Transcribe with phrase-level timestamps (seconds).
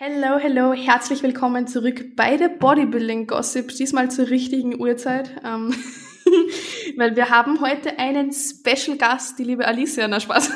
[0.00, 5.74] Hello, hello, herzlich willkommen zurück bei der Bodybuilding Gossip, diesmal zur richtigen Uhrzeit, ähm,
[6.96, 10.52] weil wir haben heute einen Special Gast, die liebe Alicia, na Spaß.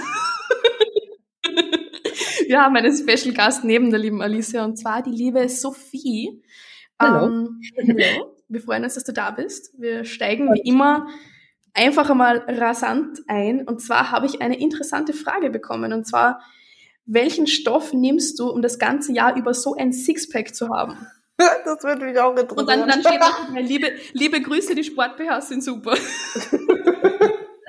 [2.46, 6.40] wir haben einen Special Gast neben der lieben Alicia und zwar die liebe Sophie.
[7.00, 7.26] Hallo.
[7.26, 8.36] Ähm, hello.
[8.46, 9.74] Wir freuen uns, dass du da bist.
[9.76, 11.08] Wir steigen wie immer
[11.74, 16.40] einfach einmal rasant ein und zwar habe ich eine interessante Frage bekommen und zwar
[17.04, 21.06] welchen Stoff nimmst du, um das ganze Jahr über so ein Sixpack zu haben?
[21.64, 22.58] Das würde mich auch interessieren.
[22.58, 25.96] Und dann, dann steht noch, liebe, liebe Grüße, die Sport-BHs sind super.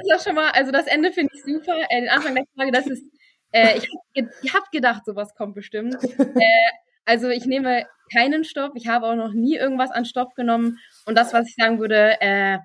[0.06, 1.76] Das ist schon mal, also das Ende finde ich super.
[1.90, 3.04] Äh, den Anfang der Frage, das ist,
[3.52, 5.96] äh, ich habe hab gedacht, sowas kommt bestimmt.
[6.20, 6.72] Äh,
[7.06, 10.80] also ich nehme keinen Stoff, ich habe auch noch nie irgendwas an Stoff genommen.
[11.06, 12.60] Und das, was ich sagen würde, äh,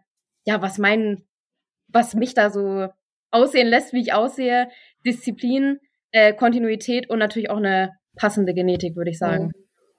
[0.44, 1.26] ja, was mein,
[1.88, 2.88] was mich da so
[3.30, 4.68] aussehen lässt, wie ich aussehe,
[5.04, 5.80] Disziplin,
[6.12, 9.52] äh, Kontinuität und natürlich auch eine passende Genetik, würde ich sagen.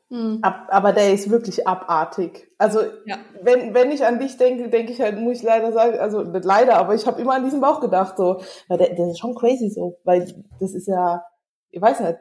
[0.09, 0.40] Mhm.
[0.41, 2.50] Ab, aber der ist wirklich abartig.
[2.58, 3.17] Also ja.
[3.44, 6.45] wenn, wenn ich an dich denke, denke ich halt, muss ich leider sagen, also nicht
[6.45, 9.36] leider, aber ich habe immer an diesen Bauch gedacht, so, weil der, der ist schon
[9.36, 10.25] crazy so, weil
[10.59, 11.23] das ist ja,
[11.70, 12.17] ich weiß nicht,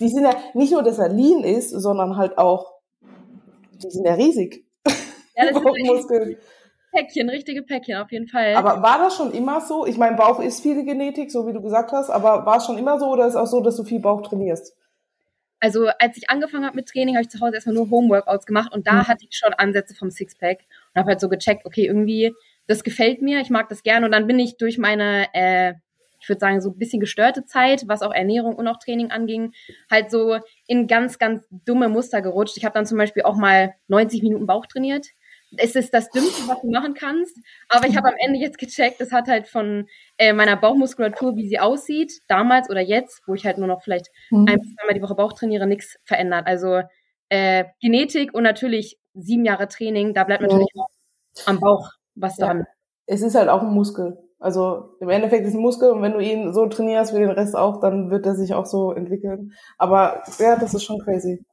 [0.00, 2.74] die sind ja nicht nur, dass er lean ist, sondern halt auch,
[3.82, 4.66] die sind ja riesig.
[5.34, 6.08] Ja, das ist
[6.92, 8.54] Päckchen, richtige Päckchen, auf jeden Fall.
[8.54, 9.86] Aber war das schon immer so?
[9.86, 12.78] Ich meine, Bauch ist viel Genetik, so wie du gesagt hast, aber war es schon
[12.78, 14.76] immer so oder ist es auch so, dass du viel Bauch trainierst?
[15.60, 18.72] Also als ich angefangen habe mit Training, habe ich zu Hause erstmal nur Homeworkouts gemacht
[18.72, 19.08] und da mhm.
[19.08, 20.60] hatte ich schon Ansätze vom Sixpack
[20.94, 22.34] und habe halt so gecheckt, okay, irgendwie,
[22.66, 25.74] das gefällt mir, ich mag das gerne und dann bin ich durch meine, äh,
[26.18, 29.52] ich würde sagen, so ein bisschen gestörte Zeit, was auch Ernährung und auch Training anging,
[29.90, 32.56] halt so in ganz, ganz dumme Muster gerutscht.
[32.56, 35.06] Ich habe dann zum Beispiel auch mal 90 Minuten Bauch trainiert
[35.56, 37.36] es ist das Dümmste, was du machen kannst.
[37.68, 39.86] Aber ich habe am Ende jetzt gecheckt, es hat halt von
[40.18, 44.08] äh, meiner Bauchmuskulatur, wie sie aussieht, damals oder jetzt, wo ich halt nur noch vielleicht
[44.30, 44.46] mhm.
[44.48, 46.46] ein zweimal die Woche Bauch trainiere, nichts verändert.
[46.46, 46.82] Also
[47.28, 50.82] äh, Genetik und natürlich sieben Jahre Training, da bleibt natürlich mhm.
[51.46, 52.60] am Bauch was dran.
[52.60, 52.64] Ja.
[53.06, 54.18] Es ist halt auch ein Muskel.
[54.38, 57.54] Also im Endeffekt ist ein Muskel und wenn du ihn so trainierst wie den Rest
[57.54, 59.52] auch, dann wird er sich auch so entwickeln.
[59.76, 61.44] Aber ja, das ist schon crazy.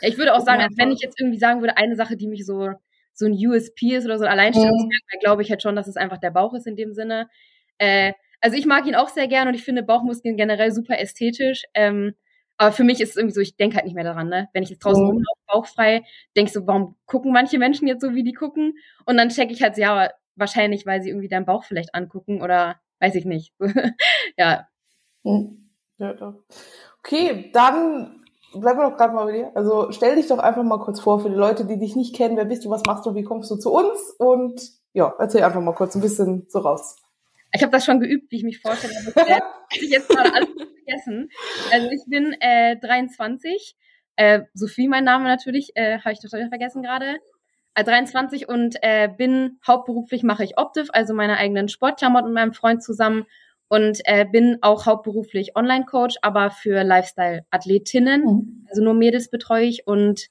[0.00, 2.46] Ich würde auch sagen, als wenn ich jetzt irgendwie sagen würde, eine Sache, die mich
[2.46, 2.70] so
[3.14, 6.18] so ein USP ist oder so ein Alleinstellungsmerkmal, glaube ich halt schon, dass es einfach
[6.18, 7.28] der Bauch ist in dem Sinne.
[7.78, 11.62] Äh, also ich mag ihn auch sehr gern und ich finde Bauchmuskeln generell super ästhetisch.
[11.74, 12.14] Ähm,
[12.56, 14.48] aber für mich ist es irgendwie so, ich denke halt nicht mehr daran, ne?
[14.52, 15.10] Wenn ich jetzt draußen mhm.
[15.10, 16.04] rumlaufe, bauchfrei,
[16.36, 18.74] denke so, warum gucken manche Menschen jetzt so, wie die gucken?
[19.06, 22.42] Und dann checke ich halt so, ja, wahrscheinlich, weil sie irgendwie deinen Bauch vielleicht angucken
[22.42, 23.54] oder weiß ich nicht.
[24.38, 24.68] ja.
[25.22, 25.70] Mhm.
[25.98, 26.44] Ja, doch.
[26.98, 28.23] Okay, dann
[28.60, 29.52] bleiben wir doch gerade mal bei dir.
[29.54, 32.36] Also stell dich doch einfach mal kurz vor für die Leute, die dich nicht kennen.
[32.36, 34.14] Wer bist du, was machst du, wie kommst du zu uns?
[34.18, 34.60] Und
[34.92, 36.96] ja, erzähl einfach mal kurz ein bisschen so raus.
[37.52, 38.94] Ich habe das schon geübt, wie ich mich vorstelle.
[38.94, 40.48] habe ich jetzt gerade alles
[40.84, 41.28] vergessen.
[41.72, 43.76] Also ich bin äh, 23.
[44.16, 47.16] Äh, Sophie, mein Name natürlich, äh, habe ich total vergessen gerade.
[47.74, 52.52] Äh, 23 und äh, bin hauptberuflich mache ich Optiv, also meine eigenen Sportklamotten mit meinem
[52.54, 53.26] Freund zusammen
[53.68, 58.24] und äh, bin auch hauptberuflich Online-Coach, aber für Lifestyle-Athletinnen.
[58.24, 58.66] Mhm.
[58.68, 60.28] Also nur Mädels betreue ich und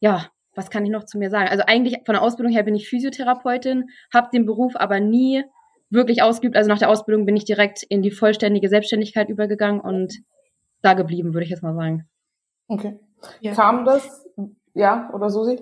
[0.00, 1.48] ja, was kann ich noch zu mir sagen?
[1.48, 5.44] Also eigentlich von der Ausbildung her bin ich Physiotherapeutin, habe den Beruf aber nie
[5.90, 6.56] wirklich ausgeübt.
[6.56, 10.14] Also nach der Ausbildung bin ich direkt in die vollständige Selbstständigkeit übergegangen und
[10.82, 12.08] da geblieben, würde ich jetzt mal sagen.
[12.68, 12.98] Okay.
[13.40, 13.54] Ja.
[13.54, 14.26] Kam das,
[14.74, 15.60] ja, oder Susi?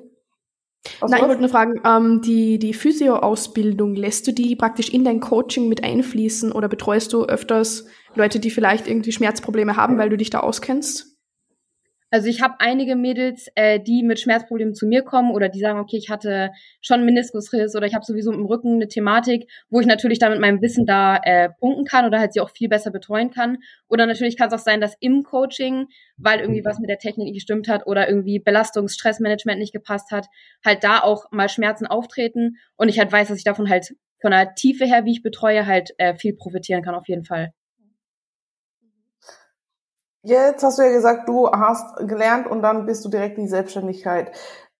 [1.00, 5.04] Was Nein, ich wollte nur fragen, ähm, die, die Physio-Ausbildung, lässt du die praktisch in
[5.04, 10.08] dein Coaching mit einfließen oder betreust du öfters Leute, die vielleicht irgendwie Schmerzprobleme haben, weil
[10.08, 11.07] du dich da auskennst?
[12.10, 15.78] Also ich habe einige Mädels, äh, die mit Schmerzproblemen zu mir kommen oder die sagen,
[15.78, 19.86] okay, ich hatte schon Meniskusriss oder ich habe sowieso im Rücken eine Thematik, wo ich
[19.86, 22.90] natürlich da mit meinem Wissen da äh, punkten kann oder halt sie auch viel besser
[22.90, 23.58] betreuen kann.
[23.88, 25.86] Oder natürlich kann es auch sein, dass im Coaching,
[26.16, 30.10] weil irgendwie was mit der Technik nicht gestimmt hat oder irgendwie Belastungs-, Stressmanagement nicht gepasst
[30.10, 30.28] hat,
[30.64, 34.30] halt da auch mal Schmerzen auftreten und ich halt weiß, dass ich davon halt von
[34.30, 37.52] der Tiefe her, wie ich betreue, halt äh, viel profitieren kann auf jeden Fall.
[40.22, 43.50] Jetzt hast du ja gesagt, du hast gelernt und dann bist du direkt in die
[43.50, 44.32] Selbstständigkeit.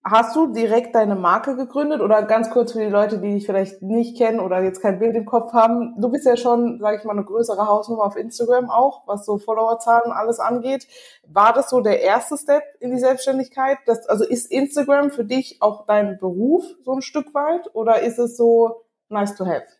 [0.04, 3.82] Hast du direkt deine Marke gegründet oder ganz kurz für die Leute, die dich vielleicht
[3.82, 5.94] nicht kennen oder jetzt kein Bild im Kopf haben?
[6.00, 9.38] Du bist ja schon, sage ich mal, eine größere Hausnummer auf Instagram auch, was so
[9.38, 10.88] Followerzahlen alles angeht.
[11.26, 13.78] War das so der erste Step in die Selbstständigkeit?
[13.86, 18.18] Das, also ist Instagram für dich auch dein Beruf so ein Stück weit oder ist
[18.18, 19.77] es so nice to have?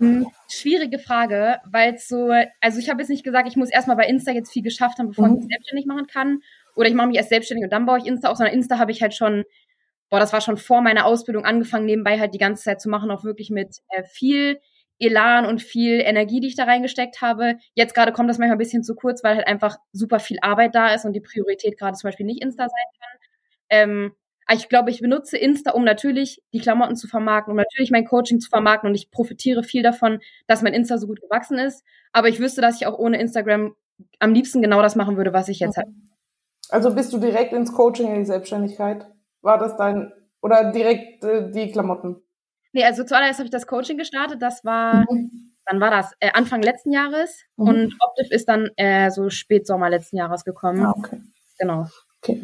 [0.00, 4.06] Hm, schwierige Frage, weil so, also ich habe jetzt nicht gesagt, ich muss erstmal bei
[4.06, 5.34] Insta jetzt viel geschafft haben, bevor mhm.
[5.34, 6.40] ich mich selbstständig machen kann.
[6.74, 8.92] Oder ich mache mich erst selbstständig und dann baue ich Insta auf, sondern Insta habe
[8.92, 9.44] ich halt schon,
[10.08, 13.10] boah, das war schon vor meiner Ausbildung angefangen, nebenbei halt die ganze Zeit zu machen,
[13.10, 14.58] auch wirklich mit äh, viel
[14.98, 17.56] Elan und viel Energie, die ich da reingesteckt habe.
[17.74, 20.74] Jetzt gerade kommt das manchmal ein bisschen zu kurz, weil halt einfach super viel Arbeit
[20.74, 23.18] da ist und die Priorität gerade zum Beispiel nicht Insta sein kann.
[23.68, 24.12] Ähm,
[24.52, 28.40] ich glaube, ich benutze Insta, um natürlich die Klamotten zu vermarkten, um natürlich mein Coaching
[28.40, 31.84] zu vermarkten und ich profitiere viel davon, dass mein Insta so gut gewachsen ist.
[32.12, 33.74] Aber ich wüsste, dass ich auch ohne Instagram
[34.18, 35.86] am liebsten genau das machen würde, was ich jetzt okay.
[35.86, 35.94] habe.
[36.70, 39.06] Also bist du direkt ins Coaching in die Selbstständigkeit?
[39.42, 40.12] War das dein
[40.42, 42.16] oder direkt äh, die Klamotten?
[42.72, 44.40] Nee, also zuallererst habe ich das Coaching gestartet.
[44.40, 45.52] Das war, mhm.
[45.66, 46.12] wann war das?
[46.20, 47.42] Äh, Anfang letzten Jahres.
[47.56, 47.68] Mhm.
[47.68, 50.84] Und Optiv ist dann äh, so Spätsommer letzten Jahres gekommen.
[50.84, 51.20] Ah, okay.
[51.58, 51.86] Genau.
[52.22, 52.42] Okay.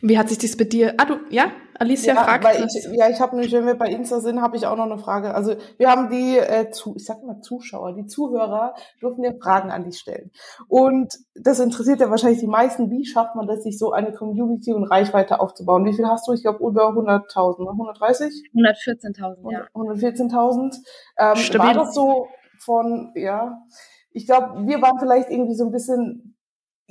[0.00, 0.94] Wie hat sich das bei dir?
[0.96, 1.52] Ah, du, ja?
[1.78, 2.44] Alicia ja, fragt.
[2.44, 4.84] Weil ich, ja, ich habe nämlich, wenn wir bei Insta sind, habe ich auch noch
[4.84, 5.34] eine Frage.
[5.34, 9.70] Also wir haben die, äh, zu, ich sag mal Zuschauer, die Zuhörer dürfen dir Fragen
[9.70, 10.30] an dich stellen.
[10.68, 12.90] Und das interessiert ja wahrscheinlich die meisten.
[12.90, 15.86] Wie schafft man das, sich so eine Community und Reichweite aufzubauen?
[15.86, 16.32] Wie viel hast du?
[16.32, 18.50] Ich glaube über 100.000, 130?
[18.54, 19.66] 114.000, ja.
[19.74, 20.76] 114.000.
[21.18, 22.26] Ähm, war das so
[22.58, 23.58] von, ja,
[24.12, 26.29] ich glaube, wir waren vielleicht irgendwie so ein bisschen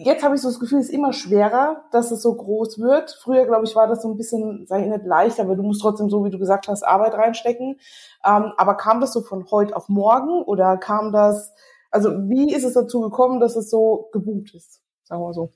[0.04, 3.18] jetzt habe ich so das Gefühl, es ist immer schwerer, dass es so groß wird.
[3.22, 6.10] Früher, glaube ich, war das so ein bisschen, ich nicht leicht, aber du musst trotzdem,
[6.10, 7.80] so wie du gesagt hast, Arbeit reinstecken.
[8.26, 11.54] Ähm, aber kam das so von heute auf morgen oder kam das,
[11.92, 14.82] also wie ist es dazu gekommen, dass es so geboomt ist?
[15.04, 15.52] Sagen wir so.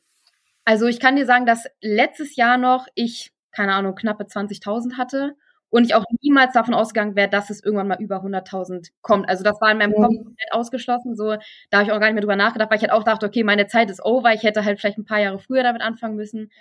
[0.66, 5.36] Also ich kann dir sagen, dass letztes Jahr noch ich, keine Ahnung, knappe 20.000 hatte
[5.74, 9.28] und ich auch niemals davon ausgegangen wäre, dass es irgendwann mal über 100.000 kommt.
[9.28, 11.16] Also das war in meinem Kopf komplett ausgeschlossen.
[11.16, 11.36] So,
[11.72, 13.44] da habe ich auch gar nicht mehr drüber nachgedacht, weil ich halt auch dachte, okay,
[13.44, 14.31] meine Zeit ist over.
[14.34, 16.52] Ich hätte halt vielleicht ein paar Jahre früher damit anfangen müssen.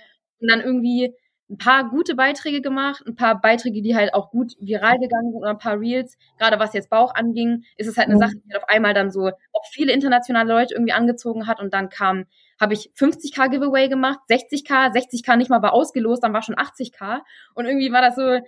[0.41, 1.15] Und dann irgendwie
[1.51, 5.43] ein paar gute Beiträge gemacht, ein paar Beiträge, die halt auch gut viral gegangen sind
[5.43, 6.17] oder ein paar Reels.
[6.39, 8.21] Gerade was jetzt Bauch anging, ist es halt eine mhm.
[8.21, 11.75] Sache, die halt auf einmal dann so auch viele internationale Leute irgendwie angezogen hat und
[11.75, 12.25] dann kam
[12.59, 17.21] habe ich 50k Giveaway gemacht, 60k, 60k nicht mal war ausgelost, dann war schon 80k
[17.55, 18.39] und irgendwie war das so,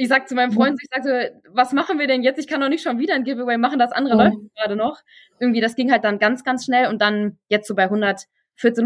[0.00, 1.10] ich sag zu meinem Freund, ich sag so,
[1.50, 2.38] was machen wir denn jetzt?
[2.38, 4.20] Ich kann doch nicht schon wieder ein Giveaway machen, das andere mhm.
[4.20, 5.00] läuft gerade noch.
[5.38, 8.26] Irgendwie, das ging halt dann ganz, ganz schnell und dann jetzt so bei 114,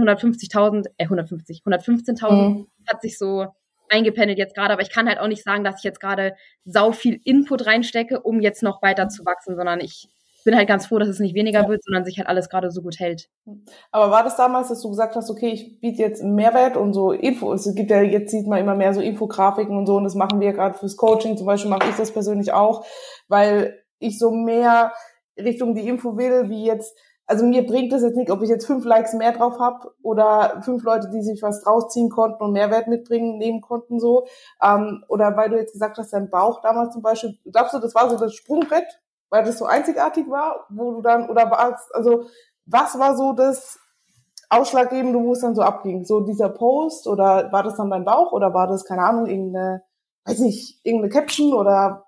[0.00, 2.66] 150.000, äh, 150, 115.000 mhm.
[2.88, 3.46] hat sich so
[3.88, 6.34] eingependelt jetzt gerade, aber ich kann halt auch nicht sagen, dass ich jetzt gerade
[6.64, 10.08] sau viel Input reinstecke, um jetzt noch weiter zu wachsen, sondern ich
[10.44, 11.68] bin halt ganz froh, dass es nicht weniger ja.
[11.68, 13.28] wird, sondern sich halt alles gerade so gut hält.
[13.90, 17.12] Aber war das damals, dass du gesagt hast, okay, ich biete jetzt Mehrwert und so
[17.12, 20.14] Info, es gibt ja, jetzt sieht man immer mehr so Infografiken und so und das
[20.14, 22.84] machen wir gerade fürs Coaching, zum Beispiel mache ich das persönlich auch,
[23.28, 24.92] weil ich so mehr
[25.38, 26.96] Richtung die Info will, wie jetzt,
[27.26, 30.60] also mir bringt es jetzt nicht, ob ich jetzt fünf Likes mehr drauf habe oder
[30.62, 34.26] fünf Leute, die sich was draus ziehen konnten und Mehrwert mitbringen, nehmen konnten so.
[34.62, 37.94] Ähm, oder weil du jetzt gesagt hast, dein Bauch damals zum Beispiel, glaubst du, das
[37.94, 39.00] war so das Sprungbrett
[39.34, 42.28] weil das so einzigartig war, wo du dann, oder war es, also
[42.66, 43.80] was war so das
[44.48, 46.04] Ausschlaggebende, wo es dann so abging?
[46.04, 49.82] So dieser Post oder war das dann dein Bauch oder war das, keine Ahnung, irgendeine,
[50.24, 52.04] weiß nicht, irgendeine Caption oder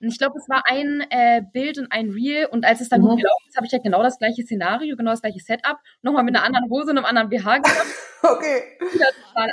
[0.00, 3.06] ich glaube, es war ein äh, Bild und ein Reel und als es dann mhm.
[3.06, 6.22] gut gelaufen ist, habe ich halt genau das gleiche Szenario, genau das gleiche Setup, nochmal
[6.22, 7.86] mit einer anderen Hose und einem anderen BH gemacht.
[8.22, 8.62] okay.
[8.80, 9.48] Äh,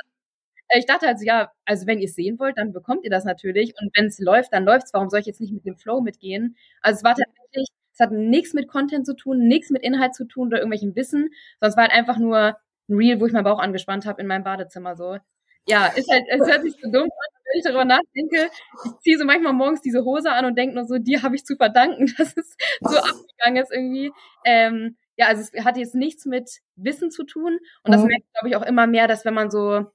[0.74, 3.74] ich dachte also, ja, also wenn ihr es sehen wollt, dann bekommt ihr das natürlich.
[3.80, 4.94] Und wenn es läuft, dann läuft's.
[4.94, 6.56] Warum soll ich jetzt nicht mit dem Flow mitgehen?
[6.82, 10.26] Also es war tatsächlich, es hat nichts mit Content zu tun, nichts mit Inhalt zu
[10.26, 11.30] tun oder irgendwelchem Wissen,
[11.60, 12.58] sondern es war halt einfach nur
[12.90, 15.18] ein Reel, wo ich meinen Bauch angespannt habe in meinem Badezimmer so.
[15.68, 18.50] Ja, ist halt, es hört sich so dumm an, wenn ich darüber nachdenke.
[18.86, 21.46] Ich ziehe so manchmal morgens diese Hose an und denke nur so, dir habe ich
[21.46, 24.12] zu verdanken, dass es so abgegangen ist irgendwie.
[24.46, 27.60] Ähm, ja, also es hat jetzt nichts mit Wissen zu tun.
[27.84, 28.08] Und das mhm.
[28.08, 29.86] merke ich, glaube ich, auch immer mehr, dass wenn man so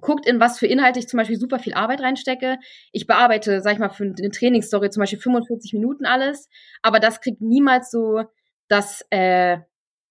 [0.00, 2.58] guckt, in was für Inhalte ich zum Beispiel super viel Arbeit reinstecke.
[2.92, 6.48] Ich bearbeite, sag ich mal, für eine Trainingsstory zum Beispiel 45 Minuten alles,
[6.82, 8.24] aber das kriegt niemals so
[8.68, 9.58] das, äh,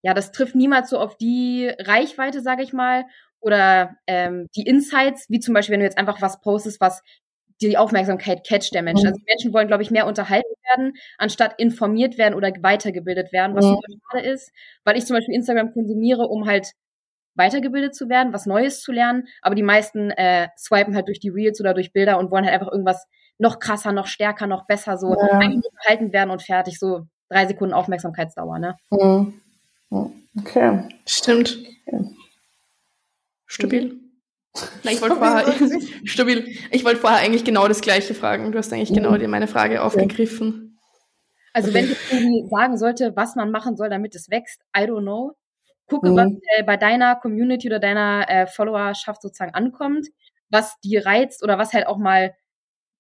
[0.02, 3.06] ja, das trifft niemals so auf die Reichweite, sage ich mal,
[3.40, 7.02] oder ähm, die Insights, wie zum Beispiel, wenn du jetzt einfach was postest, was
[7.62, 9.04] die Aufmerksamkeit catcht der Menschen.
[9.04, 9.10] Mhm.
[9.10, 13.56] Also die Menschen wollen, glaube ich, mehr unterhalten werden, anstatt informiert werden oder weitergebildet werden,
[13.56, 13.76] was mhm.
[13.76, 14.52] super schade ist,
[14.84, 16.72] weil ich zum Beispiel Instagram konsumiere, um halt
[17.40, 19.28] weitergebildet zu werden, was Neues zu lernen.
[19.42, 22.54] Aber die meisten äh, swipen halt durch die Reels oder durch Bilder und wollen halt
[22.54, 23.08] einfach irgendwas
[23.40, 25.40] noch krasser, noch stärker, noch besser, so ja.
[25.40, 26.78] gehalten werden und fertig.
[26.78, 28.76] So drei Sekunden Aufmerksamkeitsdauer, ne?
[28.92, 29.42] Mhm.
[30.38, 30.84] Okay.
[31.08, 31.58] Stimmt.
[31.88, 32.06] Okay.
[33.48, 33.96] Stabil.
[34.84, 35.54] Nein, ich wollte vorher,
[36.04, 36.56] stabil.
[36.72, 38.52] Ich wollte vorher eigentlich genau das Gleiche fragen.
[38.52, 40.78] Du hast eigentlich genau die, meine Frage aufgegriffen.
[41.54, 45.02] Also wenn ich irgendwie sagen sollte, was man machen soll, damit es wächst, I don't
[45.02, 45.36] know
[45.90, 46.16] gucke, mhm.
[46.16, 50.08] was äh, bei deiner Community oder deiner äh, Followerschaft sozusagen ankommt,
[50.50, 52.34] was die reizt oder was halt auch mal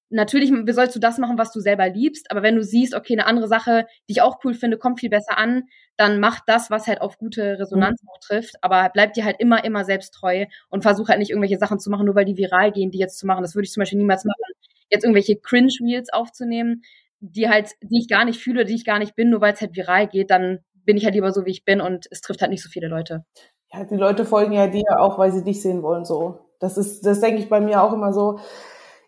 [0.10, 3.27] natürlich sollst du das machen, was du selber liebst, aber wenn du siehst, okay, eine
[3.27, 5.63] andere Sache, die ich auch cool finde, kommt viel besser an,
[5.98, 8.10] dann mach das, was halt auf gute Resonanz mhm.
[8.10, 11.58] auch trifft, aber bleib dir halt immer, immer selbst treu und versuch halt nicht irgendwelche
[11.58, 13.43] Sachen zu machen, nur weil die viral gehen, die jetzt zu machen.
[13.43, 14.53] Das würde ich zum Beispiel niemals machen,
[14.89, 16.81] jetzt irgendwelche Cringe-Reels aufzunehmen.
[17.22, 19.60] die halt, die ich gar nicht fühle, die ich gar nicht bin, nur weil es
[19.62, 22.41] halt viral geht, dann bin ich halt lieber so, wie ich bin und es trifft
[22.41, 23.24] halt nicht so viele Leute.
[23.72, 26.39] Ja, die Leute folgen ja dir auch, weil sie dich sehen wollen, so.
[26.60, 28.39] Das ist, das denke ich bei mir auch immer so.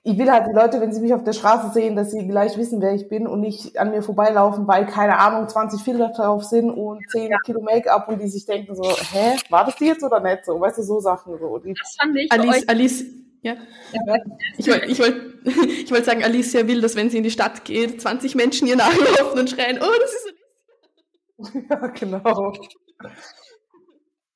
[0.03, 2.55] Ich will halt die Leute, wenn sie mich auf der Straße sehen, dass sie gleich
[2.59, 6.43] wissen, wer ich bin und nicht an mir vorbeilaufen, weil keine Ahnung, 20 Filter drauf
[6.43, 7.37] sind und 10 ja.
[7.43, 10.61] Kilo Make-up und die sich denken so, hä, war das die jetzt oder nicht so?
[10.61, 11.57] Weißt du, so Sachen so.
[11.57, 13.05] Die das fand ich Alice, Alice,
[13.41, 13.55] ja.
[13.93, 14.17] ja.
[14.59, 15.15] Ich wollte ich wollt,
[15.83, 18.75] ich wollt sagen, Alicia will, dass wenn sie in die Stadt geht, 20 Menschen ihr
[18.75, 20.40] nachlaufen und schreien, oh, das ist Alicia.
[21.69, 22.53] Ja, genau.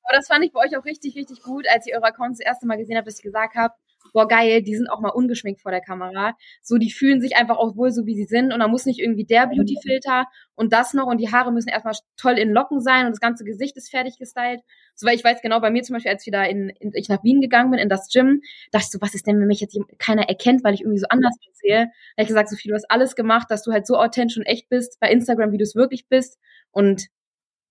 [0.08, 2.46] Aber das fand ich bei euch auch richtig, richtig gut, als ich eure Accounts das
[2.46, 3.74] erste Mal gesehen habe, dass ich gesagt habe,
[4.12, 6.36] boah, geil, die sind auch mal ungeschminkt vor der Kamera.
[6.62, 8.52] So, die fühlen sich einfach auch wohl so, wie sie sind.
[8.52, 11.06] Und da muss nicht irgendwie der Beauty-Filter und das noch.
[11.06, 14.18] Und die Haare müssen erstmal toll in Locken sein und das ganze Gesicht ist fertig
[14.18, 14.60] gestylt.
[14.94, 17.08] So, weil ich weiß genau, bei mir zum Beispiel, als ich wieder in, in, ich
[17.08, 18.40] nach Wien gegangen bin, in das Gym,
[18.72, 21.06] dachte ich so, was ist denn, wenn mich jetzt keiner erkennt, weil ich irgendwie so
[21.08, 21.86] anders aussehe?
[21.86, 24.44] Da habe ich gesagt, Sophie, du hast alles gemacht, dass du halt so authentisch und
[24.44, 26.38] echt bist, bei Instagram, wie du es wirklich bist.
[26.70, 27.08] Und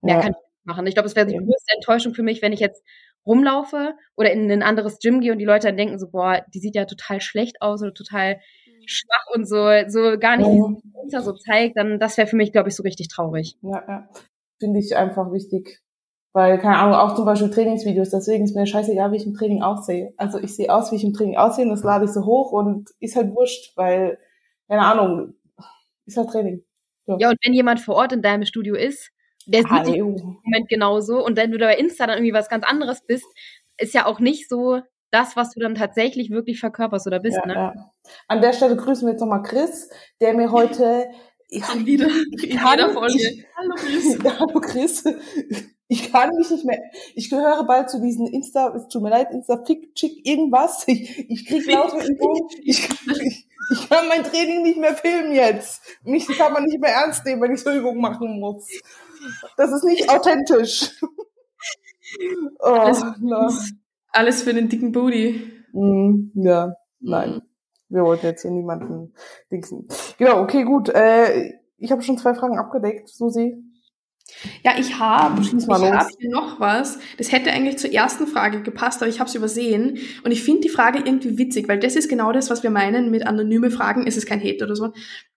[0.01, 0.21] mehr ja.
[0.21, 0.87] kann ich machen.
[0.87, 2.83] Ich glaube, es wäre die größte Enttäuschung für mich, wenn ich jetzt
[3.25, 6.59] rumlaufe oder in ein anderes Gym gehe und die Leute dann denken so, boah, die
[6.59, 8.83] sieht ja total schlecht aus oder total mhm.
[8.85, 10.49] schwach und so, so gar nicht
[11.09, 11.21] ja.
[11.21, 13.57] so zeigt, dann das wäre für mich, glaube ich, so richtig traurig.
[13.61, 14.09] Ja, ja.
[14.59, 15.81] Finde ich einfach wichtig.
[16.33, 19.61] Weil, keine Ahnung, auch zum Beispiel Trainingsvideos, deswegen ist mir scheißegal, wie ich im Training
[19.61, 20.13] aussehe.
[20.17, 22.51] Also ich sehe aus, wie ich im Training aussehe und das lade ich so hoch
[22.51, 24.17] und ist halt wurscht, weil,
[24.67, 25.35] keine Ahnung,
[26.05, 26.61] ist halt Training.
[27.05, 27.15] So.
[27.19, 29.11] Ja, und wenn jemand vor Ort in deinem Studio ist,
[29.45, 31.23] der sieht dich im Moment genauso.
[31.23, 33.25] Und wenn du da bei Insta dann irgendwie was ganz anderes bist,
[33.77, 37.37] ist ja auch nicht so das, was du dann tatsächlich wirklich verkörperst oder bist.
[37.37, 37.53] Ja, ne?
[37.53, 37.91] Ja.
[38.27, 39.89] An der Stelle grüßen wir jetzt nochmal Chris,
[40.21, 41.07] der mir heute.
[41.47, 43.13] Ich, kann wieder in kann, jeder Folge.
[43.15, 44.17] Ich, hallo Chris.
[44.39, 45.03] hallo Chris.
[45.87, 46.81] Ich kann mich nicht mehr.
[47.13, 50.87] Ich gehöre bald zu diesen Insta, es tut mir leid, Insta Fick Chick irgendwas.
[50.87, 52.47] Ich, ich krieg lauter Übungen.
[52.63, 55.81] Ich, ich, ich kann mein Training nicht mehr filmen jetzt.
[56.03, 58.67] Mich kann man nicht mehr ernst nehmen, wenn ich so Übungen machen muss.
[59.57, 60.91] Das ist nicht authentisch.
[62.59, 63.51] Oh, alles, no.
[64.11, 65.51] alles für den dicken Booty.
[65.73, 67.41] Mm, ja, nein.
[67.89, 69.13] Wir wollten jetzt hier niemanden
[69.51, 69.87] dingsen.
[70.17, 70.89] Genau, okay, gut.
[70.89, 73.57] Äh, ich habe schon zwei Fragen abgedeckt, Susi.
[74.63, 76.97] Ja, ich habe ich hab hier noch was.
[77.17, 79.99] Das hätte eigentlich zur ersten Frage gepasst, aber ich habe es übersehen.
[80.23, 83.11] Und ich finde die Frage irgendwie witzig, weil das ist genau das, was wir meinen
[83.11, 84.07] mit anonyme Fragen.
[84.07, 84.93] Es ist kein Hate oder so.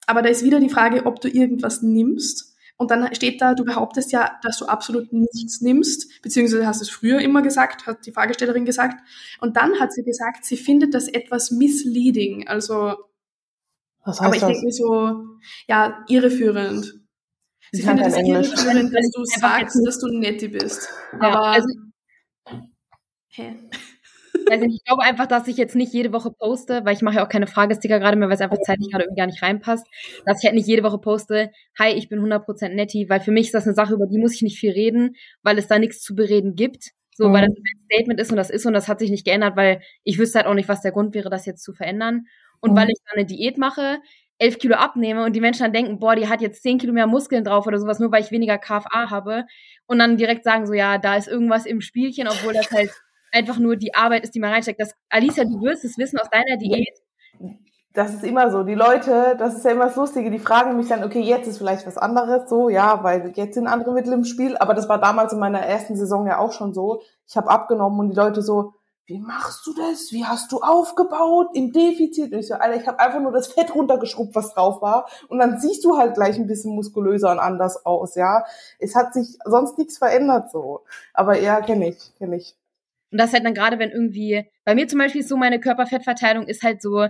[0.06, 2.47] Aber da ist wieder die Frage, ob du irgendwas nimmst
[2.78, 6.88] und dann steht da, du behauptest ja, dass du absolut nichts nimmst, beziehungsweise hast es
[6.88, 9.02] früher immer gesagt, hat die Fragestellerin gesagt.
[9.40, 12.94] Und dann hat sie gesagt, sie findet das etwas misleading, also,
[14.04, 14.50] Was heißt aber ich das?
[14.50, 15.24] denke mir so,
[15.66, 17.00] ja, irreführend.
[17.72, 20.88] Sie findet es irreführend, dass du sagst, dass du netti bist.
[21.20, 21.68] Ja, aber, also,
[23.28, 23.56] hä?
[24.50, 27.24] Also ich glaube einfach, dass ich jetzt nicht jede Woche poste, weil ich mache ja
[27.24, 29.86] auch keine Fragesticker gerade mehr, weil es einfach zeitlich gerade irgendwie gar nicht reinpasst,
[30.24, 33.46] dass ich halt nicht jede Woche poste, hi, ich bin 100% netti, weil für mich
[33.46, 36.00] ist das eine Sache, über die muss ich nicht viel reden, weil es da nichts
[36.00, 36.90] zu bereden gibt.
[37.14, 37.32] So, mhm.
[37.32, 39.80] weil das ein Statement ist und das ist und das hat sich nicht geändert, weil
[40.04, 42.26] ich wüsste halt auch nicht, was der Grund wäre, das jetzt zu verändern.
[42.60, 42.76] Und mhm.
[42.76, 43.98] weil ich dann eine Diät mache,
[44.38, 47.06] elf Kilo abnehme und die Menschen dann denken, boah, die hat jetzt zehn Kilo mehr
[47.06, 49.44] Muskeln drauf oder sowas, nur weil ich weniger KFA habe
[49.86, 52.90] und dann direkt sagen so, ja, da ist irgendwas im Spielchen, obwohl das halt
[53.32, 54.80] einfach nur die Arbeit ist, die man reinsteckt.
[54.80, 56.98] Das, Alicia, du wirst es wissen aus deiner Diät.
[57.94, 58.62] Das ist immer so.
[58.62, 61.58] Die Leute, das ist ja immer das Lustige, die fragen mich dann, okay, jetzt ist
[61.58, 65.00] vielleicht was anderes so, ja, weil jetzt sind andere Mittel im Spiel, aber das war
[65.00, 67.02] damals in meiner ersten Saison ja auch schon so.
[67.26, 68.74] Ich habe abgenommen und die Leute so,
[69.08, 70.12] wie machst du das?
[70.12, 72.30] Wie hast du aufgebaut im Defizit?
[72.30, 75.08] Und ich so, Alter, ich habe einfach nur das Fett runtergeschrubbt, was drauf war.
[75.28, 78.44] Und dann siehst du halt gleich ein bisschen muskulöser und anders aus, ja.
[78.78, 80.84] Es hat sich sonst nichts verändert so.
[81.14, 82.54] Aber ja, kenne ich, kenne ich.
[83.10, 86.46] Und das halt dann gerade, wenn irgendwie, bei mir zum Beispiel ist so, meine Körperfettverteilung
[86.46, 87.08] ist halt so,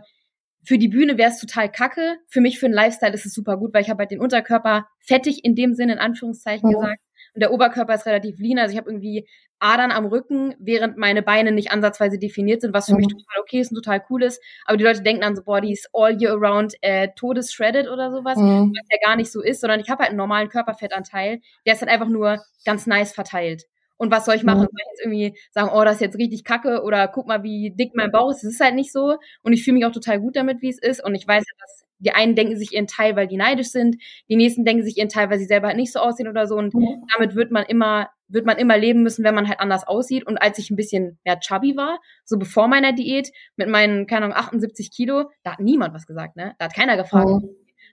[0.65, 2.19] für die Bühne wäre es total kacke.
[2.29, 4.87] Für mich, für den Lifestyle ist es super gut, weil ich habe halt den Unterkörper
[5.01, 6.79] fettig in dem Sinne, in Anführungszeichen ja.
[6.79, 7.01] gesagt.
[7.35, 8.59] Und der Oberkörper ist relativ lean.
[8.59, 9.29] Also ich habe irgendwie
[9.61, 12.99] Adern am Rücken, während meine Beine nicht ansatzweise definiert sind, was für mhm.
[12.99, 14.43] mich total okay ist und total cool ist.
[14.67, 18.11] Aber die Leute denken dann so, boah, die ist all year around äh, todesshredded oder
[18.11, 18.73] sowas, mhm.
[18.77, 21.81] was ja gar nicht so ist, sondern ich habe halt einen normalen Körperfettanteil, der ist
[21.81, 23.65] halt einfach nur ganz nice verteilt.
[23.99, 24.61] Und was soll ich machen?
[24.61, 27.75] Soll ich jetzt irgendwie sagen, oh, das ist jetzt richtig kacke oder guck mal, wie
[27.77, 28.45] dick mein Bauch ist.
[28.45, 29.17] Es ist halt nicht so.
[29.43, 31.05] Und ich fühle mich auch total gut damit, wie es ist.
[31.05, 33.97] Und ich weiß, dass die einen denken sich ihren Teil, weil die neidisch sind.
[34.29, 36.57] Die nächsten denken sich ihren Teil, weil sie selber halt nicht so aussehen oder so.
[36.57, 37.05] Und mhm.
[37.13, 40.27] damit wird man immer, wird man immer leben müssen, wenn man halt anders aussieht.
[40.27, 44.27] Und als ich ein bisschen mehr chubby war, so bevor meiner Diät, mit meinen, keine
[44.27, 46.55] Ahnung, 78 Kilo, da hat niemand was gesagt, ne?
[46.59, 47.49] Da hat keiner gefragt, mhm.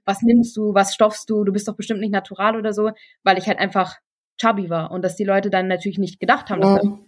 [0.05, 2.91] was nimmst du, was stoffst du, du bist doch bestimmt nicht natural oder so,
[3.23, 3.97] weil ich halt einfach
[4.39, 6.89] chubby war und dass die Leute dann natürlich nicht gedacht haben, dass ja.
[6.89, 6.99] das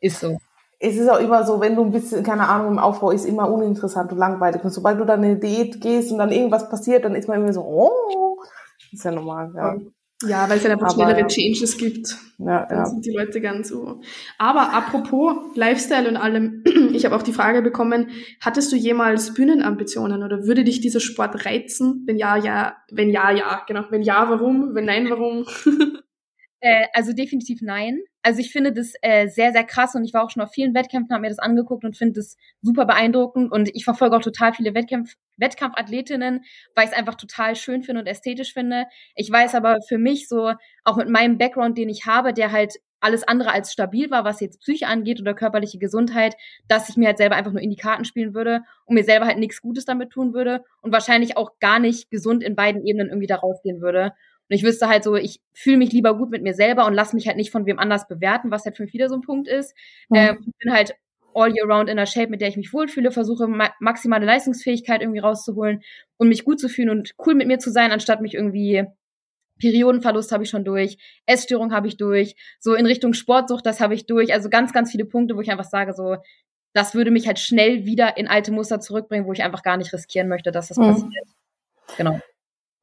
[0.00, 0.38] ist so.
[0.78, 3.50] es ist auch immer so, wenn du ein bisschen, keine Ahnung, im Aufbau ist immer
[3.50, 4.64] uninteressant und langweilig.
[4.64, 7.40] Und sobald du dann in eine Diät gehst und dann irgendwas passiert, dann ist man
[7.40, 8.42] immer so, oh,
[8.90, 9.76] ist ja normal, ja.
[10.26, 11.26] Ja, weil es ja einfach schnellere ja.
[11.26, 12.16] Changes gibt.
[12.38, 12.86] Ja, Dann ja.
[12.86, 14.00] sind die Leute ganz so.
[14.38, 16.62] Aber apropos Lifestyle und allem,
[16.92, 18.10] ich habe auch die Frage bekommen,
[18.40, 22.04] hattest du jemals Bühnenambitionen oder würde dich dieser Sport reizen?
[22.06, 23.84] Wenn ja, ja, wenn ja, ja, genau.
[23.90, 24.74] Wenn ja, warum?
[24.74, 25.44] Wenn nein, warum?
[26.64, 27.98] Äh, also definitiv nein.
[28.22, 30.74] Also ich finde das äh, sehr, sehr krass und ich war auch schon auf vielen
[30.74, 34.52] Wettkämpfen, habe mir das angeguckt und finde das super beeindruckend und ich verfolge auch total
[34.54, 36.44] viele Wettkämpf Wettkampfathletinnen,
[36.76, 38.84] weil ich es einfach total schön finde und ästhetisch finde.
[39.16, 40.52] Ich weiß aber für mich so,
[40.84, 44.38] auch mit meinem Background, den ich habe, der halt alles andere als stabil war, was
[44.40, 46.36] jetzt Psyche angeht oder körperliche Gesundheit,
[46.68, 49.26] dass ich mir halt selber einfach nur in die Karten spielen würde und mir selber
[49.26, 53.08] halt nichts Gutes damit tun würde und wahrscheinlich auch gar nicht gesund in beiden Ebenen
[53.08, 54.12] irgendwie da rausgehen würde.
[54.52, 57.14] Und ich wüsste halt so, ich fühle mich lieber gut mit mir selber und lass
[57.14, 59.48] mich halt nicht von wem anders bewerten, was halt für mich wieder so ein Punkt
[59.48, 59.74] ist.
[60.10, 60.16] Mhm.
[60.16, 60.94] Ähm, ich bin halt
[61.32, 65.00] all year round in der Shape, mit der ich mich wohlfühle, versuche ma maximale Leistungsfähigkeit
[65.00, 65.80] irgendwie rauszuholen
[66.18, 68.84] und mich gut zu fühlen und cool mit mir zu sein, anstatt mich irgendwie
[69.58, 73.94] Periodenverlust habe ich schon durch, Essstörung habe ich durch, so in Richtung Sportsucht, das habe
[73.94, 74.34] ich durch.
[74.34, 76.16] Also ganz, ganz viele Punkte, wo ich einfach sage, so,
[76.74, 79.94] das würde mich halt schnell wieder in alte Muster zurückbringen, wo ich einfach gar nicht
[79.94, 80.82] riskieren möchte, dass das Mhm.
[80.88, 81.28] passiert.
[81.96, 82.20] Genau.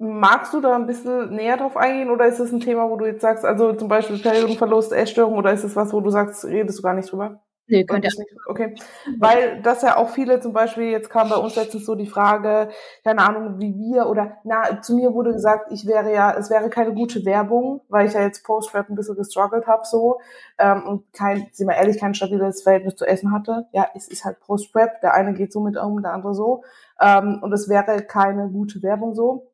[0.02, 3.06] Magst du da ein bisschen näher drauf eingehen oder ist das ein Thema, wo du
[3.06, 6.80] jetzt sagst, also zum Beispiel Periodenverlust, Essstörung oder ist es was, wo du sagst, redest
[6.80, 7.42] du gar nicht drüber?
[7.68, 8.08] Nee, Oder könnt ihr.
[8.08, 8.76] bist nicht- Okay.
[9.20, 12.70] Weil das ja auch viele zum Beispiel, jetzt kam bei uns letztens so die Frage,
[13.04, 16.70] keine Ahnung, wie wir oder na, zu mir wurde gesagt, ich wäre ja, es wäre
[16.70, 20.20] keine gute Werbung, weil ich ja jetzt Post-Rap ein bisschen gestruggelt habe so
[20.58, 23.68] ähm, und kein, sind wir ehrlich, kein stabiles Verhältnis zu Essen hatte.
[23.74, 26.64] Ja, es ist halt Post-Rap, der eine geht so mit um, der andere so.
[27.02, 29.49] Ähm, und es wäre keine gute Werbung so.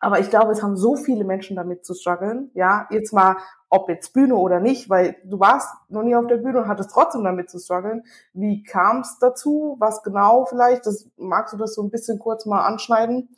[0.00, 2.50] Aber ich glaube, es haben so viele Menschen damit zu strugglen.
[2.54, 3.36] Ja, jetzt mal,
[3.68, 6.90] ob jetzt Bühne oder nicht, weil du warst noch nie auf der Bühne und hattest
[6.92, 8.04] trotzdem damit zu strugglen.
[8.32, 9.76] Wie kam es dazu?
[9.80, 10.86] Was genau vielleicht?
[10.86, 13.28] Das, magst du das so ein bisschen kurz mal anschneiden?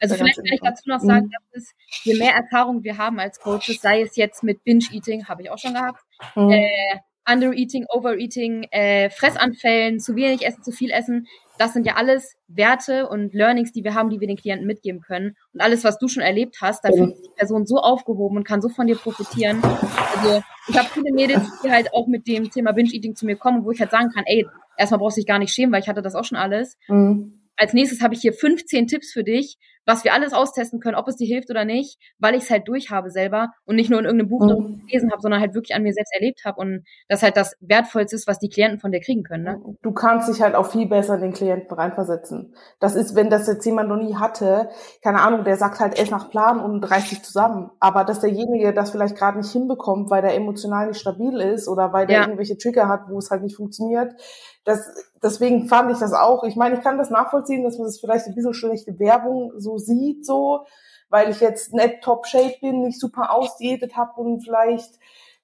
[0.00, 1.06] Also vielleicht kann ich dazu noch Mhm.
[1.06, 5.26] sagen, dass es, je mehr Erfahrung wir haben als Coaches, sei es jetzt mit Binge-Eating,
[5.26, 6.00] habe ich auch schon gehabt,
[6.34, 6.50] Mhm.
[6.50, 6.98] äh,
[7.30, 11.26] Under-Eating, Over-Eating, äh, Fressanfällen, zu wenig essen, zu viel essen,
[11.58, 15.00] das sind ja alles Werte und Learnings, die wir haben, die wir den Klienten mitgeben
[15.00, 15.36] können.
[15.52, 18.44] Und alles, was du schon erlebt hast, da fühlt sich die Person so aufgehoben und
[18.44, 19.62] kann so von dir profitieren.
[19.62, 23.64] Also ich habe viele Mädels, die halt auch mit dem Thema Binge-Eating zu mir kommen,
[23.64, 24.46] wo ich halt sagen kann, ey,
[24.76, 26.76] erstmal brauchst du dich gar nicht schämen, weil ich hatte das auch schon alles.
[26.88, 27.40] Mhm.
[27.56, 31.08] Als nächstes habe ich hier 15 Tipps für dich, was wir alles austesten können, ob
[31.08, 34.04] es dir hilft oder nicht, weil ich es halt durchhabe selber und nicht nur in
[34.06, 34.48] irgendeinem Buch Mhm.
[34.48, 37.54] darüber gelesen habe, sondern halt wirklich an mir selbst erlebt habe und das halt das
[37.60, 39.44] Wertvollste ist, was die Klienten von dir kriegen können.
[39.44, 39.60] Ne?
[39.82, 42.54] Du kannst dich halt auch viel besser in den Klienten reinversetzen.
[42.80, 44.68] Das ist, wenn das jetzt jemand noch nie hatte,
[45.02, 47.70] keine Ahnung, der sagt halt, ess nach Plan und reißt sich zusammen.
[47.80, 51.92] Aber dass derjenige das vielleicht gerade nicht hinbekommt, weil der emotional nicht stabil ist oder
[51.92, 52.22] weil der Ja.
[52.24, 54.12] irgendwelche Trigger hat, wo es halt nicht funktioniert,
[54.64, 54.80] das,
[55.22, 56.42] deswegen fand ich das auch.
[56.44, 59.73] Ich meine, ich kann das nachvollziehen, dass man das vielleicht ein bisschen schlechte Werbung so
[59.78, 60.66] sieht, so,
[61.08, 64.98] weil ich jetzt nicht top shape bin, nicht super ausdiätet habe und vielleicht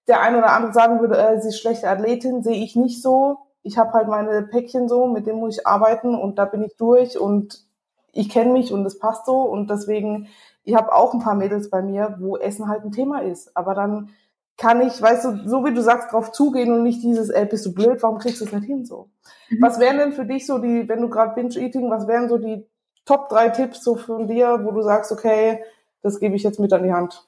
[0.09, 3.39] der eine oder andere sagen würde, äh, sie ist schlechte Athletin, sehe ich nicht so.
[3.63, 6.77] Ich habe halt meine Päckchen so, mit denen muss ich arbeiten und da bin ich
[6.77, 7.65] durch und
[8.13, 10.29] ich kenne mich und es passt so und deswegen,
[10.65, 13.57] ich habe auch ein paar Mädels bei mir, wo Essen halt ein Thema ist.
[13.57, 14.11] Aber dann
[14.57, 17.65] kann ich, weißt du, so wie du sagst, drauf zugehen und nicht dieses, ey, bist
[17.65, 19.09] du blöd, warum kriegst du es nicht hin so?
[19.49, 19.63] Mhm.
[19.63, 22.67] Was wären denn für dich so die, wenn du gerade Binge-Eating, was wären so die
[23.05, 25.63] Top drei Tipps so von dir, wo du sagst, okay,
[26.03, 27.27] das gebe ich jetzt mit an die Hand?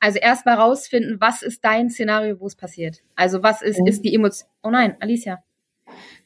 [0.00, 3.02] Also erstmal rausfinden, was ist dein Szenario, wo es passiert.
[3.16, 3.86] Also was ist, Mhm.
[3.86, 4.48] ist die Emotion.
[4.62, 5.42] Oh nein, Alicia.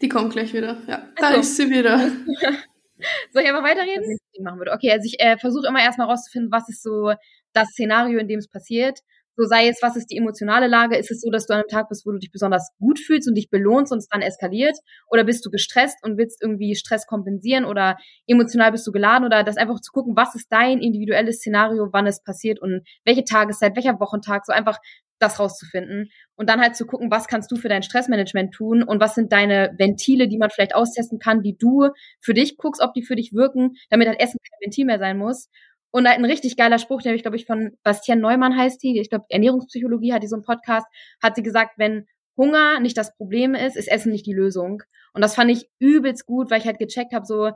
[0.01, 0.77] Die kommt gleich wieder.
[0.87, 1.41] Ja, da Ach so.
[1.41, 1.99] ist sie wieder.
[3.33, 4.19] Soll ich einfach weiterreden?
[4.41, 4.73] Machen würde.
[4.73, 7.13] Okay, also ich äh, versuche immer erstmal rauszufinden, was ist so
[7.53, 9.01] das Szenario, in dem es passiert.
[9.43, 10.97] So sei es, was ist die emotionale Lage?
[10.97, 13.29] Ist es so, dass du an einem Tag bist, wo du dich besonders gut fühlst
[13.29, 14.77] und dich belohnst und es dann eskaliert?
[15.11, 17.65] Oder bist du gestresst und willst irgendwie Stress kompensieren?
[17.65, 17.97] Oder
[18.29, 19.25] emotional bist du geladen?
[19.27, 23.25] Oder das einfach zu gucken, was ist dein individuelles Szenario, wann es passiert und welche
[23.25, 24.79] Tageszeit, welcher Wochentag, so einfach
[25.19, 26.11] das rauszufinden.
[26.37, 29.33] Und dann halt zu gucken, was kannst du für dein Stressmanagement tun und was sind
[29.33, 31.89] deine Ventile, die man vielleicht austesten kann, die du
[32.21, 35.19] für dich guckst, ob die für dich wirken, damit halt Essen kein Ventil mehr sein
[35.19, 35.49] muss.
[35.93, 38.83] Und halt ein richtig geiler Spruch, den habe ich, glaube ich, von Bastian Neumann heißt
[38.83, 40.87] die, ich glaube, Ernährungspsychologie hat die so einen Podcast,
[41.23, 44.83] hat sie gesagt, wenn Hunger nicht das Problem ist, ist Essen nicht die Lösung.
[45.13, 47.53] Und das fand ich übelst gut, weil ich halt gecheckt habe, so,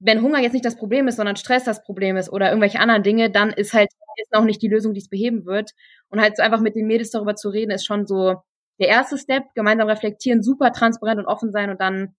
[0.00, 3.02] wenn Hunger jetzt nicht das Problem ist, sondern Stress das Problem ist oder irgendwelche anderen
[3.02, 5.72] Dinge, dann ist halt Essen auch nicht die Lösung, die es beheben wird.
[6.08, 8.36] Und halt so einfach mit den Mädels darüber zu reden, ist schon so
[8.80, 12.14] der erste Step, gemeinsam reflektieren, super transparent und offen sein und dann,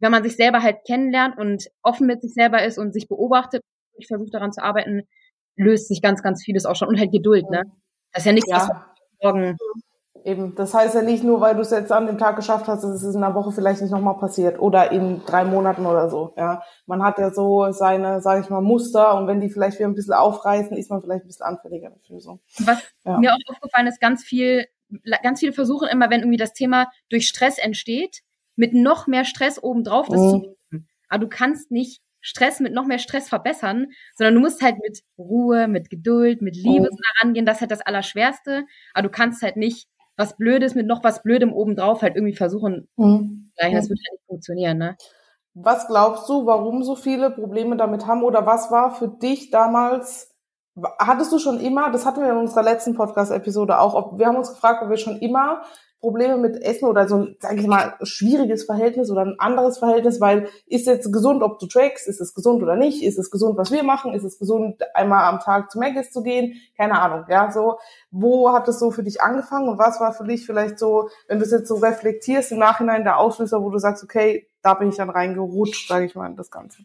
[0.00, 3.62] wenn man sich selber halt kennenlernt und offen mit sich selber ist und sich beobachtet,
[3.98, 5.02] ich versuche daran zu arbeiten,
[5.56, 6.88] löst sich ganz, ganz vieles auch schon.
[6.88, 7.62] Und halt Geduld, ne?
[8.12, 8.86] Das ist ja nichts, was Ja.
[9.22, 9.56] morgen
[10.24, 12.82] Eben, das heißt ja nicht nur, weil du es jetzt an dem Tag geschafft hast,
[12.82, 16.34] dass es in einer Woche vielleicht nicht nochmal passiert oder in drei Monaten oder so.
[16.36, 19.88] Ja, man hat ja so seine, sage ich mal, Muster und wenn die vielleicht wieder
[19.88, 22.20] ein bisschen aufreißen, ist man vielleicht ein bisschen anfälliger dafür.
[22.20, 22.40] So.
[22.58, 23.18] Was ja.
[23.18, 24.66] mir auch aufgefallen ist, ganz viel,
[25.22, 28.20] ganz viele versuchen immer, wenn irgendwie das Thema durch Stress entsteht,
[28.56, 30.30] mit noch mehr Stress obendrauf das mhm.
[30.30, 30.88] zu nehmen.
[31.08, 35.00] Aber du kannst nicht Stress mit noch mehr Stress verbessern, sondern du musst halt mit
[35.16, 36.98] Ruhe, mit Geduld, mit Liebe mhm.
[37.22, 37.46] rangehen.
[37.46, 38.64] Das ist halt das Allerschwerste.
[38.92, 39.88] Aber du kannst halt nicht
[40.18, 42.86] was Blödes mit noch was Blödem obendrauf halt irgendwie versuchen.
[42.96, 43.50] Mhm.
[43.56, 44.96] Das wird halt nicht funktionieren, ne?
[45.54, 50.36] Was glaubst du, warum so viele Probleme damit haben oder was war für dich damals,
[50.98, 54.36] hattest du schon immer, das hatten wir in unserer letzten Podcast-Episode auch, ob, wir haben
[54.36, 55.62] uns gefragt, ob wir schon immer
[56.00, 60.20] Probleme mit Essen oder so ein, sage ich mal, schwieriges Verhältnis oder ein anderes Verhältnis,
[60.20, 63.58] weil ist jetzt gesund, ob du trackst, ist es gesund oder nicht, ist es gesund,
[63.58, 67.24] was wir machen, ist es gesund, einmal am Tag zu Maggis zu gehen, keine Ahnung,
[67.28, 67.78] ja, so,
[68.10, 71.38] wo hat es so für dich angefangen und was war für dich vielleicht so, wenn
[71.38, 74.90] du es jetzt so reflektierst im Nachhinein der Auslöser, wo du sagst, okay, da bin
[74.90, 76.82] ich dann reingerutscht, sage ich mal, in das Ganze.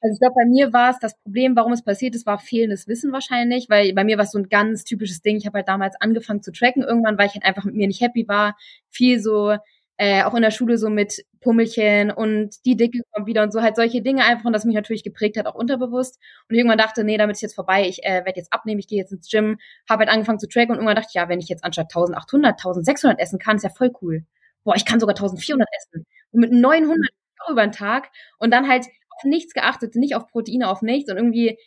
[0.00, 2.86] Also ich glaube, bei mir war es das Problem, warum es passiert ist, war fehlendes
[2.86, 5.36] Wissen wahrscheinlich, weil bei mir war es so ein ganz typisches Ding.
[5.36, 8.00] Ich habe halt damals angefangen zu tracken irgendwann, weil ich halt einfach mit mir nicht
[8.00, 8.56] happy war.
[8.90, 9.56] Viel so,
[9.96, 13.60] äh, auch in der Schule so mit Pummelchen und die Dicke kommt wieder und so
[13.60, 16.18] halt solche Dinge einfach und das mich natürlich geprägt hat, auch unterbewusst.
[16.48, 18.98] Und irgendwann dachte, nee, damit ist jetzt vorbei, ich äh, werde jetzt abnehmen, ich gehe
[18.98, 19.58] jetzt ins Gym,
[19.90, 22.52] habe halt angefangen zu tracken und irgendwann dachte ich, ja, wenn ich jetzt anstatt 1800,
[22.52, 24.24] 1600 essen kann, ist ja voll cool.
[24.62, 26.06] Boah, ich kann sogar 1400 essen.
[26.30, 27.10] Und mit 900
[27.50, 28.86] über den Tag und dann halt
[29.24, 31.58] nichts geachtet, nicht auf Proteine, auf nichts und irgendwie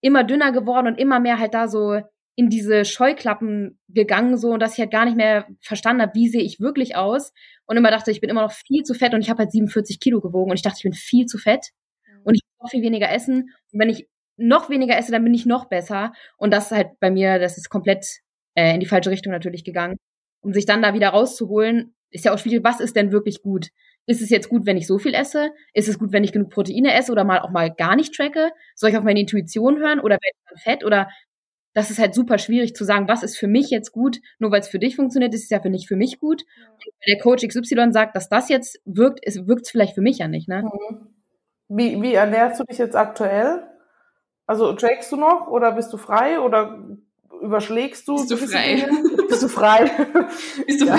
[0.00, 2.00] immer dünner geworden und immer mehr halt da so
[2.36, 6.28] in diese Scheuklappen gegangen so und dass ich halt gar nicht mehr verstanden habe, wie
[6.28, 7.32] sehe ich wirklich aus
[7.66, 10.00] und immer dachte, ich bin immer noch viel zu fett und ich habe halt 47
[10.00, 11.70] Kilo gewogen und ich dachte, ich bin viel zu fett
[12.24, 15.34] und ich muss noch viel weniger essen und wenn ich noch weniger esse, dann bin
[15.34, 18.06] ich noch besser und das ist halt bei mir, das ist komplett
[18.54, 19.96] äh, in die falsche Richtung natürlich gegangen.
[20.42, 23.68] Um sich dann da wieder rauszuholen, ist ja auch schwierig, was ist denn wirklich gut?
[24.06, 25.50] Ist es jetzt gut, wenn ich so viel esse?
[25.72, 28.50] Ist es gut, wenn ich genug Proteine esse oder mal auch mal gar nicht tracke?
[28.74, 30.84] Soll ich auf meine Intuition hören oder werde ich dann fett?
[30.84, 31.08] Oder
[31.74, 34.60] das ist halt super schwierig zu sagen, was ist für mich jetzt gut, nur weil
[34.60, 36.42] es für dich funktioniert, ist es ja für nicht für mich gut.
[36.42, 40.18] Und wenn der Coach XY sagt, dass das jetzt wirkt, wirkt es vielleicht für mich
[40.18, 40.62] ja nicht, ne?
[40.62, 41.06] Mhm.
[41.68, 43.62] Wie, wie ernährst du dich jetzt aktuell?
[44.46, 46.84] Also trackst du noch oder bist du frei oder
[47.40, 48.16] überschlägst du?
[48.16, 48.88] Bist du frei?
[49.28, 49.84] Bist du frei?
[50.66, 50.98] bist du frei?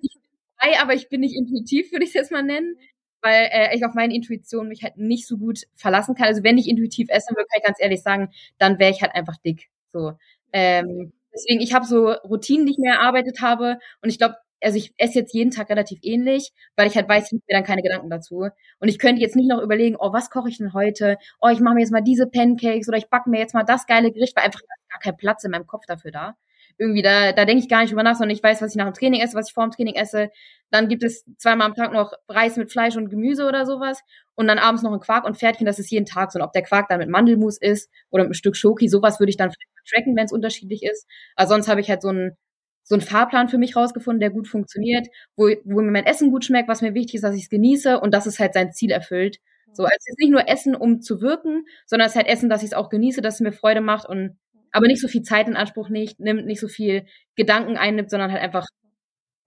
[0.00, 0.18] Ich
[0.64, 2.76] frei, aber ich bin nicht intuitiv, würde ich es jetzt mal nennen,
[3.22, 6.26] weil äh, ich auf meine Intuition mich halt nicht so gut verlassen kann.
[6.26, 9.14] Also wenn ich intuitiv essen würde, kann ich ganz ehrlich sagen, dann wäre ich halt
[9.14, 9.68] einfach dick.
[9.92, 10.12] So.
[10.52, 14.78] Ähm, deswegen, ich habe so Routinen, die ich mir erarbeitet habe und ich glaube, also
[14.78, 17.82] ich esse jetzt jeden Tag relativ ähnlich, weil ich halt weiß, ich mir dann keine
[17.82, 18.48] Gedanken dazu.
[18.78, 21.18] Und ich könnte jetzt nicht noch überlegen, oh, was koche ich denn heute?
[21.40, 23.86] Oh, ich mache mir jetzt mal diese Pancakes oder ich backe mir jetzt mal das
[23.86, 26.36] geile Gericht, weil einfach gar kein Platz in meinem Kopf dafür da
[26.78, 28.86] irgendwie, da, da denke ich gar nicht drüber nach, sondern ich weiß, was ich nach
[28.86, 30.30] dem Training esse, was ich vor dem Training esse.
[30.70, 34.00] Dann gibt es zweimal am Tag noch Reis mit Fleisch und Gemüse oder sowas.
[34.34, 36.38] Und dann abends noch ein Quark und Pferdchen, das ist jeden Tag so.
[36.38, 39.30] Und ob der Quark dann mit Mandelmus ist oder mit einem Stück Schoki, sowas würde
[39.30, 39.52] ich dann
[39.88, 41.06] tracken, wenn es unterschiedlich ist.
[41.36, 42.36] Aber sonst habe ich halt so einen
[42.84, 46.44] so einen Fahrplan für mich rausgefunden, der gut funktioniert, wo, wo mir mein Essen gut
[46.44, 48.90] schmeckt, was mir wichtig ist, dass ich es genieße und dass es halt sein Ziel
[48.90, 49.38] erfüllt.
[49.72, 52.48] So, also es ist nicht nur Essen, um zu wirken, sondern es ist halt Essen,
[52.48, 54.36] dass ich es auch genieße, dass es mir Freude macht und
[54.74, 57.06] aber nicht so viel Zeit in Anspruch nicht, nimmt nicht so viel
[57.36, 58.66] Gedanken einnimmt, sondern halt einfach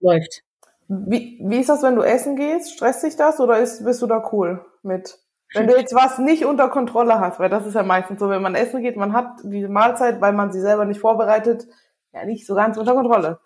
[0.00, 0.42] läuft.
[0.88, 2.72] Wie, wie ist das, wenn du essen gehst?
[2.72, 5.18] Stresst dich das oder ist, bist du da cool mit?
[5.52, 8.42] Wenn du jetzt was nicht unter Kontrolle hast, weil das ist ja meistens so, wenn
[8.42, 11.66] man essen geht, man hat diese Mahlzeit, weil man sie selber nicht vorbereitet,
[12.12, 13.38] ja nicht so ganz unter Kontrolle.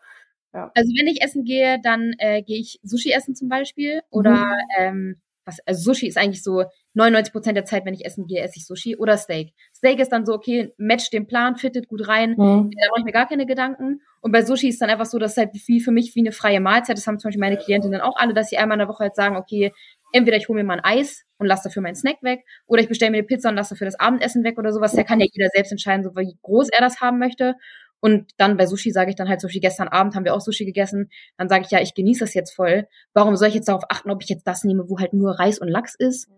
[0.54, 0.70] Ja.
[0.74, 4.52] Also wenn ich essen gehe, dann äh, gehe ich Sushi essen zum Beispiel oder mhm.
[4.78, 8.42] ähm, was, also Sushi ist eigentlich so 99 Prozent der Zeit, wenn ich essen gehe,
[8.42, 9.54] esse ich Sushi oder Steak.
[9.74, 12.70] Steak ist dann so, okay, matcht den Plan, fittet gut rein, mhm.
[12.70, 14.02] da mache ich mir gar keine Gedanken.
[14.20, 16.60] Und bei Sushi ist dann einfach so, dass halt wie für mich wie eine freie
[16.60, 19.04] Mahlzeit, das haben zum Beispiel meine Klientinnen auch alle, dass sie einmal in der Woche
[19.04, 19.72] halt sagen, okay,
[20.12, 22.88] entweder ich hole mir mal ein Eis und lasse dafür meinen Snack weg, oder ich
[22.88, 24.92] bestelle mir eine Pizza und lasse dafür das Abendessen weg oder sowas.
[24.92, 27.54] Da kann ja jeder selbst entscheiden, so wie groß er das haben möchte.
[28.00, 30.64] Und dann bei Sushi sage ich dann halt, Sushi gestern Abend haben wir auch Sushi
[30.64, 31.08] gegessen.
[31.38, 32.88] Dann sage ich, ja, ich genieße das jetzt voll.
[33.14, 35.60] Warum soll ich jetzt darauf achten, ob ich jetzt das nehme, wo halt nur Reis
[35.60, 36.28] und Lachs ist?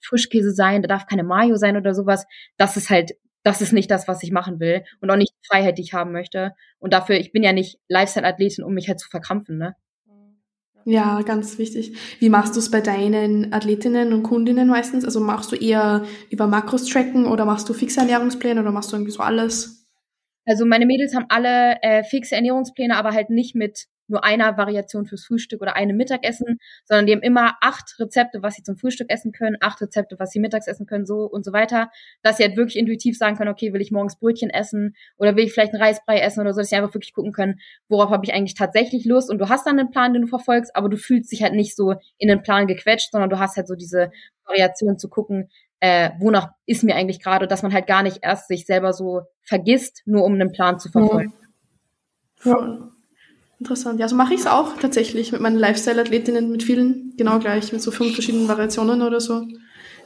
[0.00, 2.26] Frischkäse sein, da darf keine Mayo sein oder sowas.
[2.56, 4.84] Das ist halt, das ist nicht das, was ich machen will.
[5.00, 6.52] Und auch nicht die Freiheit, die ich haben möchte.
[6.78, 9.74] Und dafür, ich bin ja nicht Lifestyle-Athletin, um mich halt zu verkrampfen, ne?
[10.88, 11.96] Ja, ganz wichtig.
[12.20, 15.04] Wie machst du es bei deinen Athletinnen und Kundinnen meistens?
[15.04, 18.96] Also machst du eher über Makros tracken oder machst du fixe Ernährungspläne oder machst du
[18.96, 19.84] irgendwie so alles?
[20.44, 25.06] Also meine Mädels haben alle äh, fixe Ernährungspläne, aber halt nicht mit nur einer Variation
[25.06, 29.10] fürs Frühstück oder einem Mittagessen, sondern die haben immer acht Rezepte, was sie zum Frühstück
[29.10, 31.90] essen können, acht Rezepte, was sie mittags essen können, so und so weiter,
[32.22, 35.44] dass sie halt wirklich intuitiv sagen können, okay, will ich morgens Brötchen essen oder will
[35.44, 38.24] ich vielleicht einen Reisbrei essen oder so, dass sie einfach wirklich gucken können, worauf habe
[38.24, 40.96] ich eigentlich tatsächlich Lust und du hast dann einen Plan, den du verfolgst, aber du
[40.96, 44.10] fühlst dich halt nicht so in den Plan gequetscht, sondern du hast halt so diese
[44.44, 48.48] Variation zu gucken, äh, wonach ist mir eigentlich gerade, dass man halt gar nicht erst
[48.48, 51.34] sich selber so vergisst, nur um einen Plan zu verfolgen.
[52.44, 52.52] Ja.
[52.52, 52.92] ja.
[53.58, 53.98] Interessant.
[54.00, 57.80] Ja, so mache ich es auch tatsächlich mit meinen Lifestyle-Athletinnen, mit vielen, genau gleich, mit
[57.80, 59.46] so fünf verschiedenen Variationen oder so.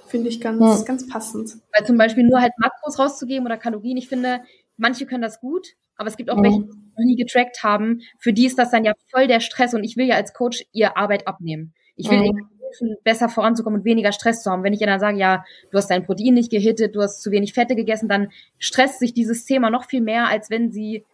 [0.07, 0.85] Finde ich ganz, ja.
[0.85, 1.57] ganz passend.
[1.77, 4.41] Weil zum Beispiel nur halt Makros rauszugeben oder Kalorien, ich finde,
[4.77, 6.45] manche können das gut, aber es gibt auch ja.
[6.45, 8.01] welche, die noch nie getrackt haben.
[8.19, 10.65] Für die ist das dann ja voll der Stress und ich will ja als Coach
[10.73, 11.75] ihr Arbeit abnehmen.
[11.97, 12.33] Ich will ja.
[12.71, 14.63] helfen, besser voranzukommen und weniger Stress zu haben.
[14.63, 17.31] Wenn ich ihr dann sage, ja, du hast dein Protein nicht gehittet, du hast zu
[17.31, 21.05] wenig Fette gegessen, dann stresst sich dieses Thema noch viel mehr, als wenn sie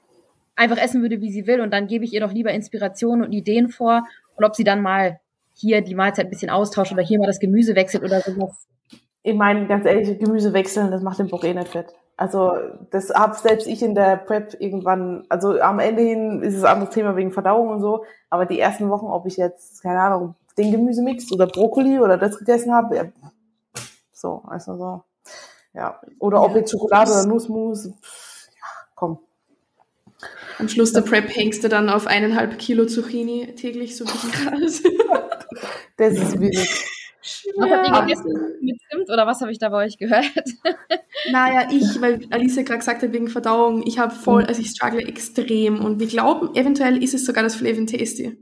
[0.57, 1.61] einfach essen würde, wie sie will.
[1.61, 4.07] Und dann gebe ich ihr doch lieber Inspirationen und Ideen vor.
[4.35, 5.21] Und ob sie dann mal
[5.55, 8.66] hier die Mahlzeit ein bisschen austauscht oder hier mal das Gemüse wechselt oder sowas.
[9.23, 11.95] Ich meine, ganz ehrlich, Gemüse wechseln, das macht den Bock eh nicht fett.
[12.16, 12.53] Also
[12.90, 16.75] das hab selbst ich in der Prep irgendwann, also am Ende hin ist es ein
[16.75, 20.35] anderes Thema wegen Verdauung und so, aber die ersten Wochen, ob ich jetzt, keine Ahnung,
[20.57, 23.05] den Gemüsemix oder Brokkoli oder das gegessen habe, ja,
[24.12, 25.03] so, also so.
[25.75, 26.01] Ja.
[26.19, 29.19] Oder ob jetzt Schokolade oder Nussmus, pff, ja, komm,
[30.59, 34.83] am Schluss der Prep hängst du dann auf eineinhalb Kilo Zucchini täglich so bisschen krass.
[35.97, 36.69] das ist wild.
[37.57, 38.55] Was habt ihr gegessen?
[38.61, 40.33] Mit Zimt oder was habe ich da bei euch gehört?
[41.31, 44.49] naja, ich, weil Alice gerade gesagt hat, wegen Verdauung, ich habe voll, mhm.
[44.49, 48.37] also ich struggle extrem und wir glauben, eventuell ist es sogar das Flavin Tasty.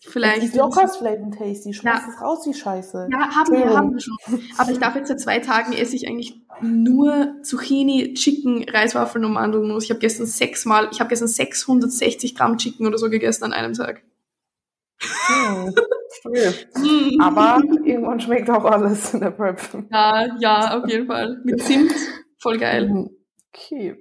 [0.00, 0.54] Vielleicht.
[0.54, 1.72] Die Lockers Flavor Tasty.
[1.72, 2.12] Schmeiß ja.
[2.12, 3.08] es raus, die Scheiße.
[3.10, 4.16] Ja, haben wir, haben wir schon.
[4.58, 9.32] Aber ich darf jetzt seit zwei Tagen esse ich eigentlich nur Zucchini, Chicken, Reiswaffeln und
[9.32, 9.84] Mandelnuss.
[9.84, 13.72] Ich habe gestern sechsmal, ich habe gestern 660 Gramm Chicken oder so gegessen an einem
[13.72, 14.02] Tag.
[14.98, 15.74] Hm,
[17.20, 19.60] Aber irgendwann schmeckt auch alles in der Prep.
[19.90, 21.40] Ja, ja, auf jeden Fall.
[21.44, 21.92] Mit Zimt.
[22.38, 23.10] Voll geil.
[23.52, 23.96] Okay.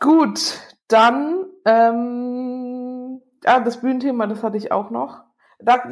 [0.00, 2.77] Gut, dann ähm,
[3.44, 5.22] ah, das Bühnenthema, das hatte ich auch noch.
[5.58, 5.82] Da,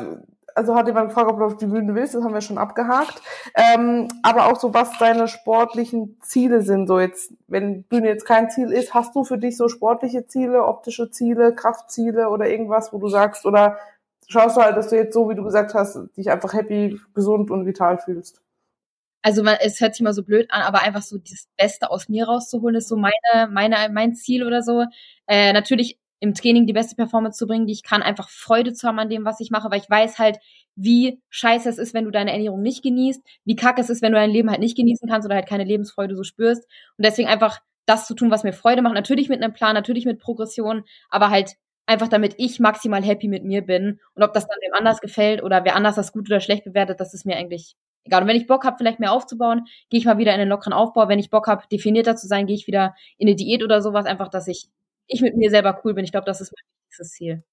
[0.56, 3.20] also hat jemand gefragt, ob du auf die Bühne willst, das haben wir schon abgehakt.
[3.54, 6.86] Ähm, aber auch so, was deine sportlichen Ziele sind.
[6.86, 10.64] So jetzt, wenn Bühne jetzt kein Ziel ist, hast du für dich so sportliche Ziele,
[10.64, 13.76] optische Ziele, Kraftziele oder irgendwas, wo du sagst, oder
[14.28, 17.50] schaust du halt, dass du jetzt so, wie du gesagt hast, dich einfach happy, gesund
[17.50, 18.40] und vital fühlst?
[19.22, 22.08] Also man, es hört sich mal so blöd an, aber einfach so das Beste aus
[22.08, 24.84] mir rauszuholen, ist so meine, meine, mein Ziel oder so.
[25.26, 28.86] Äh, natürlich im Training die beste Performance zu bringen, die ich kann, einfach Freude zu
[28.88, 30.38] haben an dem, was ich mache, weil ich weiß halt,
[30.74, 34.12] wie scheiße es ist, wenn du deine Ernährung nicht genießt, wie kacke es ist, wenn
[34.12, 36.64] du dein Leben halt nicht genießen kannst oder halt keine Lebensfreude so spürst.
[36.96, 38.94] Und deswegen einfach das zu tun, was mir Freude macht.
[38.94, 41.52] Natürlich mit einem Plan, natürlich mit Progression, aber halt
[41.86, 44.00] einfach damit ich maximal happy mit mir bin.
[44.14, 47.00] Und ob das dann wem anders gefällt oder wer anders das gut oder schlecht bewertet,
[47.00, 48.22] das ist mir eigentlich egal.
[48.22, 50.72] Und wenn ich Bock habe, vielleicht mehr aufzubauen, gehe ich mal wieder in einen lockeren
[50.72, 51.08] Aufbau.
[51.08, 54.06] Wenn ich Bock habe, definierter zu sein, gehe ich wieder in eine Diät oder sowas,
[54.06, 54.68] einfach, dass ich
[55.06, 56.04] ich mit mir selber cool bin.
[56.04, 57.44] Ich glaube, das ist mein wichtigstes Ziel.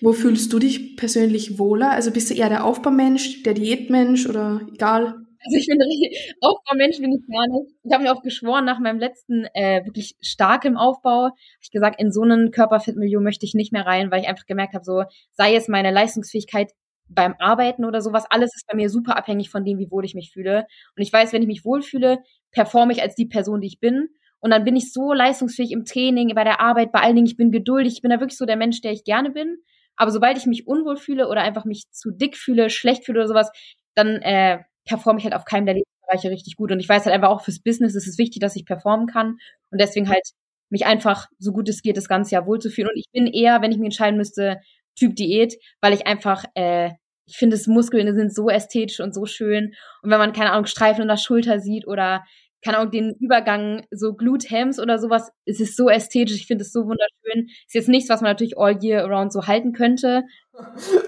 [0.00, 1.90] Wo fühlst du dich persönlich wohler?
[1.90, 5.26] Also bist du eher der Aufbaumensch, der Diätmensch oder egal?
[5.44, 5.78] Also ich bin
[6.40, 7.74] Aufbaumensch bin ich gar nicht.
[7.82, 12.00] Ich habe mir auch geschworen, nach meinem letzten äh, wirklich starkem Aufbau, habe ich gesagt,
[12.00, 15.04] in so einen Körperfitmilieu möchte ich nicht mehr rein, weil ich einfach gemerkt habe, so
[15.32, 16.72] sei es meine Leistungsfähigkeit
[17.08, 20.14] beim Arbeiten oder sowas, alles ist bei mir super abhängig von dem, wie wohl ich
[20.14, 20.66] mich fühle.
[20.96, 22.18] Und ich weiß, wenn ich mich wohlfühle,
[22.52, 24.08] performe ich als die Person, die ich bin.
[24.40, 27.36] Und dann bin ich so leistungsfähig im Training, bei der Arbeit, bei allen Dingen, ich
[27.36, 29.58] bin geduldig, ich bin da wirklich so der Mensch, der ich gerne bin.
[29.96, 33.28] Aber sobald ich mich unwohl fühle oder einfach mich zu dick fühle, schlecht fühle oder
[33.28, 33.50] sowas,
[33.94, 36.72] dann äh, performe ich halt auf keinem der Lebensbereiche richtig gut.
[36.72, 39.36] Und ich weiß halt einfach auch fürs Business ist es wichtig, dass ich performen kann.
[39.70, 40.22] Und deswegen halt
[40.70, 42.90] mich einfach, so gut es geht, das ganze Jahr wohlzufühlen.
[42.90, 44.60] Und ich bin eher, wenn ich mich entscheiden müsste,
[44.96, 46.90] Typ Diät, weil ich einfach, äh,
[47.26, 49.74] ich finde, Muskeln sind so ästhetisch und so schön.
[50.02, 52.24] Und wenn man, keine Ahnung, Streifen in der Schulter sieht oder
[52.62, 56.72] keine Ahnung, den Übergang so Glute-Hams oder sowas, es ist so ästhetisch, ich finde es
[56.72, 57.48] so wunderschön.
[57.66, 60.24] Ist jetzt nichts, was man natürlich all year around so halten könnte.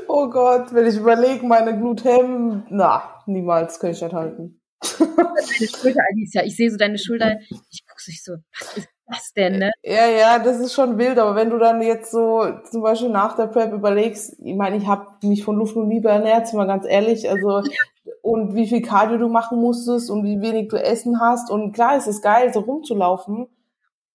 [0.09, 4.61] Oh Gott, wenn ich überlege, meine Glute-Ham, na, niemals kann ich das halten.
[4.99, 9.33] Deine Schulter, Alicia, ich sehe so deine Schulter, ich gucke so, so, was ist das
[9.35, 9.71] denn, ne?
[9.83, 13.37] Ja, ja, das ist schon wild, aber wenn du dann jetzt so zum Beispiel nach
[13.37, 16.85] der Prep überlegst, ich meine, ich habe mich von Luft und Liebe ernährt, mal ganz
[16.87, 17.63] ehrlich, also
[18.23, 21.97] und wie viel Cardio du machen musstest und wie wenig du essen hast und klar,
[21.97, 23.47] es ist geil, so rumzulaufen,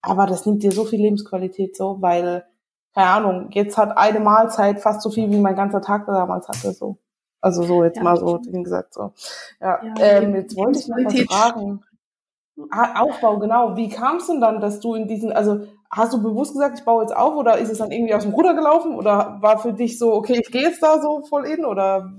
[0.02, 2.46] aber das nimmt dir so viel Lebensqualität so, weil
[2.94, 6.72] keine Ahnung, jetzt hat eine Mahlzeit fast so viel wie mein ganzer Tag damals hatte
[6.74, 6.98] so.
[7.42, 9.14] Also so jetzt ja, mal so gesagt so.
[9.62, 11.84] Ja, ja ähm, jetzt wollte ich noch was fragen.
[12.72, 13.78] Ah, Aufbau, genau.
[13.78, 16.86] Wie kam es denn dann, dass du in diesen, also hast du bewusst gesagt, ich
[16.86, 19.74] baue jetzt auf oder ist es dann irgendwie aus dem Ruder gelaufen oder war für
[19.74, 22.12] dich so, okay, ich gehe jetzt da so voll in oder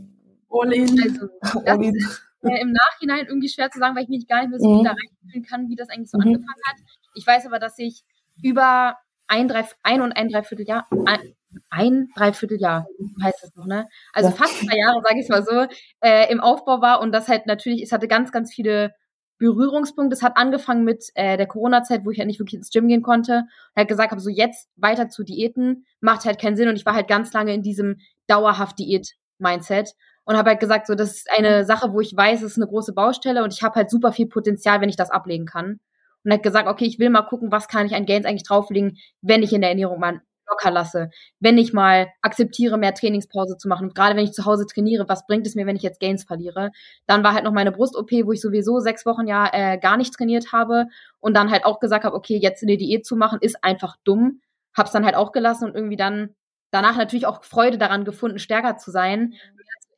[0.50, 1.00] all in?
[1.00, 1.28] Also,
[1.66, 1.94] all in.
[2.42, 4.84] Äh, im Nachhinein irgendwie schwer zu sagen, weil ich mich gar nicht mehr so mhm.
[4.84, 6.26] da reinfühlen kann, wie das eigentlich so mhm.
[6.26, 6.76] angefangen hat.
[7.14, 8.04] Ich weiß aber, dass ich
[8.42, 11.34] über ein, drei, ein und ein Dreivierteljahr, ein,
[11.70, 12.86] ein Dreivierteljahr
[13.22, 13.88] heißt das noch, ne?
[14.12, 14.34] Also ja.
[14.36, 15.66] fast zwei Jahre, sage ich mal so,
[16.00, 18.94] äh, im Aufbau war und das halt natürlich, es hatte ganz, ganz viele
[19.38, 20.14] Berührungspunkte.
[20.14, 23.02] Es hat angefangen mit äh, der Corona-Zeit, wo ich halt nicht wirklich ins Gym gehen
[23.02, 23.38] konnte.
[23.38, 26.84] Und halt gesagt habe, so jetzt weiter zu Diäten macht halt keinen Sinn und ich
[26.84, 29.94] war halt ganz lange in diesem dauerhaft Diät-Mindset
[30.28, 32.66] und habe halt gesagt, so das ist eine Sache, wo ich weiß, es ist eine
[32.66, 35.80] große Baustelle und ich habe halt super viel Potenzial, wenn ich das ablegen kann.
[36.22, 38.98] Und hat gesagt, okay, ich will mal gucken, was kann ich an Gains eigentlich drauflegen,
[39.22, 41.08] wenn ich in der Ernährung mal locker lasse,
[41.40, 43.88] wenn ich mal akzeptiere, mehr Trainingspause zu machen.
[43.88, 46.24] Und gerade wenn ich zu Hause trainiere, was bringt es mir, wenn ich jetzt Gains
[46.24, 46.72] verliere?
[47.06, 50.12] Dann war halt noch meine Brust-OP, wo ich sowieso sechs Wochen ja äh, gar nicht
[50.12, 50.88] trainiert habe
[51.20, 54.42] und dann halt auch gesagt habe, okay, jetzt eine Diät zu machen, ist einfach dumm.
[54.76, 56.34] Hab's dann halt auch gelassen und irgendwie dann
[56.70, 59.34] danach natürlich auch Freude daran gefunden, stärker zu sein.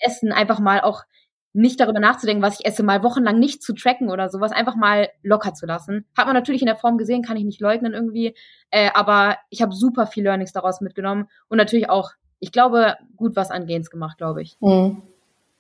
[0.00, 1.04] Essen einfach mal auch
[1.52, 5.08] nicht darüber nachzudenken, was ich esse, mal wochenlang nicht zu tracken oder sowas, einfach mal
[5.22, 6.06] locker zu lassen.
[6.16, 8.34] Hat man natürlich in der Form gesehen, kann ich nicht leugnen irgendwie,
[8.70, 13.34] äh, aber ich habe super viel Learnings daraus mitgenommen und natürlich auch, ich glaube, gut
[13.34, 14.56] was an Gains gemacht, glaube ich.
[14.60, 15.02] Mhm.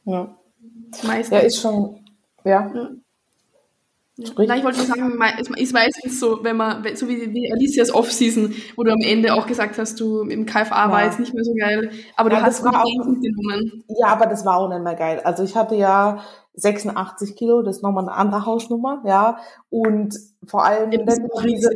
[0.04, 0.36] Ja.
[1.02, 2.04] Ja, ist schon,
[2.44, 2.70] ja.
[4.20, 4.44] Ja.
[4.46, 7.92] Nein, ich wollte nur sagen, es ist meistens so, wenn man, so wie, wie Alicias
[7.92, 10.90] Off-Season, wo du am Ende auch gesagt hast, du im KFA ja.
[10.90, 13.84] war jetzt nicht mehr so geil, aber ja, du hast auch genommen.
[14.00, 15.20] Ja, aber das war auch nicht mehr geil.
[15.24, 16.22] Also ich hatte ja
[16.54, 19.38] 86 Kilo, das ist nochmal eine andere Hausnummer, ja,
[19.70, 21.04] und vor allem ja,
[21.44, 21.70] diese,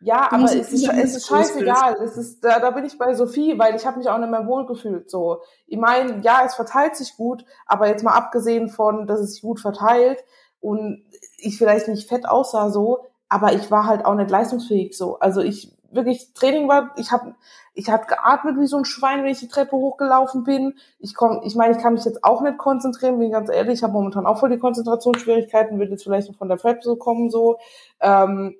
[0.00, 1.96] ja, aber es ist, es ist scheißegal.
[2.04, 4.46] Es ist, da, da bin ich bei Sophie, weil ich habe mich auch nicht mehr
[4.46, 5.10] wohlgefühlt.
[5.10, 9.32] So, ich meine, ja, es verteilt sich gut, aber jetzt mal abgesehen von, dass es
[9.32, 10.22] sich gut verteilt,
[10.60, 11.04] und
[11.36, 15.18] ich vielleicht nicht fett aussah so, aber ich war halt auch nicht leistungsfähig so.
[15.18, 17.34] Also ich wirklich Training war, ich habe
[17.74, 20.74] ich hab geatmet wie so ein Schwein, wenn ich die Treppe hochgelaufen bin.
[20.98, 23.82] Ich komm, ich meine, ich kann mich jetzt auch nicht konzentrieren, bin ganz ehrlich, ich
[23.82, 27.30] habe momentan auch voll die Konzentrationsschwierigkeiten, wird jetzt vielleicht noch von der Prep so kommen
[27.30, 27.58] so.
[28.00, 28.56] Ähm,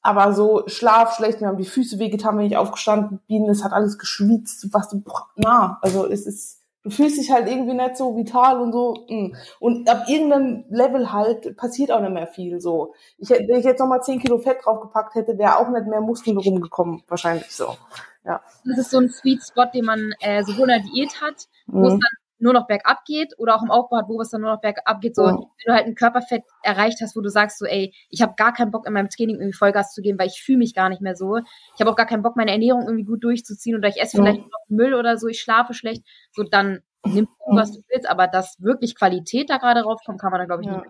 [0.00, 3.72] aber so Schlaf schlecht, mir haben die Füße wehgetan, wenn ich aufgestanden bin, es hat
[3.72, 5.02] alles geschwitzt, was du,
[5.36, 9.06] na, also es ist Du fühlst dich halt irgendwie nicht so vital und so.
[9.08, 9.36] Mm.
[9.60, 12.94] Und ab irgendeinem Level halt passiert auch nicht mehr viel so.
[13.18, 16.38] Ich, wenn ich jetzt nochmal 10 Kilo Fett draufgepackt hätte, wäre auch nicht mehr Muskeln
[16.38, 17.76] rumgekommen, wahrscheinlich so.
[18.24, 18.40] Ja.
[18.64, 21.86] Das ist so ein Sweet Spot, den man äh, sowohl in der Diät hat, wo
[21.86, 22.00] es mhm.
[22.00, 24.60] dann nur noch bergab geht oder auch im Aufbau hat, wo es dann nur noch
[24.60, 25.14] bergab geht.
[25.14, 25.32] So, ja.
[25.32, 28.52] wenn du halt ein Körperfett erreicht hast, wo du sagst so, ey, ich habe gar
[28.52, 31.00] keinen Bock in meinem Training irgendwie Vollgas zu geben, weil ich fühle mich gar nicht
[31.00, 31.36] mehr so.
[31.36, 34.22] Ich habe auch gar keinen Bock, meine Ernährung irgendwie gut durchzuziehen oder ich esse ja.
[34.22, 36.02] vielleicht noch Müll oder so, ich schlafe schlecht.
[36.32, 40.30] So, dann nimm du, was du willst, aber dass wirklich Qualität da gerade raufkommt, kann
[40.30, 40.76] man da, glaube ich, ja.
[40.78, 40.86] nicht.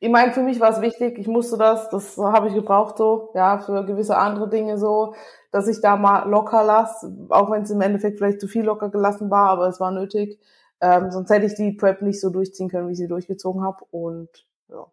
[0.00, 3.30] Ich meine, für mich war es wichtig, ich musste das, das habe ich gebraucht so,
[3.34, 5.14] ja, für gewisse andere Dinge so,
[5.52, 8.90] dass ich da mal locker lasse, auch wenn es im Endeffekt vielleicht zu viel locker
[8.90, 10.38] gelassen war, aber es war nötig.
[10.84, 13.82] Ähm, sonst hätte ich die Prep nicht so durchziehen können, wie ich sie durchgezogen habe.
[13.90, 14.28] Und
[14.68, 14.86] ja.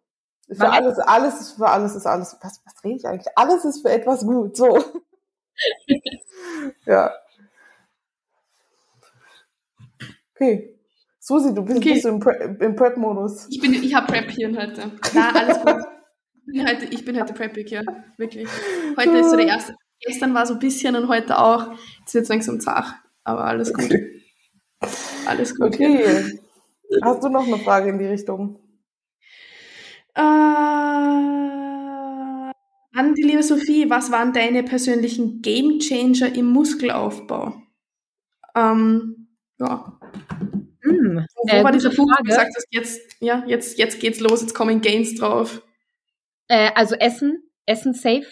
[0.50, 2.34] Für alles, alles ist für alles ist alles.
[2.40, 3.28] Was, was rede ich eigentlich?
[3.36, 4.56] Alles ist für etwas gut.
[4.56, 4.78] So.
[6.86, 7.12] ja.
[10.34, 10.78] Okay.
[11.18, 11.92] Susi, du bist, okay.
[11.92, 13.48] bist du im, Pre im Prep-Modus.
[13.50, 14.92] Ich bin, ich habe Prep hier heute.
[15.14, 15.76] Na, alles gut.
[16.46, 17.82] Ich bin heute, ich bin heute preppig, ja.
[18.16, 18.48] Wirklich.
[18.96, 19.74] Heute ist so der erste.
[20.00, 21.70] Gestern war so ein bisschen und heute auch.
[22.00, 22.94] Jetzt wird es langsam zach.
[23.24, 23.92] Aber alles gut.
[25.22, 25.30] Okay.
[25.30, 25.74] Alles gut.
[25.74, 26.38] Okay.
[26.88, 26.98] Ja.
[27.02, 28.58] Hast du noch eine Frage in die Richtung?
[30.14, 30.20] Äh,
[32.94, 37.54] an die liebe Sophie, was waren deine persönlichen Game Changer im Muskelaufbau?
[38.54, 39.98] Ähm, ja.
[40.82, 44.20] Hm, Wo äh, war dieser Punkt, wo du gesagt hast, jetzt, ja, jetzt, jetzt geht's
[44.20, 45.62] los, jetzt kommen Gains drauf?
[46.48, 48.26] Äh, also Essen, Essen safe,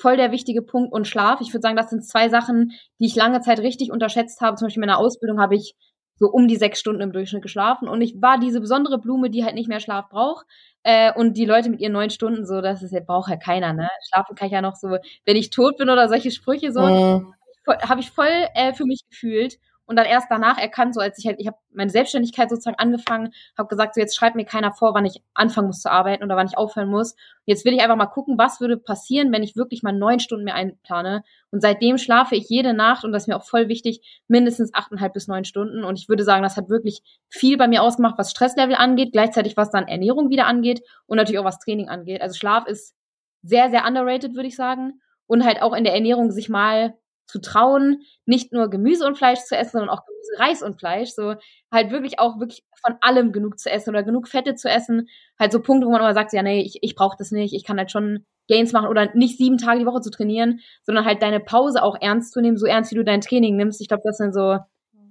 [0.00, 1.40] voll der wichtige Punkt und Schlaf.
[1.40, 4.56] Ich würde sagen, das sind zwei Sachen, die ich lange Zeit richtig unterschätzt habe.
[4.56, 5.74] Zum Beispiel in meiner Ausbildung habe ich
[6.22, 7.88] so um die sechs Stunden im Durchschnitt geschlafen.
[7.88, 10.46] Und ich war diese besondere Blume, die halt nicht mehr Schlaf braucht.
[10.84, 13.72] Äh, und die Leute mit ihren neun Stunden, so, das ist ja, braucht ja keiner,
[13.72, 13.88] ne?
[14.08, 17.34] Schlafen kann ich ja noch so, wenn ich tot bin oder solche Sprüche so, mhm.
[17.66, 19.58] habe ich voll äh, für mich gefühlt
[19.92, 23.34] und dann erst danach erkannt, so als ich halt, ich habe meine Selbstständigkeit sozusagen angefangen,
[23.58, 26.34] habe gesagt, so jetzt schreibt mir keiner vor, wann ich anfangen muss zu arbeiten oder
[26.34, 27.12] wann ich aufhören muss.
[27.12, 30.18] Und jetzt will ich einfach mal gucken, was würde passieren, wenn ich wirklich mal neun
[30.18, 31.24] Stunden mehr einplane.
[31.50, 35.12] Und seitdem schlafe ich jede Nacht, und das ist mir auch voll wichtig, mindestens achteinhalb
[35.12, 35.84] bis neun Stunden.
[35.84, 39.58] Und ich würde sagen, das hat wirklich viel bei mir ausgemacht, was Stresslevel angeht, gleichzeitig
[39.58, 42.22] was dann Ernährung wieder angeht und natürlich auch was Training angeht.
[42.22, 42.94] Also Schlaf ist
[43.42, 45.02] sehr, sehr underrated, würde ich sagen.
[45.26, 46.94] Und halt auch in der Ernährung sich mal
[47.32, 51.10] zu trauen, nicht nur Gemüse und Fleisch zu essen, sondern auch Gemüse, Reis und Fleisch.
[51.10, 51.34] So
[51.72, 55.08] halt wirklich auch wirklich von allem genug zu essen oder genug Fette zu essen.
[55.38, 57.64] Halt so Punkte, wo man immer sagt, ja, nee, ich, ich brauche das nicht, ich
[57.64, 61.22] kann halt schon Gains machen oder nicht sieben Tage die Woche zu trainieren, sondern halt
[61.22, 63.80] deine Pause auch ernst zu nehmen, so ernst wie du dein Training nimmst.
[63.80, 64.58] Ich glaube, das sind so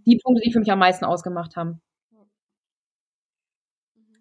[0.05, 1.81] die Punkte, die für mich am meisten ausgemacht haben.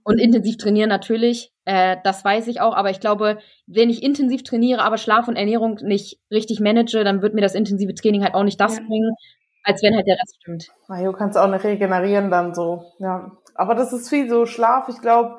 [0.02, 4.42] Und intensiv trainieren natürlich, äh, das weiß ich auch, aber ich glaube, wenn ich intensiv
[4.42, 8.34] trainiere, aber Schlaf und Ernährung nicht richtig manage, dann wird mir das intensive Training halt
[8.34, 8.82] auch nicht das ja.
[8.82, 9.14] bringen,
[9.64, 10.68] als wenn halt der Rest stimmt.
[10.88, 13.32] Na, du kannst auch nicht regenerieren dann so, ja.
[13.54, 15.38] Aber das ist viel so Schlaf, ich glaube,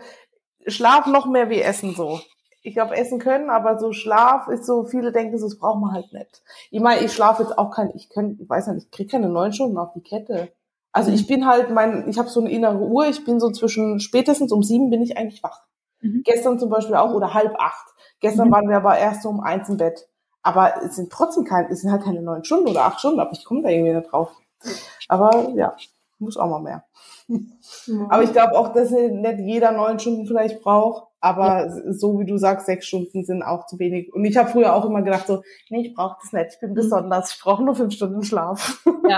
[0.67, 2.19] Schlaf noch mehr wie Essen so.
[2.63, 5.93] Ich glaube, essen können, aber so Schlaf ist so, viele denken so, das braucht man
[5.93, 6.43] halt nicht.
[6.69, 9.29] Ich meine, ich schlafe jetzt auch kein, ich kann, ich weiß nicht, ich kriege keine
[9.29, 10.51] neun Stunden auf die Kette.
[10.91, 13.99] Also ich bin halt mein, ich habe so eine innere Uhr, ich bin so zwischen
[13.99, 15.61] spätestens um sieben bin ich eigentlich wach.
[16.01, 16.21] Mhm.
[16.23, 17.87] Gestern zum Beispiel auch oder halb acht.
[18.19, 18.51] Gestern mhm.
[18.51, 20.07] waren wir aber erst so um eins im Bett.
[20.43, 23.31] Aber es sind trotzdem keine, es sind halt keine neun Stunden oder acht Stunden, aber
[23.31, 24.35] ich komme da irgendwie nicht drauf.
[25.07, 25.75] Aber ja,
[26.19, 26.83] muss auch mal mehr.
[27.87, 28.07] Mhm.
[28.09, 31.07] Aber ich glaube auch, dass nicht jeder neun Stunden vielleicht braucht.
[31.19, 31.93] Aber ja.
[31.93, 34.11] so wie du sagst, sechs Stunden sind auch zu wenig.
[34.11, 36.71] Und ich habe früher auch immer gedacht so, nee, ich brauche das nicht, ich bin
[36.71, 36.75] mhm.
[36.75, 38.83] besonders, ich brauche nur fünf Stunden Schlaf.
[39.07, 39.17] Ja.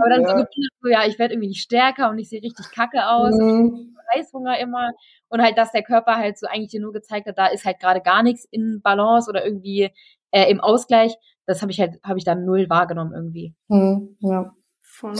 [0.00, 0.46] Aber dann ja.
[0.80, 3.34] so, ja, ich werde irgendwie nicht stärker und ich sehe richtig kacke aus.
[3.36, 3.94] Mhm.
[4.14, 4.90] Heißhunger immer.
[5.28, 7.80] Und halt, dass der Körper halt so eigentlich dir nur gezeigt hat, da ist halt
[7.80, 9.90] gerade gar nichts in Balance oder irgendwie
[10.30, 11.14] äh, im Ausgleich.
[11.46, 13.54] Das habe ich halt, habe ich dann null wahrgenommen irgendwie.
[13.68, 14.16] Mhm.
[14.20, 14.54] Ja.
[14.96, 15.16] Voll.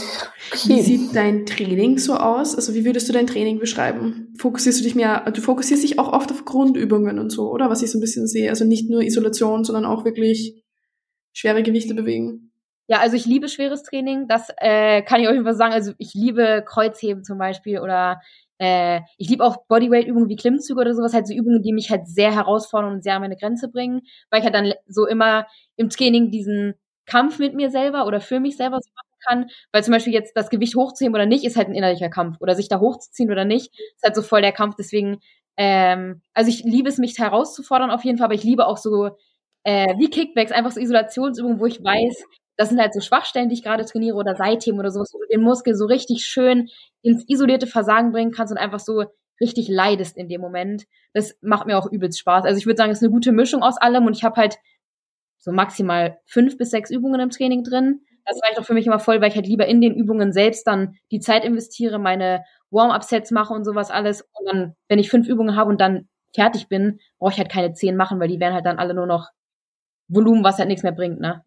[0.67, 2.55] Wie sieht dein Training so aus?
[2.55, 4.33] Also wie würdest du dein Training beschreiben?
[4.39, 7.69] Fokussierst du dich mehr, du fokussierst dich auch oft auf Grundübungen und so, oder?
[7.69, 8.49] Was ich so ein bisschen sehe.
[8.49, 10.63] Also nicht nur Isolation, sondern auch wirklich
[11.33, 12.53] schwere Gewichte bewegen.
[12.87, 14.29] Ja, also ich liebe schweres Training.
[14.29, 15.73] Das äh, kann ich auf jeden Fall sagen.
[15.73, 18.21] Also ich liebe Kreuzheben zum Beispiel oder
[18.59, 22.07] äh, ich liebe auch Bodyweight-Übungen wie Klimmzüge oder sowas, halt so Übungen, die mich halt
[22.07, 25.89] sehr herausfordern und sehr an meine Grenze bringen, weil ich halt dann so immer im
[25.89, 28.89] Training diesen Kampf mit mir selber oder für mich selber so
[29.25, 32.37] kann, weil zum Beispiel jetzt das Gewicht hochzuheben oder nicht, ist halt ein innerlicher Kampf
[32.41, 35.19] oder sich da hochzuziehen oder nicht, ist halt so voll der Kampf, deswegen,
[35.57, 39.11] ähm, also ich liebe es, mich herauszufordern auf jeden Fall, aber ich liebe auch so,
[39.63, 42.23] äh, wie Kickbacks, einfach so Isolationsübungen, wo ich weiß,
[42.57, 45.27] das sind halt so Schwachstellen, die ich gerade trainiere oder Seitheben oder sowas, wo du
[45.27, 46.69] den Muskel so richtig schön
[47.01, 49.05] ins isolierte Versagen bringen kannst und einfach so
[49.41, 50.85] richtig leidest in dem Moment.
[51.13, 52.45] Das macht mir auch übelst Spaß.
[52.45, 54.57] Also ich würde sagen, es ist eine gute Mischung aus allem und ich habe halt
[55.37, 58.01] so maximal fünf bis sechs Übungen im Training drin.
[58.25, 60.65] Das reicht auch für mich immer voll, weil ich halt lieber in den Übungen selbst
[60.67, 64.21] dann die Zeit investiere, meine Warm-up-Sets mache und sowas alles.
[64.33, 67.73] Und dann, wenn ich fünf Übungen habe und dann fertig bin, brauche ich halt keine
[67.73, 69.29] zehn machen, weil die wären halt dann alle nur noch
[70.09, 71.44] Volumen, was halt nichts mehr bringt, ne?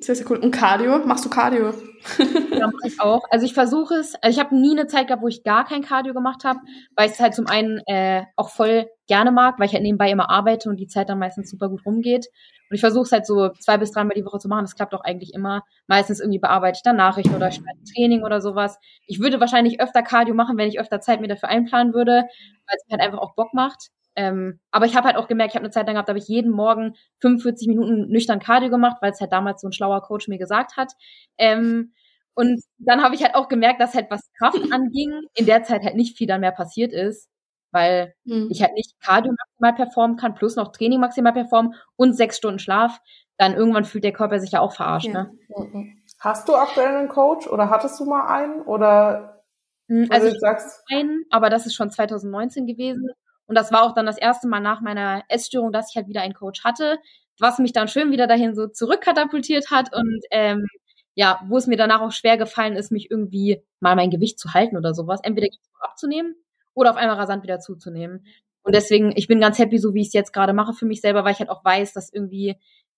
[0.00, 0.38] Sehr, sehr cool.
[0.38, 0.98] Und Cardio?
[1.06, 1.72] Machst du Cardio?
[2.50, 3.22] ja, mache ich auch.
[3.30, 4.14] Also ich versuche es.
[4.16, 6.58] Also ich habe nie eine Zeit gehabt, wo ich gar kein Cardio gemacht habe,
[6.96, 10.10] weil ich es halt zum einen äh, auch voll gerne mag, weil ich halt nebenbei
[10.10, 12.26] immer arbeite und die Zeit dann meistens super gut rumgeht.
[12.68, 14.64] Und ich versuche es halt so zwei bis dreimal die Woche zu machen.
[14.64, 15.62] Das klappt auch eigentlich immer.
[15.86, 18.76] Meistens irgendwie bearbeite ich dann Nachrichten oder schreibe Training oder sowas.
[19.06, 22.76] Ich würde wahrscheinlich öfter Cardio machen, wenn ich öfter Zeit mir dafür einplanen würde, weil
[22.76, 23.90] es mir halt einfach auch Bock macht.
[24.16, 26.18] Ähm, aber ich habe halt auch gemerkt, ich habe eine Zeit lang gehabt, da habe
[26.18, 30.02] ich jeden Morgen 45 Minuten nüchtern Cardio gemacht, weil es halt damals so ein schlauer
[30.02, 30.92] Coach mir gesagt hat.
[31.36, 31.92] Ähm,
[32.34, 35.82] und dann habe ich halt auch gemerkt, dass halt was Kraft anging, in der Zeit
[35.82, 37.28] halt nicht viel dann mehr passiert ist,
[37.72, 38.48] weil mhm.
[38.50, 42.58] ich halt nicht Cardio maximal performen kann, plus noch Training maximal performen und sechs Stunden
[42.58, 42.98] Schlaf.
[43.36, 45.08] Dann irgendwann fühlt der Körper sich ja auch verarscht.
[45.08, 45.24] Ja.
[45.24, 45.30] Ne?
[45.48, 46.02] Mhm.
[46.20, 49.42] Hast du aktuell einen Coach oder hattest du mal einen oder
[49.88, 53.10] hm, also ich sagst einen, aber das ist schon 2019 gewesen.
[53.46, 56.22] Und das war auch dann das erste Mal nach meiner Essstörung, dass ich halt wieder
[56.22, 56.98] einen Coach hatte,
[57.38, 60.66] was mich dann schön wieder dahin so zurückkatapultiert hat und ähm,
[61.14, 64.52] ja, wo es mir danach auch schwer gefallen ist, mich irgendwie mal mein Gewicht zu
[64.52, 65.48] halten oder sowas, entweder
[65.80, 66.34] abzunehmen
[66.74, 68.26] oder auf einmal rasant wieder zuzunehmen.
[68.62, 71.00] Und deswegen, ich bin ganz happy, so wie ich es jetzt gerade mache für mich
[71.00, 72.56] selber, weil ich halt auch weiß, dass irgendwie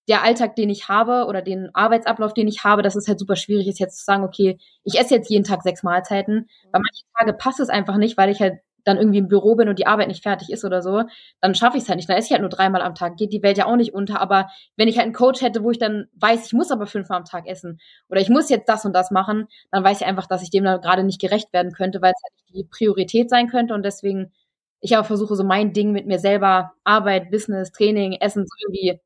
[0.09, 3.37] der Alltag, den ich habe oder den Arbeitsablauf, den ich habe, dass es halt super
[3.37, 6.49] schwierig ist, jetzt zu sagen, okay, ich esse jetzt jeden Tag sechs Mahlzeiten.
[6.71, 9.68] Bei manchen Tage passt es einfach nicht, weil ich halt dann irgendwie im Büro bin
[9.68, 11.03] und die Arbeit nicht fertig ist oder so,
[11.41, 12.09] dann schaffe ich es halt nicht.
[12.09, 13.16] Dann esse ich halt nur dreimal am Tag.
[13.16, 14.20] Geht die Welt ja auch nicht unter.
[14.20, 17.18] Aber wenn ich halt einen Coach hätte, wo ich dann weiß, ich muss aber fünfmal
[17.18, 20.26] am Tag essen oder ich muss jetzt das und das machen, dann weiß ich einfach,
[20.26, 23.49] dass ich dem dann gerade nicht gerecht werden könnte, weil es halt die Priorität sein
[23.49, 23.74] könnte.
[23.74, 24.32] Und deswegen,
[24.80, 29.01] ich aber versuche so mein Ding mit mir selber, Arbeit, Business, Training, Essen so irgendwie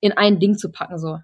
[0.00, 1.18] in ein Ding zu packen, so.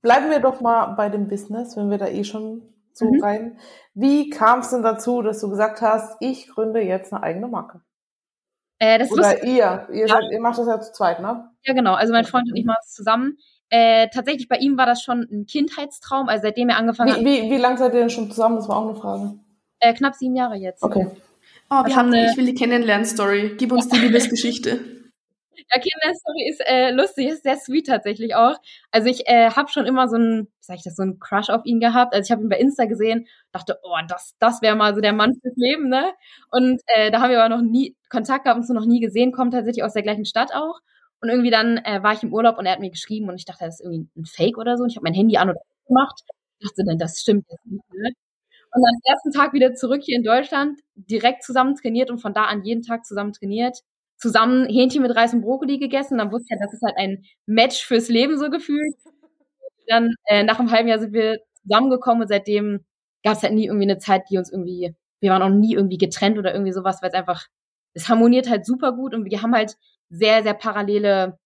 [0.00, 2.62] Bleiben wir doch mal bei dem Business, wenn wir da eh schon
[2.96, 3.22] so mhm.
[3.22, 3.58] rein.
[3.94, 7.82] Wie kam es denn dazu, dass du gesagt hast, ich gründe jetzt eine eigene Marke?
[8.78, 9.44] Äh, das Oder lustig.
[9.44, 10.08] ihr, ihr, ja.
[10.08, 11.48] seid, ihr macht das ja zu zweit, ne?
[11.64, 11.94] Ja, genau.
[11.94, 13.36] Also mein Freund und ich machen es zusammen.
[13.68, 17.24] Äh, tatsächlich bei ihm war das schon ein Kindheitstraum, also seitdem er angefangen wie, hat.
[17.24, 18.56] Wie, wie lange seid ihr denn schon zusammen?
[18.56, 19.34] Das war auch eine Frage.
[19.78, 20.82] Äh, knapp sieben Jahre jetzt.
[20.82, 21.06] Okay.
[21.70, 23.54] Oh, wir haben eine, ich will die Kennenlern-Story.
[23.56, 24.80] Gib uns die Liebesgeschichte.
[25.56, 28.56] Ja, Kinderstory ist äh, lustig, ist sehr sweet tatsächlich auch.
[28.90, 31.62] Also ich äh, habe schon immer so ein, sag ich das, so ein Crush auf
[31.64, 32.14] ihn gehabt.
[32.14, 35.12] Also ich habe ihn bei Insta gesehen, dachte, oh, das, das wäre mal so der
[35.12, 36.12] Mann fürs Leben, ne?
[36.50, 39.52] Und äh, da haben wir aber noch nie Kontakt gehabt, uns noch nie gesehen, kommt
[39.52, 40.80] tatsächlich aus der gleichen Stadt auch.
[41.20, 43.44] Und irgendwie dann äh, war ich im Urlaub und er hat mir geschrieben und ich
[43.44, 44.84] dachte, das ist irgendwie ein Fake oder so.
[44.84, 46.22] Und ich habe mein Handy an und gemacht.
[46.58, 48.10] Ich dachte, denn das stimmt jetzt nicht, ne?
[48.74, 52.44] Und am ersten Tag wieder zurück hier in Deutschland, direkt zusammen trainiert und von da
[52.44, 53.78] an jeden Tag zusammen trainiert
[54.22, 56.18] zusammen Hähnchen mit Reis und Brokkoli gegessen.
[56.18, 58.94] Dann wusste ich ja, das ist halt ein Match fürs Leben so gefühlt.
[59.88, 62.84] Dann äh, nach einem halben Jahr sind wir zusammengekommen und seitdem
[63.24, 65.98] gab es halt nie irgendwie eine Zeit, die uns irgendwie, wir waren auch nie irgendwie
[65.98, 67.46] getrennt oder irgendwie sowas, weil es einfach,
[67.94, 69.76] es harmoniert halt super gut und wir haben halt
[70.08, 71.36] sehr, sehr parallele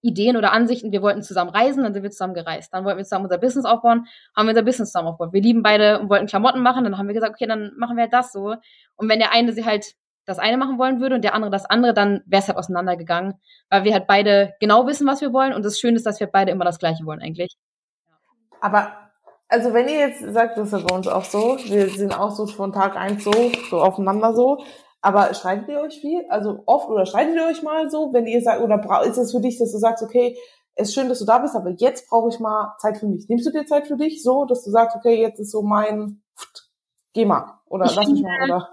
[0.00, 0.92] Ideen oder Ansichten.
[0.92, 2.72] Wir wollten zusammen reisen, dann sind wir zusammen gereist.
[2.72, 4.06] Dann wollten wir zusammen unser Business aufbauen,
[4.36, 5.32] haben wir unser Business zusammen aufgebaut.
[5.32, 8.02] Wir lieben beide und wollten Klamotten machen, dann haben wir gesagt, okay, dann machen wir
[8.02, 8.54] halt das so.
[8.94, 9.94] Und wenn der eine sie halt
[10.24, 13.34] das eine machen wollen würde und der andere das andere, dann wäre es halt auseinandergegangen,
[13.70, 16.26] weil wir halt beide genau wissen, was wir wollen und das Schöne ist, dass wir
[16.26, 17.56] beide immer das Gleiche wollen eigentlich.
[18.60, 18.92] Aber
[19.48, 22.30] also wenn ihr jetzt sagt, das ist ja bei uns auch so, wir sind auch
[22.30, 23.32] so von Tag eins so,
[23.70, 24.64] so aufeinander so,
[25.02, 26.24] aber streitet ihr euch viel?
[26.30, 29.40] Also oft oder streitet ihr euch mal so, wenn ihr sagt, oder ist es für
[29.40, 30.38] dich, dass du sagst, okay,
[30.74, 33.28] es ist schön, dass du da bist, aber jetzt brauche ich mal Zeit für mich.
[33.28, 36.22] Nimmst du dir Zeit für dich so, dass du sagst, okay, jetzt ist so mein,
[37.12, 38.70] geh mal oder ich lass mich mal oder?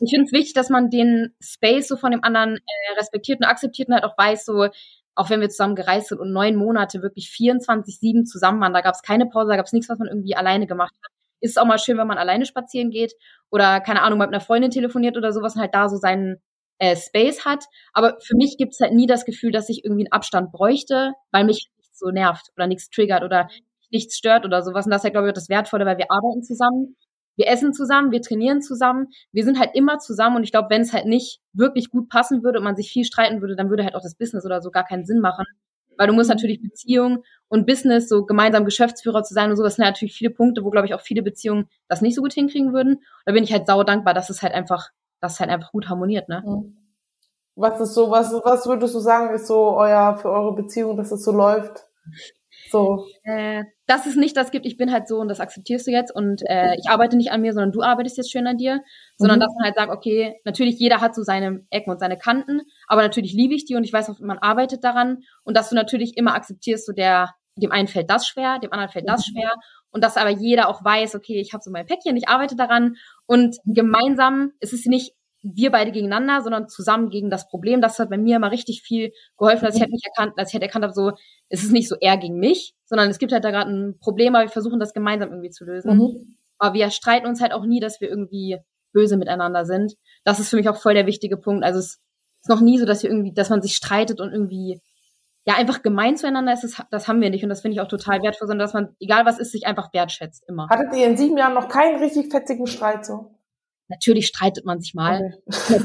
[0.00, 3.46] Ich finde es wichtig, dass man den Space so von dem anderen äh, respektiert und
[3.46, 4.68] akzeptiert und halt auch weiß, so,
[5.14, 8.94] auch wenn wir zusammen gereist sind und neun Monate wirklich 24-7 zusammen waren, da gab
[8.94, 11.10] es keine Pause, da gab es nichts, was man irgendwie alleine gemacht hat.
[11.40, 13.14] Ist auch mal schön, wenn man alleine spazieren geht
[13.50, 16.36] oder, keine Ahnung, mit einer Freundin telefoniert oder sowas und halt da so seinen
[16.78, 17.64] äh, Space hat.
[17.92, 21.12] Aber für mich gibt es halt nie das Gefühl, dass ich irgendwie einen Abstand bräuchte,
[21.32, 23.48] weil mich nichts so nervt oder nichts triggert oder
[23.90, 24.86] nichts stört oder sowas.
[24.86, 26.96] Und das ist ja, glaube ich, das Wertvolle, weil wir arbeiten zusammen
[27.38, 30.82] wir essen zusammen, wir trainieren zusammen, wir sind halt immer zusammen und ich glaube, wenn
[30.82, 33.84] es halt nicht wirklich gut passen würde und man sich viel streiten würde, dann würde
[33.84, 35.46] halt auch das Business oder so gar keinen Sinn machen.
[35.96, 39.76] Weil du musst natürlich Beziehung und Business, so gemeinsam Geschäftsführer zu sein und so, das
[39.76, 42.72] sind natürlich viele Punkte, wo, glaube ich, auch viele Beziehungen das nicht so gut hinkriegen
[42.72, 43.02] würden.
[43.24, 44.88] Da bin ich halt sauer dankbar, dass es halt einfach,
[45.20, 46.42] dass es halt einfach gut harmoniert, ne?
[47.54, 51.10] Was ist so, was, was würdest du sagen, ist so euer, für eure Beziehung, dass
[51.10, 51.86] es so läuft?
[52.70, 53.06] So.
[53.24, 56.14] Äh, dass es nicht das gibt, ich bin halt so und das akzeptierst du jetzt
[56.14, 58.82] und äh, ich arbeite nicht an mir, sondern du arbeitest jetzt schön an dir,
[59.16, 59.42] sondern mhm.
[59.42, 63.02] dass man halt sagt, okay, natürlich jeder hat so seine Ecken und seine Kanten, aber
[63.02, 66.16] natürlich liebe ich die und ich weiß auch, man arbeitet daran und dass du natürlich
[66.16, 69.32] immer akzeptierst, so der, dem einen fällt das schwer, dem anderen fällt das mhm.
[69.32, 69.52] schwer
[69.90, 72.96] und dass aber jeder auch weiß, okay, ich habe so mein Päckchen, ich arbeite daran
[73.26, 77.80] und gemeinsam ist es nicht wir beide gegeneinander, sondern zusammen gegen das Problem.
[77.80, 80.54] Das hat bei mir immer richtig viel geholfen, dass ich halt nicht erkannt, dass ich
[80.54, 81.12] halt erkannt habe, so,
[81.48, 84.34] es ist nicht so er gegen mich, sondern es gibt halt da gerade ein Problem,
[84.34, 85.96] aber wir versuchen das gemeinsam irgendwie zu lösen.
[85.96, 86.36] Mhm.
[86.58, 88.58] Aber wir streiten uns halt auch nie, dass wir irgendwie
[88.92, 89.94] böse miteinander sind.
[90.24, 91.64] Das ist für mich auch voll der wichtige Punkt.
[91.64, 92.00] Also es
[92.42, 94.80] ist noch nie so, dass wir irgendwie, dass man sich streitet und irgendwie
[95.46, 96.64] ja einfach gemein zueinander ist.
[96.64, 98.96] Das, das haben wir nicht und das finde ich auch total wertvoll, sondern dass man,
[98.98, 100.68] egal was ist, sich einfach wertschätzt immer.
[100.68, 103.37] Hattet ihr in sieben Jahren noch keinen richtig fetzigen Streit so?
[103.88, 105.34] Natürlich streitet man sich mal.
[105.46, 105.80] Okay.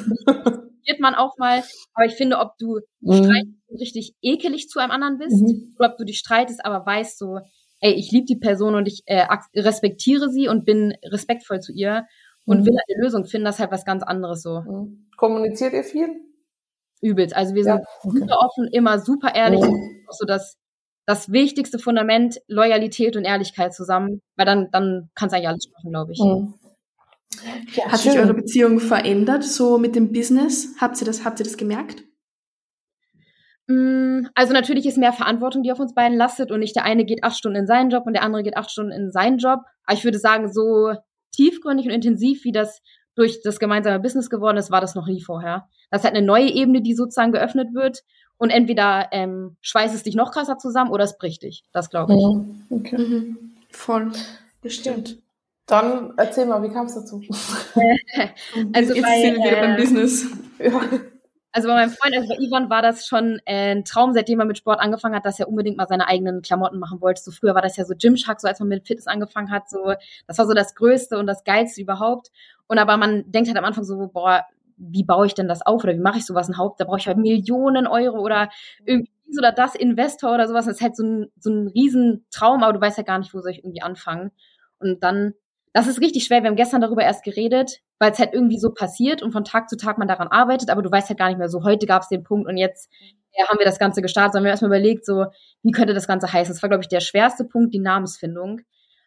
[1.00, 1.64] man auch mal.
[1.94, 3.60] Aber ich finde, ob du mhm.
[3.80, 5.76] richtig ekelig zu einem anderen bist, mhm.
[5.78, 7.40] oder ob du dich streitest, aber weißt so,
[7.80, 12.06] ey, ich liebe die Person und ich äh, respektiere sie und bin respektvoll zu ihr
[12.46, 12.66] und mhm.
[12.66, 14.62] will eine Lösung finden, das ist halt was ganz anderes so.
[14.62, 15.10] Mhm.
[15.18, 16.08] Kommuniziert ihr viel?
[17.02, 17.36] Übelst.
[17.36, 17.86] Also wir sind ja.
[18.04, 18.20] okay.
[18.20, 19.62] super offen, immer super ehrlich.
[19.62, 20.06] Mhm.
[20.10, 20.58] So das,
[21.06, 25.92] das wichtigste Fundament, Loyalität und Ehrlichkeit zusammen, weil dann, dann kannst du eigentlich alles machen,
[25.92, 26.20] glaube ich.
[26.20, 26.54] Mhm.
[27.76, 28.12] Ja, Hat schön.
[28.12, 30.76] sich eure Beziehung verändert, so mit dem Business?
[30.80, 32.04] Habt ihr das, habt ihr das gemerkt?
[33.68, 37.06] Mm, also natürlich ist mehr Verantwortung, die auf uns beiden lastet und nicht der eine
[37.06, 39.60] geht acht Stunden in seinen Job und der andere geht acht Stunden in seinen Job.
[39.86, 40.94] Aber ich würde sagen, so
[41.32, 42.82] tiefgründig und intensiv, wie das
[43.16, 45.68] durch das gemeinsame Business geworden ist, war das noch nie vorher.
[45.92, 48.02] Das ist halt eine neue Ebene, die sozusagen geöffnet wird
[48.38, 51.64] und entweder ähm, schweißt es dich noch krasser zusammen oder es bricht dich.
[51.72, 52.22] Das glaube ich.
[52.22, 52.98] Ja, okay.
[52.98, 53.38] Mhm.
[53.70, 54.12] Voll.
[54.62, 55.23] Bestimmt.
[55.66, 57.22] Dann erzähl mal, wie kam es dazu?
[58.74, 60.28] also Jetzt bei, sind wir wieder beim äh, Business.
[60.60, 60.82] Ja.
[61.56, 64.46] Also bei meinem Freund, also bei Ivan war das schon äh, ein Traum, seitdem er
[64.46, 67.22] mit Sport angefangen hat, dass er unbedingt mal seine eigenen Klamotten machen wollte.
[67.22, 69.94] So früher war das ja so Gymshark, so als man mit Fitness angefangen hat, so
[70.28, 72.32] das war so das Größte und das Geilste überhaupt.
[72.68, 74.44] Und aber man denkt halt am Anfang so, boah,
[74.78, 76.80] wie baue ich denn das auf oder wie mache ich sowas ein Haupt?
[76.80, 78.50] Da brauche ich halt Millionen Euro oder
[78.84, 80.66] irgendwie dies oder das Investor oder sowas.
[80.66, 83.42] Das ist halt so ein, so ein Riesentraum, aber du weißt ja gar nicht, wo
[83.42, 84.32] soll ich irgendwie anfangen.
[84.80, 85.36] Und dann
[85.74, 86.44] das ist richtig schwer.
[86.44, 89.70] Wir haben gestern darüber erst geredet, weil es halt irgendwie so passiert und von Tag
[89.70, 92.04] zu Tag man daran arbeitet, aber du weißt halt gar nicht mehr so, heute gab
[92.04, 92.90] es den Punkt und jetzt
[93.36, 95.26] ja, haben wir das Ganze gestartet, sondern wir haben erstmal überlegt, so,
[95.64, 96.54] wie könnte das Ganze heißen?
[96.54, 98.62] Das war, glaube ich, der schwerste Punkt, die Namensfindung.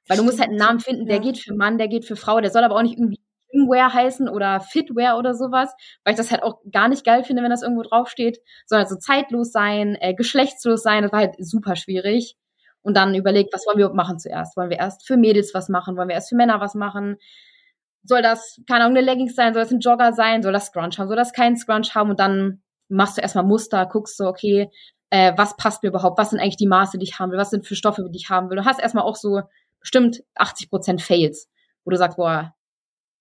[0.08, 1.22] Weil du musst halt einen Namen finden, der ja.
[1.22, 4.28] geht für Mann, der geht für Frau, der soll aber auch nicht irgendwie Swimwear heißen
[4.28, 5.72] oder Fitwear oder sowas,
[6.04, 8.96] weil ich das halt auch gar nicht geil finde, wenn das irgendwo draufsteht, sondern so
[8.96, 12.36] zeitlos sein, äh, geschlechtslos sein, das war halt super schwierig.
[12.87, 14.57] Und dann überlegt, was wollen wir machen zuerst?
[14.57, 15.97] Wollen wir erst für Mädels was machen?
[15.97, 17.16] Wollen wir erst für Männer was machen?
[18.05, 19.55] Soll das, keine Ahnung, eine Leggings sein?
[19.55, 20.45] Soll das ein Jogger sein?
[20.45, 21.09] Soll das Scrunch haben?
[21.09, 22.11] Soll das kein Scrunch haben?
[22.11, 24.70] Und dann machst du erstmal Muster, guckst so, okay,
[25.11, 26.16] äh, was passt mir überhaupt?
[26.16, 27.39] Was sind eigentlich die Maße, die ich haben will?
[27.39, 28.57] Was sind für Stoffe, die ich haben will?
[28.57, 29.43] Du hast erstmal auch so
[29.80, 31.51] bestimmt 80 Prozent Fails,
[31.84, 32.55] wo du sagst, boah,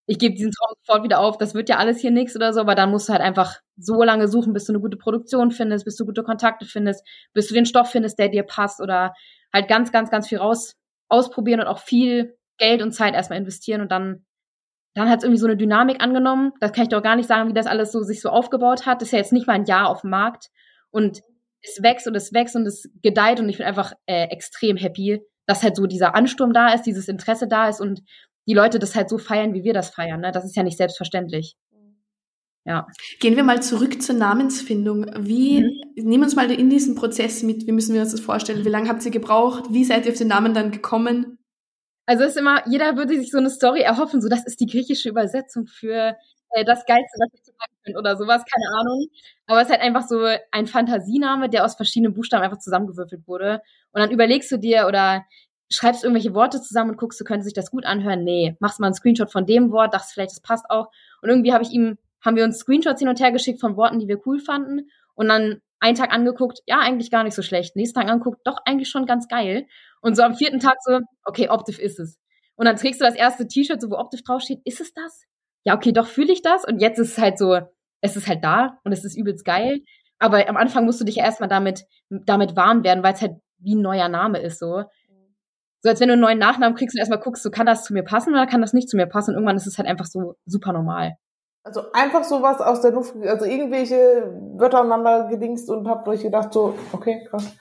[0.08, 2.62] ich gebe diesen Traum sofort wieder auf, das wird ja alles hier nichts oder so,
[2.62, 5.86] aber dann musst du halt einfach so lange suchen, bis du eine gute Produktion findest,
[5.86, 9.14] bis du gute Kontakte findest, bis du den Stoff findest, der dir passt oder
[9.54, 10.76] halt ganz, ganz, ganz viel raus
[11.10, 14.26] ausprobieren und auch viel Geld und Zeit erstmal investieren und dann
[14.96, 16.54] dann hat es irgendwie so eine Dynamik angenommen.
[16.62, 19.02] Das kann ich doch gar nicht sagen, wie das alles so sich so aufgebaut hat.
[19.02, 20.50] Das ist ja jetzt nicht mal ein Jahr auf dem Markt
[20.90, 21.22] und
[21.62, 25.22] es wächst und es wächst und es gedeiht und ich bin einfach äh, extrem happy,
[25.48, 28.02] dass halt so dieser Ansturm da ist, dieses Interesse da ist und
[28.48, 30.22] die Leute das halt so feiern, wie wir das feiern.
[30.22, 30.32] Ne?
[30.32, 31.56] Das ist ja nicht selbstverständlich.
[32.66, 32.88] Ja.
[33.20, 35.06] Gehen wir mal zurück zur Namensfindung.
[35.20, 36.04] Wie, mhm.
[36.10, 37.68] nehmen uns mal in diesen Prozess mit.
[37.68, 38.66] Wie müssen wir uns das vorstellen?
[38.66, 39.66] Wie lange habt ihr gebraucht?
[39.70, 41.38] Wie seid ihr auf den Namen dann gekommen?
[42.08, 44.68] Also es ist immer, jeder würde sich so eine Story erhoffen, so das ist die
[44.68, 46.16] griechische Übersetzung für
[46.52, 49.08] äh, das Geilste, was ich zu sagen bin oder sowas, keine Ahnung.
[49.48, 53.62] Aber es ist halt einfach so ein Fantasiename, der aus verschiedenen Buchstaben einfach zusammengewürfelt wurde.
[53.92, 55.26] Und dann überlegst du dir oder
[55.70, 58.24] schreibst irgendwelche Worte zusammen und guckst, du könnte sich das gut anhören.
[58.24, 60.88] Nee, machst mal einen Screenshot von dem Wort, dachtest vielleicht, das passt auch.
[61.22, 64.00] Und irgendwie habe ich ihm, haben wir uns Screenshots hin und her geschickt von Worten,
[64.00, 64.90] die wir cool fanden.
[65.16, 67.76] Und dann einen Tag angeguckt, ja, eigentlich gar nicht so schlecht.
[67.76, 69.68] Nächsten Tag angeguckt, doch, eigentlich schon ganz geil.
[70.02, 72.20] Und so am vierten Tag so, okay, Optiv ist es.
[72.56, 75.26] Und dann trägst du das erste T-Shirt, so wo Optiv draufsteht, ist es das?
[75.64, 76.66] Ja, okay, doch fühle ich das.
[76.66, 77.60] Und jetzt ist es halt so,
[78.02, 79.82] es ist halt da und es ist übelst geil.
[80.20, 83.34] Aber am Anfang musst du dich ja erstmal damit, damit warm werden, weil es halt
[83.58, 84.84] wie ein neuer Name ist, so.
[85.86, 87.94] So als wenn du einen neuen Nachnamen kriegst und erstmal guckst, so kann das zu
[87.94, 89.30] mir passen oder kann das nicht zu mir passen?
[89.30, 91.14] Und irgendwann ist es halt einfach so super normal.
[91.64, 96.52] Also einfach sowas aus der Luft, also irgendwelche Wörter aneinander gedingst und habt euch gedacht,
[96.54, 97.56] so, okay, krass.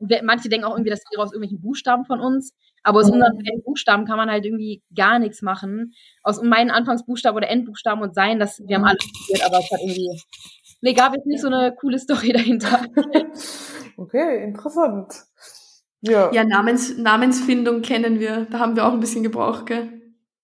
[0.00, 0.20] Ja.
[0.24, 2.52] Manche denken auch irgendwie, das wäre aus irgendwelchen Buchstaben von uns.
[2.82, 3.22] Aber aus mhm.
[3.22, 5.92] unseren Buchstaben kann man halt irgendwie gar nichts machen.
[6.24, 8.88] Aus meinen Anfangsbuchstaben oder Endbuchstaben und sein, dass wir haben mhm.
[8.88, 10.20] alles probiert, aber es hat irgendwie.
[10.80, 12.84] Nee, gab jetzt nicht so eine coole Story dahinter.
[13.96, 15.14] okay, interessant.
[16.06, 18.46] Ja, ja Namens, Namensfindung kennen wir.
[18.50, 20.00] Da haben wir auch ein bisschen gebraucht, gell?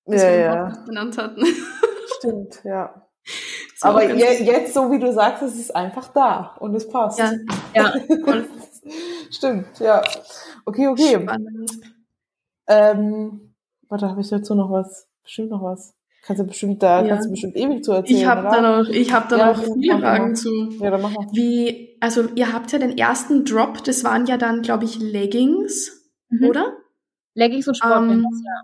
[0.06, 0.84] Bis ja, wir ja.
[0.86, 1.44] benannt hatten.
[2.18, 2.94] Stimmt, ja.
[3.76, 7.18] So Aber je, jetzt, so wie du sagst, ist es einfach da und es passt.
[7.18, 7.32] Ja,
[7.74, 7.92] ja.
[9.30, 10.00] Stimmt, ja.
[10.64, 11.20] Okay, okay.
[11.20, 11.72] Spannend.
[12.68, 13.54] Ähm,
[13.88, 15.08] warte, habe ich dazu noch was?
[15.24, 15.94] Bestimmt noch was.
[16.24, 17.08] Kannst du bestimmt da, ja.
[17.08, 18.20] kannst du bestimmt ewig zu erzählen.
[18.20, 20.70] Ich habe da noch, ich habe da ja, noch viele Fragen zu.
[20.80, 21.26] Ja, dann mach mal.
[21.32, 26.12] Wie, also ihr habt ja den ersten Drop, das waren ja dann, glaube ich, Leggings,
[26.28, 26.48] mhm.
[26.48, 26.76] oder?
[27.34, 28.62] Leggings und Sportpants, ähm, ja.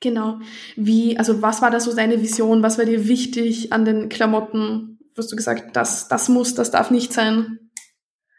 [0.00, 0.38] Genau.
[0.76, 2.62] Wie, also was war da so deine Vision?
[2.62, 4.98] Was war dir wichtig an den Klamotten?
[5.16, 7.63] Hast du gesagt, das, das muss, das darf nicht sein?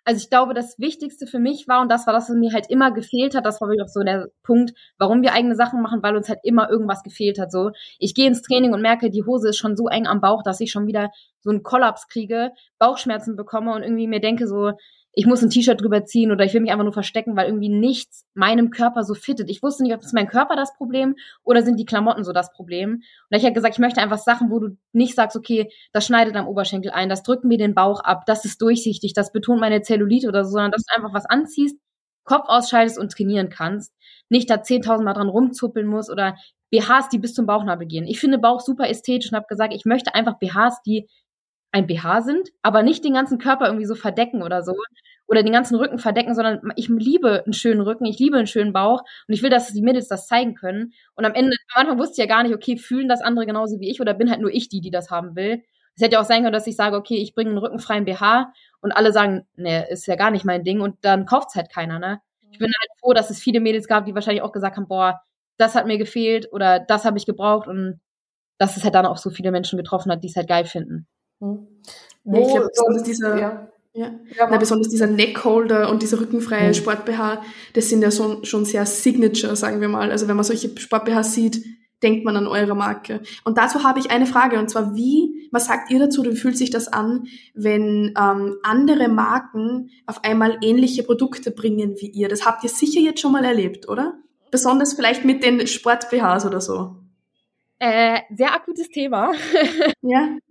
[0.08, 2.70] Also ich glaube, das Wichtigste für mich war, und das war das, was mir halt
[2.70, 6.04] immer gefehlt hat, das war wirklich auch so der Punkt, warum wir eigene Sachen machen,
[6.04, 7.52] weil uns halt immer irgendwas gefehlt hat.
[7.52, 10.44] So, ich gehe ins Training und merke, die Hose ist schon so eng am Bauch,
[10.44, 14.74] dass ich schon wieder so einen Kollaps kriege, Bauchschmerzen bekomme und irgendwie mir denke so,
[15.18, 17.70] ich muss ein T-Shirt drüber ziehen oder ich will mich einfach nur verstecken, weil irgendwie
[17.70, 19.50] nichts meinem Körper so fittet.
[19.50, 22.52] Ich wusste nicht, ob es mein Körper das Problem oder sind die Klamotten so das
[22.52, 22.96] Problem.
[22.96, 26.36] Und ich habe gesagt, ich möchte einfach Sachen, wo du nicht sagst, okay, das schneidet
[26.36, 29.82] am Oberschenkel ein, das drückt mir den Bauch ab, das ist durchsichtig, das betont meine
[29.82, 31.78] Zellulite oder so, sondern dass du einfach was anziehst,
[32.26, 33.94] Kopf ausschaltest und trainieren kannst.
[34.30, 36.36] Nicht da 10.000 Mal dran rumzuppeln muss oder
[36.72, 38.06] BHs, die bis zum Bauchnabel gehen.
[38.06, 41.08] Ich finde Bauch super ästhetisch und habe gesagt, ich möchte einfach BHs, die
[41.76, 44.74] ein BH sind, aber nicht den ganzen Körper irgendwie so verdecken oder so.
[45.28, 48.74] Oder den ganzen Rücken verdecken, sondern ich liebe einen schönen Rücken, ich liebe einen schönen
[48.74, 50.94] Bauch und ich will, dass die Mädels das zeigen können.
[51.16, 53.80] Und am Ende, am Anfang wusste ich ja gar nicht, okay, fühlen das andere genauso
[53.80, 55.64] wie ich oder bin halt nur ich die, die das haben will.
[55.96, 58.54] Es hätte ja auch sein können, dass ich sage, okay, ich bringe einen rückenfreien BH
[58.82, 62.00] und alle sagen, nee, ist ja gar nicht mein Ding und dann kauft's halt keiner,
[62.00, 62.22] ne?
[62.52, 65.22] Ich bin halt froh, dass es viele Mädels gab, die wahrscheinlich auch gesagt haben, boah,
[65.58, 68.00] das hat mir gefehlt oder das habe ich gebraucht und
[68.60, 71.08] dass es halt dann auch so viele Menschen getroffen hat, die es halt geil finden.
[71.46, 71.68] Hm.
[72.24, 73.68] Wo besonders dieser, ja.
[73.94, 74.08] Ja.
[74.38, 76.74] ja Na, besonders dieser Neckholder und dieser rückenfreie mhm.
[76.74, 77.42] Sport-BH,
[77.74, 80.12] das sind ja so, schon sehr Signature, sagen wir mal.
[80.12, 81.64] Also wenn man solche Sport-BHs sieht,
[82.04, 83.22] denkt man an eure Marke.
[83.46, 86.58] Und dazu habe ich eine Frage, und zwar wie, was sagt ihr dazu, wie fühlt
[86.58, 92.28] sich das an, wenn ähm, andere Marken auf einmal ähnliche Produkte bringen wie ihr?
[92.28, 94.20] Das habt ihr sicher jetzt schon mal erlebt, oder?
[94.52, 96.98] Besonders vielleicht mit den Sport-BHs oder so.
[97.80, 99.32] Äh, sehr akutes Thema.
[100.02, 100.38] ja.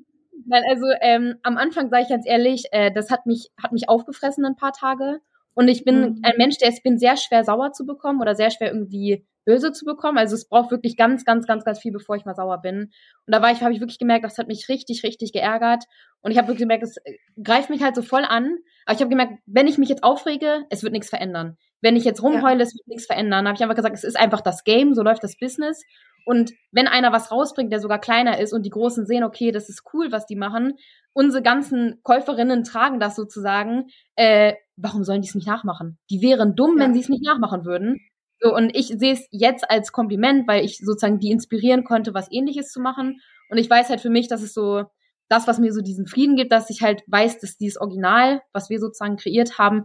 [0.47, 3.89] Nein, also ähm, am Anfang sage ich ganz ehrlich, äh, das hat mich hat mich
[3.89, 5.21] aufgefressen ein paar Tage
[5.55, 6.21] und ich bin mhm.
[6.23, 9.73] ein Mensch, der ich bin sehr schwer sauer zu bekommen oder sehr schwer irgendwie böse
[9.73, 10.19] zu bekommen.
[10.19, 12.85] Also es braucht wirklich ganz, ganz, ganz, ganz viel, bevor ich mal sauer bin.
[12.85, 12.91] Und
[13.35, 15.85] da war ich, habe ich wirklich gemerkt, das hat mich richtig, richtig geärgert.
[16.23, 18.57] Und ich habe wirklich gemerkt, es äh, greift mich halt so voll an.
[18.87, 21.57] Aber ich habe gemerkt, wenn ich mich jetzt aufrege, es wird nichts verändern.
[21.81, 22.65] Wenn ich jetzt rumheule, ja.
[22.65, 23.47] es wird nichts verändern.
[23.47, 25.83] habe ich einfach gesagt, es ist einfach das Game, so läuft das Business.
[26.25, 29.69] Und wenn einer was rausbringt, der sogar kleiner ist und die Großen sehen, okay, das
[29.69, 30.75] ist cool, was die machen,
[31.13, 35.99] unsere ganzen Käuferinnen tragen das sozusagen, äh, warum sollen die es nicht nachmachen?
[36.11, 36.85] Die wären dumm, ja.
[36.85, 38.01] wenn sie es nicht nachmachen würden.
[38.41, 42.31] So, und ich sehe es jetzt als Kompliment, weil ich sozusagen die inspirieren konnte, was
[42.31, 43.21] ähnliches zu machen.
[43.49, 44.85] Und ich weiß halt für mich, dass es so
[45.29, 48.69] das, was mir so diesen Frieden gibt, dass ich halt weiß, dass dieses Original, was
[48.69, 49.85] wir sozusagen kreiert haben,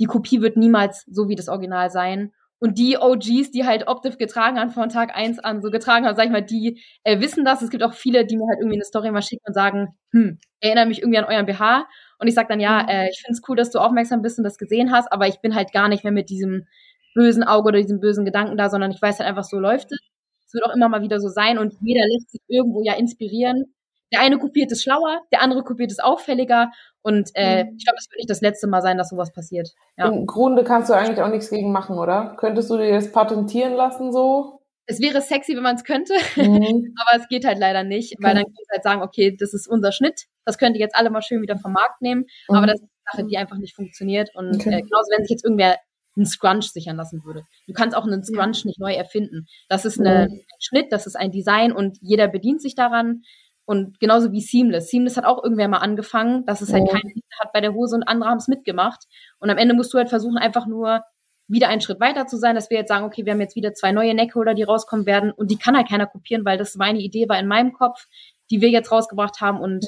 [0.00, 2.32] die Kopie wird niemals so wie das Original sein.
[2.64, 6.16] Und die OGs, die halt Optiv getragen haben von Tag eins an, so getragen haben,
[6.16, 7.60] sag ich mal, die äh, wissen das.
[7.60, 10.38] Es gibt auch viele, die mir halt irgendwie eine Story mal schicken und sagen, hm,
[10.60, 11.86] erinnere mich irgendwie an euren BH.
[12.18, 12.88] Und ich sag dann, ja, mhm.
[12.88, 15.42] äh, ich finde es cool, dass du aufmerksam bist und das gesehen hast, aber ich
[15.42, 16.66] bin halt gar nicht mehr mit diesem
[17.14, 19.98] bösen Auge oder diesem bösen Gedanken da, sondern ich weiß halt einfach, so läuft es.
[20.46, 23.73] Es wird auch immer mal wieder so sein und jeder lässt sich irgendwo ja inspirieren.
[24.14, 26.70] Der eine kopiert es schlauer, der andere kopiert es auffälliger
[27.02, 27.76] und äh, mhm.
[27.76, 29.70] ich glaube, es wird nicht das letzte Mal sein, dass sowas passiert.
[29.96, 30.08] Ja.
[30.08, 32.36] Im Grunde kannst du eigentlich auch nichts gegen machen, oder?
[32.38, 34.60] Könntest du dir das patentieren lassen so?
[34.86, 36.94] Es wäre sexy, wenn man es könnte, mhm.
[36.96, 39.66] aber es geht halt leider nicht, weil dann kannst du halt sagen, okay, das ist
[39.66, 42.56] unser Schnitt, das könnt ihr jetzt alle mal schön wieder vom Markt nehmen, mhm.
[42.56, 44.70] aber das ist eine Sache, die einfach nicht funktioniert und okay.
[44.70, 45.78] äh, genauso, wenn sich jetzt irgendwer
[46.16, 47.44] einen Scrunch sichern lassen würde.
[47.66, 48.68] Du kannst auch einen Scrunch ja.
[48.68, 49.46] nicht neu erfinden.
[49.68, 53.22] Das ist eine, ein Schnitt, das ist ein Design und jeder bedient sich daran.
[53.66, 54.88] Und genauso wie Seamless.
[54.88, 57.96] Seamless hat auch irgendwer mal angefangen, dass es halt keine Liebe hat bei der Hose
[57.96, 59.04] und andere haben es mitgemacht.
[59.38, 61.02] Und am Ende musst du halt versuchen, einfach nur
[61.46, 63.74] wieder einen Schritt weiter zu sein, dass wir jetzt sagen, okay, wir haben jetzt wieder
[63.74, 67.00] zwei neue Neckholder, die rauskommen werden und die kann halt keiner kopieren, weil das meine
[67.00, 68.06] Idee war in meinem Kopf,
[68.50, 69.86] die wir jetzt rausgebracht haben und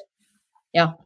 [0.73, 0.99] ja.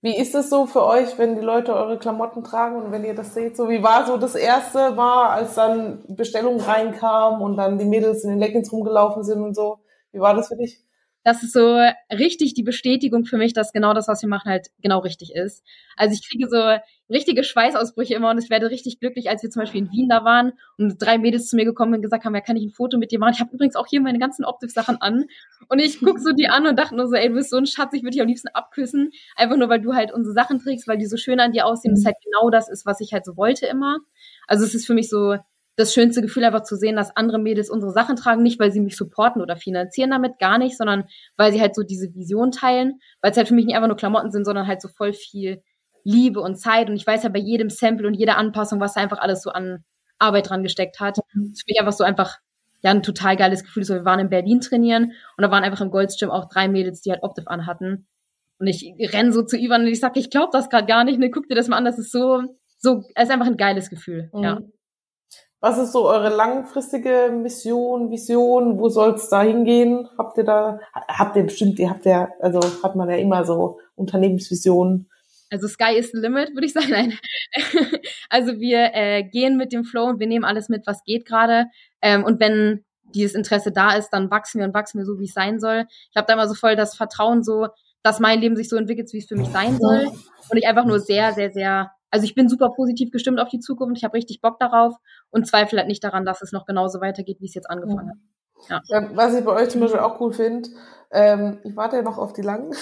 [0.00, 3.14] Wie ist es so für euch, wenn die Leute eure Klamotten tragen und wenn ihr
[3.14, 3.56] das seht?
[3.56, 8.22] So, wie war so das erste Mal, als dann Bestellungen reinkamen und dann die Mädels
[8.22, 9.80] in den Leggings rumgelaufen sind und so?
[10.12, 10.80] Wie war das für dich?
[11.28, 11.78] Das ist so
[12.10, 15.62] richtig die Bestätigung für mich, dass genau das, was wir machen, halt genau richtig ist.
[15.94, 16.78] Also ich kriege so
[17.12, 20.24] richtige Schweißausbrüche immer und ich werde richtig glücklich, als wir zum Beispiel in Wien da
[20.24, 22.96] waren und drei Mädels zu mir gekommen und gesagt haben, ja, kann ich ein Foto
[22.96, 23.34] mit dir machen?
[23.34, 25.26] Ich habe übrigens auch hier meine ganzen Optiv-Sachen an
[25.68, 27.66] und ich gucke so die an und dachte nur so, ey, du bist so ein
[27.66, 30.88] Schatz, ich würde dich am liebsten abküssen, einfach nur, weil du halt unsere Sachen trägst,
[30.88, 33.26] weil die so schön an dir aussehen, das halt genau das ist, was ich halt
[33.26, 33.98] so wollte immer.
[34.46, 35.36] Also es ist für mich so
[35.78, 38.80] das schönste Gefühl einfach zu sehen, dass andere Mädels unsere Sachen tragen, nicht weil sie
[38.80, 41.04] mich supporten oder finanzieren damit, gar nicht, sondern
[41.36, 43.96] weil sie halt so diese Vision teilen, weil es halt für mich nicht einfach nur
[43.96, 45.62] Klamotten sind, sondern halt so voll viel
[46.02, 49.00] Liebe und Zeit und ich weiß ja bei jedem Sample und jeder Anpassung, was da
[49.00, 49.84] einfach alles so an
[50.18, 51.18] Arbeit dran gesteckt hat.
[51.32, 51.52] Mhm.
[51.52, 52.38] Das finde ich einfach so einfach
[52.82, 53.84] ja ein total geiles Gefühl.
[53.84, 57.02] So, wir waren in Berlin trainieren und da waren einfach im Goldstream auch drei Mädels,
[57.02, 58.08] die halt Optiv anhatten.
[58.58, 61.20] Und ich renn so zu Ivan und ich sag, ich glaube das gerade gar nicht.
[61.20, 62.42] Ne, guck dir das mal an, das ist so,
[62.78, 64.28] so, es ist einfach ein geiles Gefühl.
[64.32, 64.42] Mhm.
[64.42, 64.60] Ja.
[65.60, 68.78] Was ist so eure langfristige Mission, Vision?
[68.78, 70.08] Wo soll es da hingehen?
[70.16, 70.78] Habt ihr da,
[71.08, 75.10] habt ihr bestimmt, ihr habt ja, also hat man ja immer so Unternehmensvisionen.
[75.50, 76.88] Also Sky is the limit, würde ich sagen.
[76.90, 77.18] Nein.
[78.30, 81.66] also wir äh, gehen mit dem Flow und wir nehmen alles mit, was geht gerade.
[82.02, 82.84] Ähm, und wenn
[83.14, 85.86] dieses Interesse da ist, dann wachsen wir und wachsen wir so, wie es sein soll.
[86.10, 87.66] Ich habe da immer so voll das Vertrauen so,
[88.02, 90.12] dass mein Leben sich so entwickelt, wie es für mich sein soll.
[90.50, 93.60] Und ich einfach nur sehr, sehr, sehr also ich bin super positiv gestimmt auf die
[93.60, 94.94] Zukunft, ich habe richtig Bock darauf
[95.30, 98.16] und zweifle halt nicht daran, dass es noch genauso weitergeht, wie es jetzt angefangen hat.
[98.68, 98.80] Ja.
[98.86, 99.08] ja.
[99.16, 100.68] was ich bei euch zum Beispiel auch cool finde,
[101.10, 102.72] ähm, ich warte ja noch auf die langen.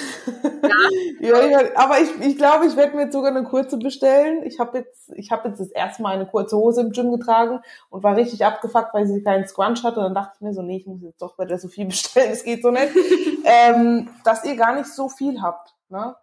[1.21, 1.41] Ja.
[1.47, 4.43] ja aber ich, ich glaube, ich werde mir jetzt sogar eine kurze bestellen.
[4.45, 7.61] Ich habe jetzt, ich habe jetzt das erste Mal eine kurze Hose im Gym getragen
[7.89, 10.01] und war richtig abgefuckt, weil sie keinen Scrunch hatte.
[10.01, 12.33] Und dann dachte ich mir so, nee, ich muss jetzt doch bei der Sophie bestellen,
[12.33, 12.93] es geht so nicht.
[13.45, 15.75] ähm, dass ihr gar nicht so viel habt.
[15.89, 16.17] Ne?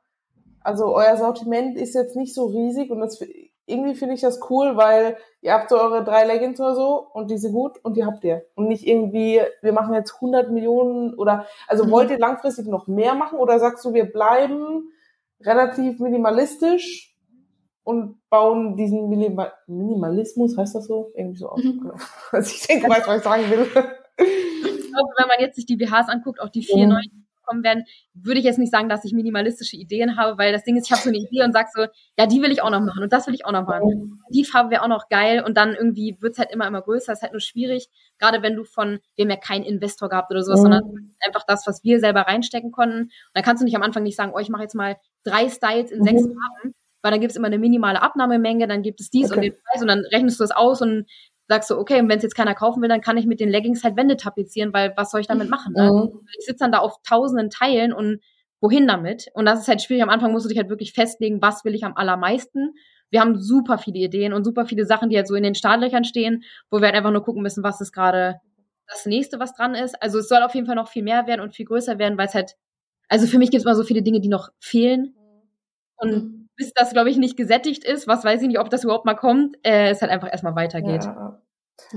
[0.64, 3.20] Also euer Sortiment ist jetzt nicht so riesig und das
[3.66, 7.32] irgendwie finde ich das cool, weil ihr habt so eure drei Leggings oder so und
[7.32, 8.45] die sind gut und die habt ihr.
[8.55, 11.91] Und nicht irgendwie, wir machen jetzt 100 Millionen oder, also mhm.
[11.91, 14.89] wollt ihr langfristig noch mehr machen oder sagst du, wir bleiben
[15.41, 17.16] relativ minimalistisch
[17.84, 21.11] und bauen diesen Minima Minimalismus, heißt das so?
[21.16, 21.64] Irgendwie so aus.
[21.64, 21.82] Mhm.
[21.82, 21.95] Genau.
[22.32, 23.64] Also ich denke, weiß, was ich sagen will.
[23.66, 26.93] Ich glaube, wenn man jetzt sich die BHs anguckt, auch die vier mhm.
[26.93, 27.84] neuen kommen werden,
[28.14, 30.91] würde ich jetzt nicht sagen, dass ich minimalistische Ideen habe, weil das Ding ist, ich
[30.91, 31.86] habe so eine Idee und sag so,
[32.18, 34.22] ja, die will ich auch noch machen und das will ich auch noch machen.
[34.30, 37.12] Die Farbe wäre auch noch geil und dann irgendwie wird's halt immer, immer größer.
[37.12, 37.89] Das ist halt nur schwierig,
[38.20, 40.64] gerade wenn du von, wir haben ja keinen Investor gehabt oder sowas, mhm.
[40.64, 43.04] sondern einfach das, was wir selber reinstecken konnten.
[43.04, 45.50] Und dann kannst du nicht am Anfang nicht sagen, oh, ich mache jetzt mal drei
[45.50, 46.04] Styles in mhm.
[46.04, 49.36] sechs Farben, weil dann gibt es immer eine minimale Abnahmemenge, dann gibt es dies okay.
[49.36, 51.06] und den Preis und dann rechnest du das aus und
[51.48, 53.50] sagst du, okay, und wenn es jetzt keiner kaufen will, dann kann ich mit den
[53.50, 55.74] Leggings halt Wände tapezieren, weil was soll ich damit machen?
[55.74, 55.91] Ne?
[55.91, 56.28] Mhm.
[56.39, 58.22] Ich sitze dann da auf tausenden Teilen und
[58.62, 59.28] wohin damit?
[59.34, 60.04] Und das ist halt schwierig.
[60.04, 62.74] Am Anfang musst du dich halt wirklich festlegen, was will ich am allermeisten.
[63.10, 66.04] wir haben super viele Ideen und super viele Sachen, die halt so in den Startlöchern
[66.04, 68.39] stehen, wo wir halt einfach nur gucken müssen, was ist gerade
[68.88, 70.02] das nächste, was dran ist.
[70.02, 72.28] Also es soll auf jeden Fall noch viel mehr werden und viel größer werden, weil
[72.28, 72.56] es halt,
[73.10, 75.14] also für mich gibt es immer so viele Dinge, die noch fehlen.
[75.98, 76.43] Und mhm.
[76.56, 79.16] Bis das, glaube ich, nicht gesättigt ist, was weiß ich nicht, ob das überhaupt mal
[79.16, 81.04] kommt, äh, es halt einfach erstmal weitergeht.
[81.04, 81.39] Ja.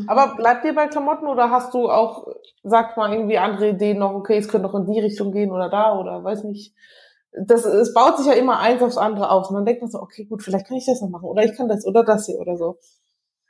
[0.07, 2.27] Aber bleibt dir bei Klamotten oder hast du auch,
[2.63, 5.69] sag mal, irgendwie andere Ideen noch, okay, es könnte noch in die Richtung gehen oder
[5.69, 6.75] da oder weiß nicht.
[7.39, 9.51] Das, es baut sich ja immer eins aufs andere auf.
[9.51, 11.55] Und dann denkt man so, okay, gut, vielleicht kann ich das noch machen oder ich
[11.55, 12.79] kann das oder das hier oder so.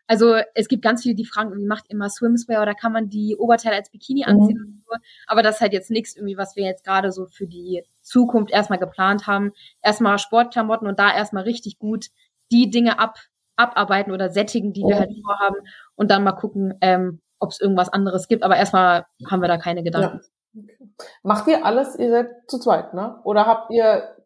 [0.07, 3.37] Also es gibt ganz viele, die fragen, wie macht immer Swimswear oder kann man die
[3.37, 4.33] Oberteile als Bikini mhm.
[4.33, 4.59] anziehen?
[4.59, 4.83] Mhm.
[4.87, 4.97] So.
[5.27, 8.53] Aber das ist halt jetzt nichts irgendwie, was wir jetzt gerade so für die Zukunft
[8.53, 9.53] erstmal geplant haben.
[9.83, 12.07] Erstmal Sportklamotten und da erstmal richtig gut
[12.53, 13.19] die Dinge ab,
[13.57, 15.57] abarbeiten oder sättigen, die wir halt vorhaben
[15.97, 18.45] und dann mal gucken, ähm, ob es irgendwas anderes gibt.
[18.45, 20.21] Aber erstmal haben wir da keine Gedanken.
[20.53, 20.63] Ja.
[20.63, 20.79] Okay.
[21.23, 23.21] Macht ihr alles, ihr seid zu zweit, ne?
[23.25, 24.17] Oder habt ihr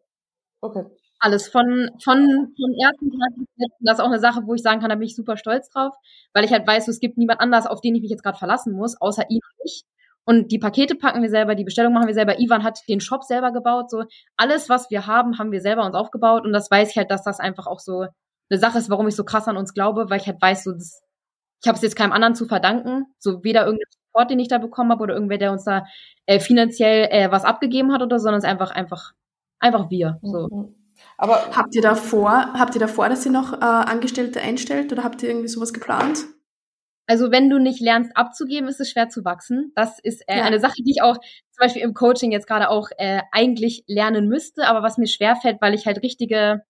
[0.61, 0.85] okay
[1.21, 3.29] alles von, von, vom ersten Tag.
[3.79, 5.93] Das ist auch eine Sache, wo ich sagen kann, da bin ich super stolz drauf,
[6.33, 8.73] weil ich halt weiß, es gibt niemand anders, auf den ich mich jetzt gerade verlassen
[8.73, 9.83] muss, außer ihn und ich.
[10.23, 12.39] Und die Pakete packen wir selber, die Bestellung machen wir selber.
[12.39, 13.89] Ivan hat den Shop selber gebaut.
[13.89, 14.03] So
[14.37, 16.45] alles, was wir haben, haben wir selber uns aufgebaut.
[16.45, 18.05] Und das weiß ich halt, dass das einfach auch so
[18.49, 20.71] eine Sache ist, warum ich so krass an uns glaube, weil ich halt weiß, so
[20.73, 21.01] das,
[21.63, 23.05] ich habe es jetzt keinem anderen zu verdanken.
[23.17, 25.85] So weder irgendein Support, den ich da bekommen habe, oder irgendwer, der uns da
[26.27, 29.13] äh, finanziell äh, was abgegeben hat oder so, sondern es ist einfach, einfach,
[29.59, 30.19] einfach wir.
[30.21, 30.47] So.
[30.51, 30.80] Mhm.
[31.21, 35.21] Aber habt ihr davor, habt ihr davor, dass ihr noch äh, Angestellte einstellt oder habt
[35.21, 36.25] ihr irgendwie sowas geplant?
[37.05, 39.71] Also wenn du nicht lernst abzugeben, ist es schwer zu wachsen.
[39.75, 40.45] Das ist äh, ja.
[40.45, 44.29] eine Sache, die ich auch zum Beispiel im Coaching jetzt gerade auch äh, eigentlich lernen
[44.29, 46.63] müsste, aber was mir schwer fällt, weil ich halt richtige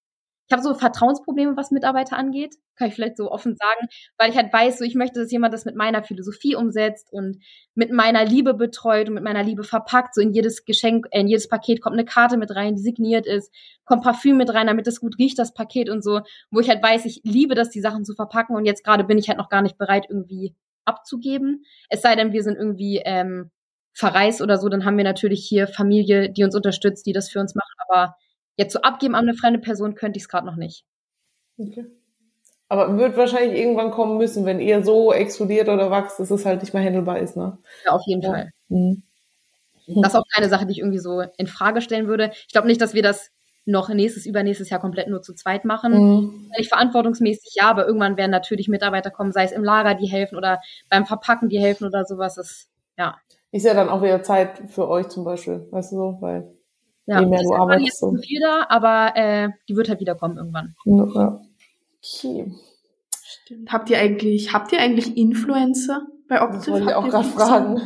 [0.48, 3.88] ich habe so Vertrauensprobleme, was Mitarbeiter angeht, kann ich vielleicht so offen sagen,
[4.18, 7.38] weil ich halt weiß, so ich möchte, dass jemand das mit meiner Philosophie umsetzt und
[7.74, 10.16] mit meiner Liebe betreut und mit meiner Liebe verpackt.
[10.16, 13.28] So in jedes Geschenk, äh, in jedes Paket kommt eine Karte mit rein, die signiert
[13.28, 13.54] ist,
[13.86, 16.84] kommt Parfüm mit rein, damit es gut riecht, das Paket und so, wo ich halt
[16.84, 19.50] weiß, ich liebe das, die Sachen zu verpacken und jetzt gerade bin ich halt noch
[19.50, 21.64] gar nicht bereit, irgendwie abzugeben.
[21.90, 23.52] Es sei denn, wir sind irgendwie ähm,
[23.94, 27.40] verreist oder so, dann haben wir natürlich hier Familie, die uns unterstützt, die das für
[27.40, 28.16] uns macht, aber
[28.56, 30.86] Jetzt so abgeben an eine fremde Person könnte ich es gerade noch nicht.
[31.58, 31.86] Okay.
[32.70, 36.62] Aber wird wahrscheinlich irgendwann kommen müssen, wenn ihr so explodiert oder wächst, dass es halt
[36.62, 37.58] nicht mehr handelbar ist, ne?
[37.86, 38.32] Ja, auf jeden ja.
[38.32, 38.52] Fall.
[38.70, 39.04] Mhm.
[39.88, 42.32] Das ist auch keine Sache, die ich irgendwie so in Frage stellen würde.
[42.34, 43.30] Ich glaube nicht, dass wir das
[43.66, 45.94] noch nächstes, übernächstes Jahr komplett nur zu zweit machen.
[45.94, 46.52] Mhm.
[46.58, 50.38] Ich verantwortungsmäßig ja, aber irgendwann werden natürlich Mitarbeiter kommen, sei es im Lager, die helfen
[50.38, 52.36] oder beim Verpacken, die helfen oder sowas.
[52.36, 53.18] Das, ja.
[53.52, 56.52] Ist ja dann auch wieder Zeit für euch zum Beispiel, weißt du so, weil
[57.12, 57.88] ja, je mehr du arbeitest.
[57.88, 58.16] Jetzt so.
[58.16, 60.76] viel da, aber äh, die wird halt wiederkommen irgendwann.
[60.86, 61.04] Ja.
[61.04, 62.52] Okay.
[63.24, 63.72] Stimmt.
[63.72, 66.60] Habt ihr eigentlich, habt ihr eigentlich Influencer bei Optiv?
[66.60, 67.82] Das wollte ich auch gerade fragen.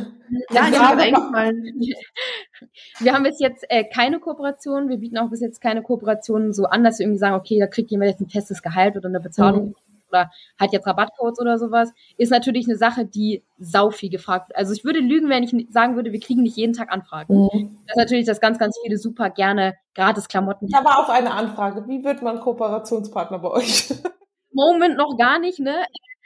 [0.50, 1.80] Ja, habe eingefallen.
[2.98, 4.88] Wir haben bis jetzt äh, keine Kooperation.
[4.88, 7.66] Wir bieten auch bis jetzt keine Kooperationen so an, dass wir irgendwie sagen, okay, da
[7.66, 9.66] kriegt jemand jetzt ein festes Gehalt oder eine Bezahlung.
[9.68, 9.74] Mhm
[10.16, 14.58] oder hat jetzt Rabattcodes oder sowas, ist natürlich eine Sache, die sau viel gefragt wird.
[14.58, 17.34] Also ich würde lügen, wenn ich sagen würde, wir kriegen nicht jeden Tag Anfragen.
[17.34, 17.78] Mhm.
[17.86, 20.66] Das ist natürlich, dass ganz, ganz viele super gerne gratis Klamotten.
[20.68, 21.86] Ich habe auch eine Anfrage.
[21.86, 23.88] Wie wird man Kooperationspartner bei euch?
[24.52, 25.84] Moment noch gar nicht, ne?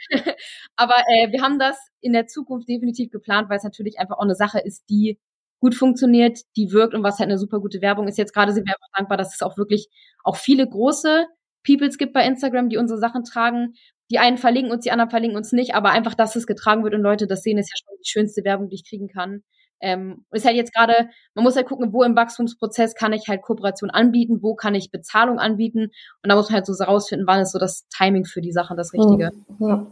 [0.77, 4.23] Aber äh, wir haben das in der Zukunft definitiv geplant, weil es natürlich einfach auch
[4.25, 5.19] eine Sache ist, die
[5.61, 8.19] gut funktioniert, die wirkt und was halt eine super gute Werbung ist.
[8.19, 9.89] Jetzt gerade sind wir einfach dankbar, dass es auch wirklich
[10.25, 11.27] auch viele große
[11.65, 13.75] Peoples gibt bei Instagram, die unsere Sachen tragen.
[14.11, 16.95] Die einen verlinken uns, die anderen verlinken uns nicht, aber einfach, dass es getragen wird
[16.95, 19.43] und Leute das sehen, ist ja schon die schönste Werbung, die ich kriegen kann.
[19.83, 23.41] Ähm, ist halt jetzt gerade, man muss halt gucken, wo im Wachstumsprozess kann ich halt
[23.41, 25.91] Kooperation anbieten, wo kann ich Bezahlung anbieten
[26.23, 28.75] und da muss man halt so rausfinden, wann ist so das Timing für die Sache
[28.77, 29.31] das Richtige.
[29.59, 29.87] Ja,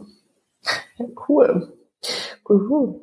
[0.99, 1.05] ja.
[1.27, 1.73] cool.
[2.47, 3.01] Cool.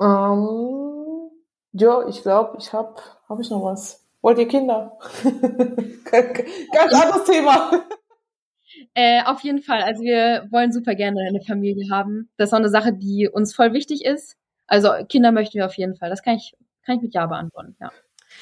[0.00, 1.30] Ähm,
[1.72, 2.96] ja, ich glaube, ich habe,
[3.28, 4.07] habe ich noch was?
[4.20, 4.98] Wollt ihr Kinder?
[6.10, 7.86] Ganz anderes Thema.
[8.94, 9.82] Äh, auf jeden Fall.
[9.82, 12.30] Also wir wollen super gerne eine Familie haben.
[12.36, 14.36] Das ist auch eine Sache, die uns voll wichtig ist.
[14.66, 16.10] Also Kinder möchten wir auf jeden Fall.
[16.10, 16.54] Das kann ich,
[16.84, 17.90] kann ich mit Ja beantworten, ja.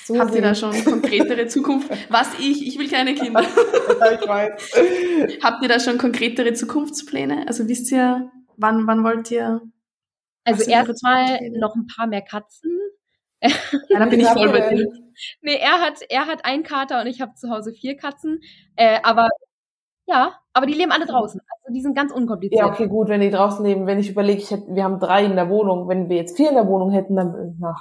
[0.04, 1.90] So Habt ihr da schon konkretere Zukunft?
[2.10, 2.66] Was ich?
[2.66, 3.40] Ich will keine Kinder.
[4.20, 5.42] ich weiß.
[5.42, 7.46] Habt ihr da schon konkretere Zukunftspläne?
[7.46, 9.62] Also wisst ihr, wann, wann wollt ihr?
[10.44, 12.75] Also erstmal noch ein paar mehr Katzen.
[13.90, 14.86] Dann bin ich voll bei dir.
[15.40, 18.40] Nee, er hat, er hat einen Kater und ich habe zu Hause vier Katzen.
[18.76, 19.28] Äh, aber
[20.06, 21.40] ja, aber die leben alle draußen.
[21.40, 22.60] Also die sind ganz unkompliziert.
[22.60, 23.86] Ja, okay, gut, wenn die draußen leben.
[23.86, 25.88] Wenn ich überlege, ich hätte, wir haben drei in der Wohnung.
[25.88, 27.74] Wenn wir jetzt vier in der Wohnung hätten, dann na,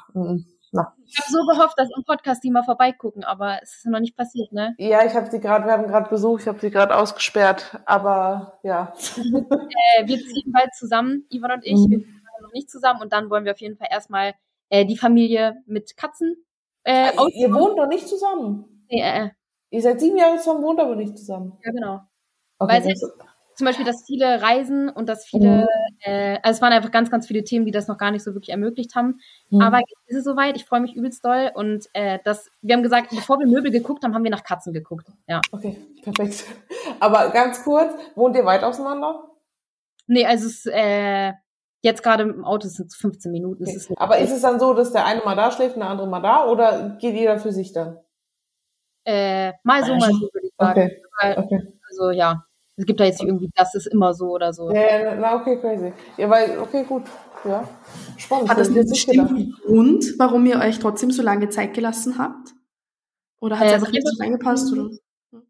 [0.72, 0.94] na.
[1.06, 4.18] Ich habe so gehofft, dass im Podcast die mal vorbeigucken, aber es ist noch nicht
[4.18, 4.74] passiert, ne?
[4.78, 8.60] Ja, ich habe sie gerade, wir haben gerade Besuch, ich habe sie gerade ausgesperrt, aber
[8.64, 8.94] ja.
[8.98, 11.74] äh, wir ziehen bald zusammen, Ivan und ich.
[11.74, 11.92] Mhm.
[11.92, 14.34] Wir sind noch nicht zusammen und dann wollen wir auf jeden Fall erstmal
[14.70, 16.36] äh, die Familie mit Katzen.
[16.84, 18.86] Äh, also, ihr wohnt doch nicht zusammen.
[18.90, 19.30] Nee, äh, äh.
[19.72, 21.58] Ihr seid sieben Jahre zusammen, wohnt aber nicht zusammen.
[21.64, 22.02] Ja, genau.
[22.60, 23.02] Okay, Weil es
[23.56, 25.66] zum Beispiel, dass viele reisen und dass viele, mhm.
[26.02, 28.34] äh, also es waren einfach ganz, ganz viele Themen, die das noch gar nicht so
[28.34, 29.20] wirklich ermöglicht haben.
[29.50, 29.62] Mhm.
[29.62, 32.84] Aber jetzt ist es soweit, ich freue mich übelst doll und äh, das, wir haben
[32.84, 35.08] gesagt, bevor wir Möbel geguckt haben, haben wir nach Katzen geguckt.
[35.28, 35.42] Ja.
[35.52, 36.46] Okay, perfekt.
[37.00, 39.24] Aber ganz kurz, wohnt ihr weit auseinander?
[40.08, 41.34] Nee, also es, äh,
[41.86, 43.64] jetzt gerade im Auto sind es 15 Minuten.
[43.64, 43.76] Okay.
[43.76, 46.08] Ist Aber ist es dann so, dass der eine mal da schläft und der andere
[46.08, 48.00] mal da oder geht jeder für sich dann?
[49.06, 50.92] Äh, mal so, mal so, würde ich sagen.
[51.22, 51.36] Okay.
[51.38, 51.74] okay.
[51.88, 52.44] Also ja,
[52.76, 54.72] es gibt da jetzt nicht irgendwie, das ist immer so oder so.
[54.72, 55.94] Ja, na okay, crazy.
[56.18, 57.04] Ja, weil, okay, gut.
[57.46, 57.68] Ja.
[58.18, 58.50] Spannend.
[58.50, 62.56] Hat das einen bestimmten Grund, warum ihr euch trotzdem so lange Zeit gelassen habt?
[63.40, 64.74] Oder hat es äh, einfach nicht so reingepasst?
[64.74, 64.90] Oder?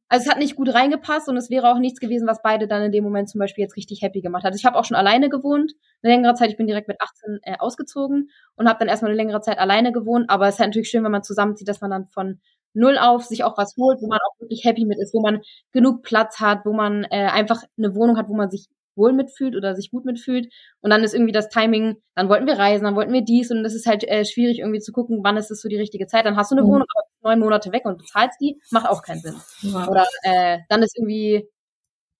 [0.08, 2.84] Also es hat nicht gut reingepasst und es wäre auch nichts gewesen, was beide dann
[2.84, 4.52] in dem Moment zum Beispiel jetzt richtig happy gemacht hat.
[4.52, 5.74] Also ich habe auch schon alleine gewohnt,
[6.04, 6.50] eine längere Zeit.
[6.50, 9.92] Ich bin direkt mit 18 äh, ausgezogen und habe dann erstmal eine längere Zeit alleine
[9.92, 10.30] gewohnt.
[10.30, 12.40] Aber es ist halt natürlich schön, wenn man zusammenzieht, dass man dann von
[12.74, 15.42] null auf sich auch was holt, wo man auch wirklich happy mit ist, wo man
[15.72, 19.56] genug Platz hat, wo man äh, einfach eine Wohnung hat, wo man sich wohl mitfühlt
[19.56, 20.52] oder sich gut mitfühlt.
[20.82, 23.64] Und dann ist irgendwie das Timing, dann wollten wir reisen, dann wollten wir dies und
[23.64, 26.26] das ist halt äh, schwierig irgendwie zu gucken, wann ist es so die richtige Zeit.
[26.26, 26.68] Dann hast du eine mhm.
[26.68, 29.36] Wohnung, aber neun Monate weg und bezahlst die, macht auch keinen Sinn.
[29.62, 29.88] Ja.
[29.88, 31.50] Oder äh, dann ist irgendwie,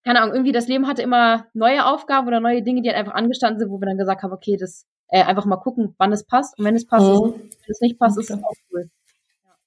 [0.04, 3.14] keine Ahnung, irgendwie das Leben hatte immer neue Aufgaben oder neue Dinge, die halt einfach
[3.14, 6.26] angestanden sind, wo wir dann gesagt haben, okay, das äh, einfach mal gucken, wann es
[6.26, 6.58] passt.
[6.58, 7.34] Und wenn es passt, mhm.
[7.34, 8.90] wenn es nicht passt, ist es auch cool.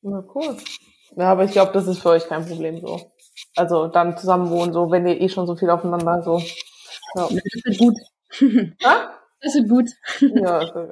[0.02, 0.56] Ja, cool.
[1.16, 3.12] Ja, aber ich glaube, das ist für euch kein Problem so.
[3.56, 6.38] Also dann zusammen wohnen, so, wenn ihr eh schon so viel aufeinander so.
[7.14, 7.28] Ja.
[7.28, 7.96] Das wird gut.
[8.84, 9.14] Ha?
[9.40, 9.90] Das wird gut.
[10.20, 10.90] Ja,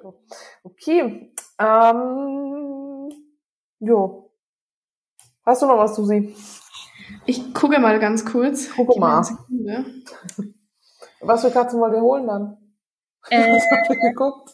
[0.63, 1.33] okay.
[1.59, 3.11] Ähm,
[3.81, 4.26] jo.
[5.47, 6.35] Hast du noch was, Susi?
[7.25, 8.69] Ich gucke mal ganz kurz.
[8.75, 9.25] Gucke mal.
[11.21, 12.57] Was für Katzen wollt ihr holen dann?
[13.31, 13.59] Äh.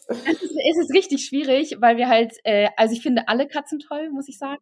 [0.09, 3.79] Es ist, es ist richtig schwierig, weil wir halt, äh, also ich finde alle Katzen
[3.79, 4.61] toll, muss ich sagen.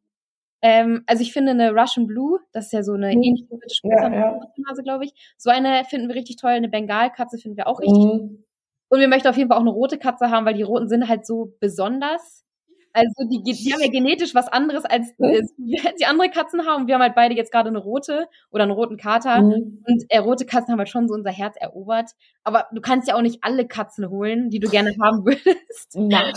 [0.61, 3.23] Ähm, also ich finde eine Russian Blue, das ist ja so eine mhm.
[3.23, 3.47] ähnliche
[3.83, 4.39] ja, ja.
[4.57, 5.13] Nase, glaube ich.
[5.37, 6.51] So eine finden wir richtig toll.
[6.51, 7.97] Eine Bengalkatze finden wir auch richtig.
[7.97, 8.45] Mhm.
[8.89, 11.07] Und wir möchten auf jeden Fall auch eine rote Katze haben, weil die roten sind
[11.07, 12.45] halt so besonders.
[12.93, 16.87] Also die, die haben ja genetisch was anderes als äh, die andere Katzen haben.
[16.87, 19.41] Wir haben halt beide jetzt gerade eine rote oder einen roten Kater.
[19.41, 19.83] Mhm.
[19.85, 22.11] Und äh, rote Katzen haben halt schon so unser Herz erobert.
[22.43, 25.95] Aber du kannst ja auch nicht alle Katzen holen, die du gerne haben würdest.
[25.95, 26.33] Nein.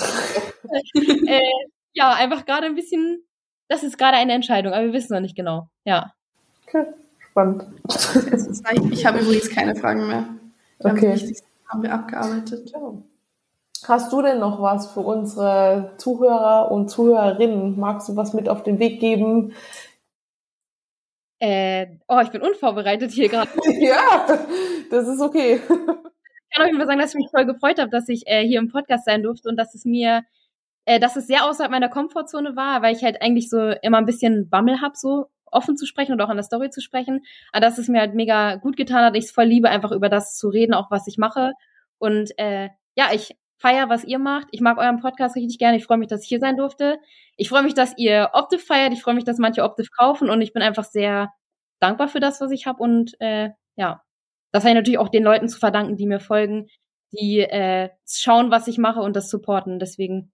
[1.27, 1.41] äh,
[1.93, 3.25] ja, einfach gerade ein bisschen
[3.69, 5.69] das ist gerade eine Entscheidung, aber wir wissen noch nicht genau.
[5.85, 6.13] Ja.
[6.67, 6.87] Okay,
[7.31, 7.67] spannend.
[8.91, 10.29] Ich habe übrigens keine Fragen mehr.
[10.81, 11.17] Wir okay.
[11.17, 11.35] Haben,
[11.69, 12.71] haben wir abgearbeitet.
[12.71, 12.93] Ja.
[13.87, 17.79] Hast du denn noch was für unsere Zuhörer und Zuhörerinnen?
[17.79, 19.55] Magst du was mit auf den Weg geben?
[21.39, 23.51] Äh, oh, ich bin unvorbereitet hier gerade.
[23.79, 24.27] ja,
[24.91, 25.61] das ist okay.
[25.61, 28.47] Ich kann auf jeden Fall sagen, dass ich mich voll gefreut habe, dass ich äh,
[28.47, 30.23] hier im Podcast sein durfte und dass es mir
[30.87, 34.07] äh, dass es sehr außerhalb meiner Komfortzone war, weil ich halt eigentlich so immer ein
[34.07, 37.23] bisschen Bammel hab, so offen zu sprechen und auch an der Story zu sprechen.
[37.53, 39.17] Aber dass es mir halt mega gut getan hat.
[39.17, 41.53] Ich es voll liebe, einfach über das zu reden, auch was ich mache.
[41.99, 44.49] Und äh, ja, ich feier, was ihr macht.
[44.51, 45.77] Ich mag euren Podcast richtig gerne.
[45.77, 46.99] Ich freue mich, dass ich hier sein durfte.
[47.37, 48.93] Ich freue mich, dass ihr Optiv feiert.
[48.93, 50.31] Ich freue mich, dass manche Optiv kaufen.
[50.31, 51.33] Und ich bin einfach sehr
[51.81, 52.83] dankbar für das, was ich habe.
[52.83, 54.03] Und äh, ja,
[54.53, 56.69] das habe ich natürlich auch den Leuten zu verdanken, die mir folgen,
[57.13, 59.79] die äh, schauen, was ich mache und das supporten.
[59.79, 60.33] Deswegen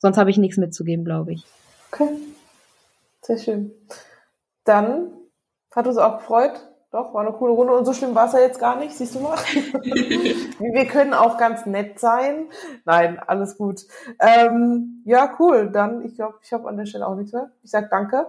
[0.00, 1.44] Sonst habe ich nichts mitzugeben, glaube ich.
[1.92, 2.08] Okay.
[3.22, 3.72] Sehr schön.
[4.64, 5.12] Dann
[5.74, 6.69] hat uns auch gefreut.
[6.92, 9.14] Doch, war eine coole Runde und so schlimm war es ja jetzt gar nicht, siehst
[9.14, 9.36] du mal.
[10.58, 12.48] Wir können auch ganz nett sein.
[12.84, 13.82] Nein, alles gut.
[14.18, 15.70] Ähm, ja, cool.
[15.72, 17.52] Dann, ich glaube, ich habe an der Stelle auch nichts mehr.
[17.62, 18.26] Ich sag danke.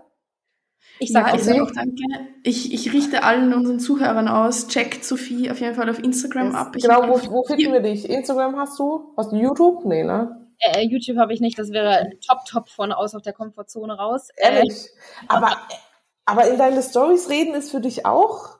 [0.99, 2.03] Ich sage ja, auch, sag auch danke.
[2.43, 4.67] Ich, ich richte allen unseren Zuhörern aus.
[4.67, 6.55] Checkt Sophie auf jeden Fall auf Instagram yes.
[6.55, 6.75] ab.
[6.75, 8.07] Ich genau, wo, wo finden wir dich?
[8.07, 9.13] Instagram hast du?
[9.17, 9.85] Hast du YouTube?
[9.85, 10.37] Nee, ne?
[10.59, 14.29] Äh, YouTube habe ich nicht, das wäre top, top von aus auf der Komfortzone raus.
[14.37, 14.85] Ehrlich?
[15.23, 15.57] Äh, aber,
[16.25, 18.57] aber in deine Stories reden ist für dich auch?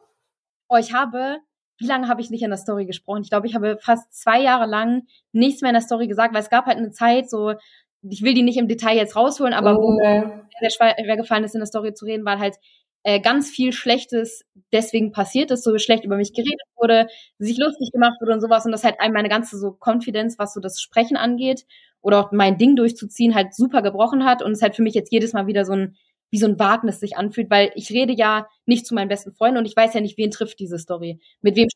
[0.70, 1.38] Oh, ich habe,
[1.78, 3.24] wie lange habe ich nicht in der Story gesprochen?
[3.24, 6.42] Ich glaube, ich habe fast zwei Jahre lang nichts mehr in der Story gesagt, weil
[6.42, 7.54] es gab halt eine Zeit, so,
[8.02, 11.56] ich will die nicht im Detail jetzt rausholen, aber oh, wo mir schwer gefallen ist,
[11.56, 12.58] in der Story zu reden, weil halt
[13.04, 17.08] äh, ganz viel Schlechtes deswegen passiert ist, so schlecht über mich geredet wurde,
[17.40, 20.54] sich lustig gemacht wurde und sowas und das halt einem meine ganze so Confidence, was
[20.54, 21.66] so das Sprechen angeht
[22.02, 25.12] oder auch mein Ding durchzuziehen, halt super gebrochen hat und es halt für mich jetzt
[25.12, 25.96] jedes Mal wieder so ein
[26.32, 29.60] wie so ein Wagnis sich anfühlt, weil ich rede ja nicht zu meinen besten Freunden
[29.60, 31.20] und ich weiß ja nicht, wen trifft diese Story.
[31.42, 31.68] Mit wem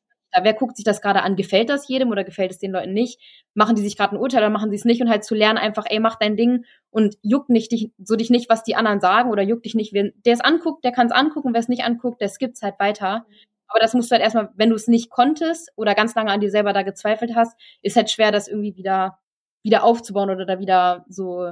[0.43, 1.35] Wer guckt sich das gerade an?
[1.35, 3.19] Gefällt das jedem oder gefällt es den Leuten nicht?
[3.53, 5.01] Machen die sich gerade ein Urteil oder machen sie es nicht?
[5.01, 8.29] Und halt zu lernen, einfach, ey, mach dein Ding und juckt nicht dich, so dich
[8.29, 9.93] nicht, was die anderen sagen oder juckt dich nicht.
[9.93, 11.53] Wer es anguckt, der kann es angucken.
[11.53, 13.25] Wer es nicht anguckt, der skippt halt weiter.
[13.67, 16.41] Aber das musst du halt erstmal, wenn du es nicht konntest oder ganz lange an
[16.41, 19.17] dir selber da gezweifelt hast, ist halt schwer, das irgendwie wieder,
[19.63, 21.51] wieder aufzubauen oder da wieder so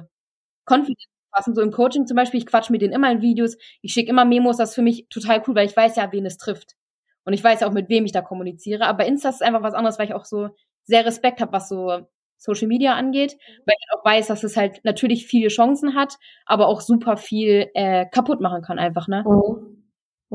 [0.68, 1.00] confident
[1.34, 1.56] zu fassen.
[1.56, 4.26] So im Coaching zum Beispiel, ich quatsch mit denen immer in Videos, ich schicke immer
[4.26, 6.76] Memos, das ist für mich total cool, weil ich weiß ja, wen es trifft.
[7.26, 8.86] Und ich weiß auch, mit wem ich da kommuniziere.
[8.86, 10.50] Aber Insta ist einfach was anderes, weil ich auch so
[10.84, 12.02] sehr Respekt habe, was so
[12.38, 16.68] Social Media angeht, weil ich auch weiß, dass es halt natürlich viele Chancen hat, aber
[16.68, 19.24] auch super viel äh, kaputt machen kann einfach, ne?
[19.26, 19.84] Mhm.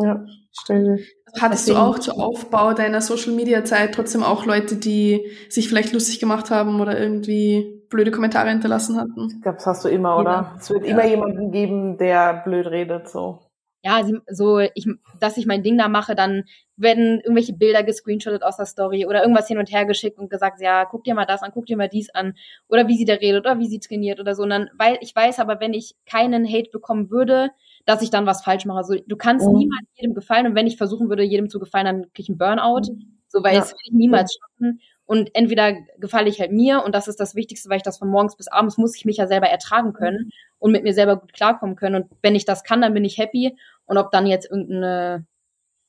[0.01, 1.01] Ja, stimmt.
[1.39, 5.93] Hattest du auch zu Aufbau deiner Social Media Zeit trotzdem auch Leute, die sich vielleicht
[5.93, 9.29] lustig gemacht haben oder irgendwie blöde Kommentare hinterlassen hatten?
[9.29, 10.31] Ich glaube, das hast du immer, oder?
[10.31, 10.55] Ja.
[10.59, 10.93] Es wird ja.
[10.93, 13.41] immer jemanden geben, der blöd redet, so.
[13.85, 14.89] Ja, so, ich,
[15.21, 16.45] dass ich mein Ding da mache, dann
[16.77, 20.61] werden irgendwelche Bilder gescreenshottet aus der Story oder irgendwas hin und her geschickt und gesagt,
[20.61, 22.35] ja, guck dir mal das an, guck dir mal dies an
[22.67, 24.43] oder wie sie da redet oder wie sie trainiert oder so.
[24.43, 27.51] Und dann, weil ich weiß aber, wenn ich keinen Hate bekommen würde,
[27.87, 28.79] dass ich dann was falsch mache.
[28.79, 29.59] Also du kannst mhm.
[29.59, 32.39] niemals jedem gefallen und wenn ich versuchen würde, jedem zu gefallen, dann kriege ich einen
[32.39, 32.93] Burnout.
[32.93, 33.19] Mhm.
[33.29, 33.61] So, weil ja.
[33.61, 34.81] es will ich niemals schaffen.
[35.09, 38.11] Und entweder gefalle ich halt mir und das ist das Wichtigste, weil ich das von
[38.11, 40.31] morgens bis abends muss ich mich ja selber ertragen können mhm.
[40.59, 42.03] und mit mir selber gut klarkommen können.
[42.03, 43.57] Und wenn ich das kann, dann bin ich happy.
[43.87, 45.25] Und ob dann jetzt irgendeine,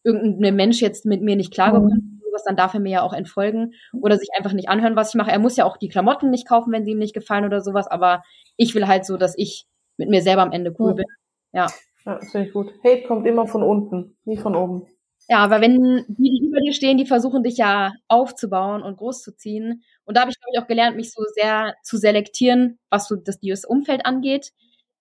[0.05, 2.33] irgendein Mensch jetzt mit mir nicht klargekommen mhm.
[2.33, 5.15] ist, dann darf er mir ja auch entfolgen oder sich einfach nicht anhören, was ich
[5.15, 5.31] mache.
[5.31, 7.87] Er muss ja auch die Klamotten nicht kaufen, wenn sie ihm nicht gefallen oder sowas.
[7.87, 8.23] Aber
[8.55, 9.65] ich will halt so, dass ich
[9.97, 10.95] mit mir selber am Ende cool mhm.
[10.95, 11.05] bin.
[11.51, 11.67] Ja.
[12.05, 12.71] Ja, das finde ich gut.
[12.85, 14.87] Hate kommt immer von unten, nie von oben.
[15.31, 19.83] Ja, aber wenn die, die über dir stehen, die versuchen dich ja aufzubauen und großzuziehen.
[20.05, 23.15] Und da habe ich, glaube ich, auch gelernt, mich so sehr zu selektieren, was so
[23.15, 24.51] das, das Umfeld angeht.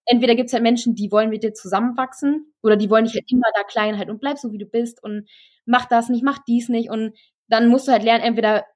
[0.04, 3.24] Entweder gibt es halt Menschen, die wollen mit dir zusammenwachsen oder die wollen dich halt
[3.32, 5.26] immer da klein halten und bleib so, wie du bist und
[5.64, 6.90] mach das nicht, mach dies nicht.
[6.90, 7.14] Und
[7.48, 8.66] dann musst du halt lernen, entweder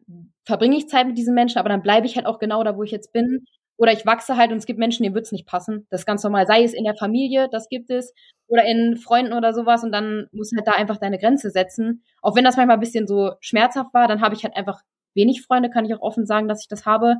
[0.45, 2.83] verbringe ich Zeit mit diesen Menschen, aber dann bleibe ich halt auch genau da, wo
[2.83, 3.45] ich jetzt bin.
[3.77, 5.87] Oder ich wachse halt und es gibt Menschen, denen wird's nicht passen.
[5.91, 6.47] Das ist ganz normal.
[6.47, 8.15] Sei es in der Familie, das gibt es,
[8.47, 9.83] oder in Freunden oder sowas.
[9.83, 12.03] Und dann musst du halt da einfach deine Grenze setzen.
[12.21, 14.83] Auch wenn das manchmal ein bisschen so schmerzhaft war, dann habe ich halt einfach
[15.15, 17.17] wenig Freunde, kann ich auch offen sagen, dass ich das habe.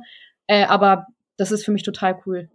[0.47, 2.49] Äh, aber das ist für mich total cool.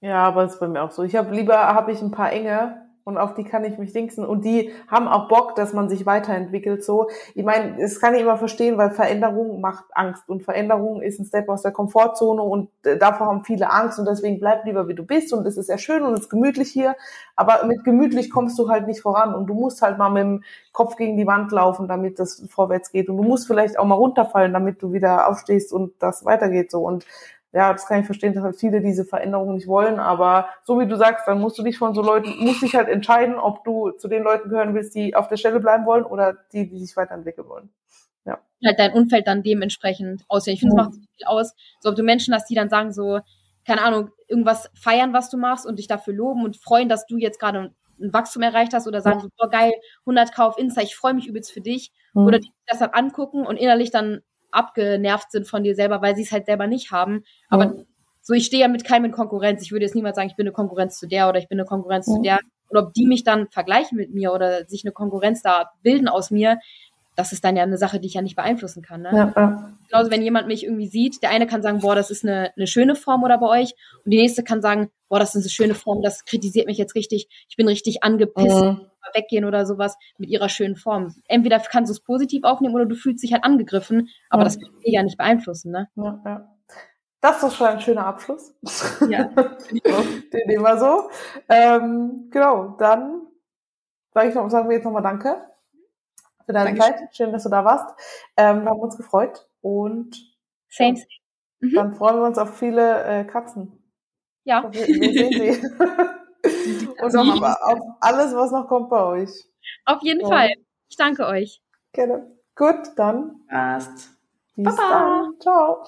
[0.00, 1.02] Ja, aber das ist bei mir auch so.
[1.02, 4.24] Ich habe lieber, habe ich ein paar enge, und auf die kann ich mich dingsen.
[4.24, 7.08] Und die haben auch Bock, dass man sich weiterentwickelt so.
[7.34, 10.28] Ich meine, das kann ich immer verstehen, weil Veränderung macht Angst.
[10.28, 13.98] Und Veränderung ist ein Step aus der Komfortzone und äh, davor haben viele Angst.
[13.98, 15.34] Und deswegen bleib lieber wie du bist.
[15.34, 16.96] Und es ist ja schön und es ist gemütlich hier,
[17.36, 19.34] aber mit gemütlich kommst du halt nicht voran.
[19.34, 22.90] Und du musst halt mal mit dem Kopf gegen die Wand laufen, damit das vorwärts
[22.90, 23.10] geht.
[23.10, 26.80] Und du musst vielleicht auch mal runterfallen, damit du wieder aufstehst und das weitergeht so.
[26.80, 27.04] Und
[27.54, 30.88] ja, das kann ich verstehen, dass halt viele diese Veränderungen nicht wollen, aber so wie
[30.88, 33.92] du sagst, dann musst du dich von so Leuten, musst dich halt entscheiden, ob du
[33.92, 36.96] zu den Leuten gehören willst, die auf der Stelle bleiben wollen oder die, die sich
[36.96, 37.70] weiterentwickeln wollen.
[38.24, 38.40] Ja.
[38.66, 40.54] Halt dein Umfeld dann dementsprechend aussehen.
[40.54, 40.84] Ich finde, es mhm.
[40.84, 43.20] macht so viel aus, so ob du Menschen hast, die dann sagen so,
[43.64, 47.18] keine Ahnung, irgendwas feiern, was du machst und dich dafür loben und freuen, dass du
[47.18, 49.72] jetzt gerade ein Wachstum erreicht hast oder sagen so, boah, geil,
[50.06, 51.92] 100k auf Insta, ich freue mich übelst für dich.
[52.14, 52.26] Mhm.
[52.26, 54.22] Oder die das dann angucken und innerlich dann
[54.54, 57.24] abgenervt sind von dir selber, weil sie es halt selber nicht haben.
[57.48, 57.86] Aber mhm.
[58.20, 59.62] so, ich stehe ja mit keinem in Konkurrenz.
[59.62, 61.66] Ich würde jetzt niemals sagen, ich bin eine Konkurrenz zu der oder ich bin eine
[61.66, 62.14] Konkurrenz mhm.
[62.14, 62.38] zu der.
[62.68, 66.30] Und ob die mich dann vergleichen mit mir oder sich eine Konkurrenz da bilden aus
[66.30, 66.58] mir,
[67.16, 69.02] das ist dann ja eine Sache, die ich ja nicht beeinflussen kann.
[69.02, 69.10] Ne?
[69.12, 69.72] Ja, ja.
[69.88, 72.66] Genauso, wenn jemand mich irgendwie sieht, der eine kann sagen, boah, das ist eine, eine
[72.66, 75.74] schöne Form oder bei euch, und die nächste kann sagen, boah, das ist eine schöne
[75.74, 78.80] Form, das kritisiert mich jetzt richtig, ich bin richtig angepisst, mhm.
[79.12, 81.14] weggehen oder sowas mit ihrer schönen Form.
[81.28, 84.46] Entweder kannst du es positiv aufnehmen oder du fühlst dich halt angegriffen, aber mhm.
[84.46, 85.70] das kann ich ja nicht beeinflussen.
[85.70, 85.88] Ne?
[85.96, 86.50] Ja, ja.
[87.20, 88.54] Das ist schon ein schöner Abschluss.
[89.08, 89.24] Ja.
[90.32, 91.08] Den nehmen wir so.
[91.48, 93.22] Ähm, genau, dann
[94.12, 95.53] sage ich noch, sagen wir jetzt nochmal Danke
[96.46, 96.96] für deine Dankeschön.
[96.98, 97.16] Zeit.
[97.16, 97.94] Schön, dass du da warst.
[98.36, 100.14] Ähm, wir haben uns gefreut und
[100.68, 100.98] Same.
[101.60, 101.74] Mhm.
[101.74, 103.82] dann freuen wir uns auf viele äh, Katzen.
[104.44, 104.64] Ja.
[104.70, 105.66] Wir, wir sehen sie.
[107.02, 109.30] und auf, auf, alles, was noch kommt bei euch.
[109.86, 110.52] Auf jeden und Fall.
[110.88, 111.62] Ich danke euch.
[111.92, 112.30] Gerne.
[112.54, 113.40] Gut, dann.
[113.48, 114.10] Passt.
[114.56, 114.90] Bis Baba.
[114.90, 115.40] dann.
[115.40, 115.84] Ciao.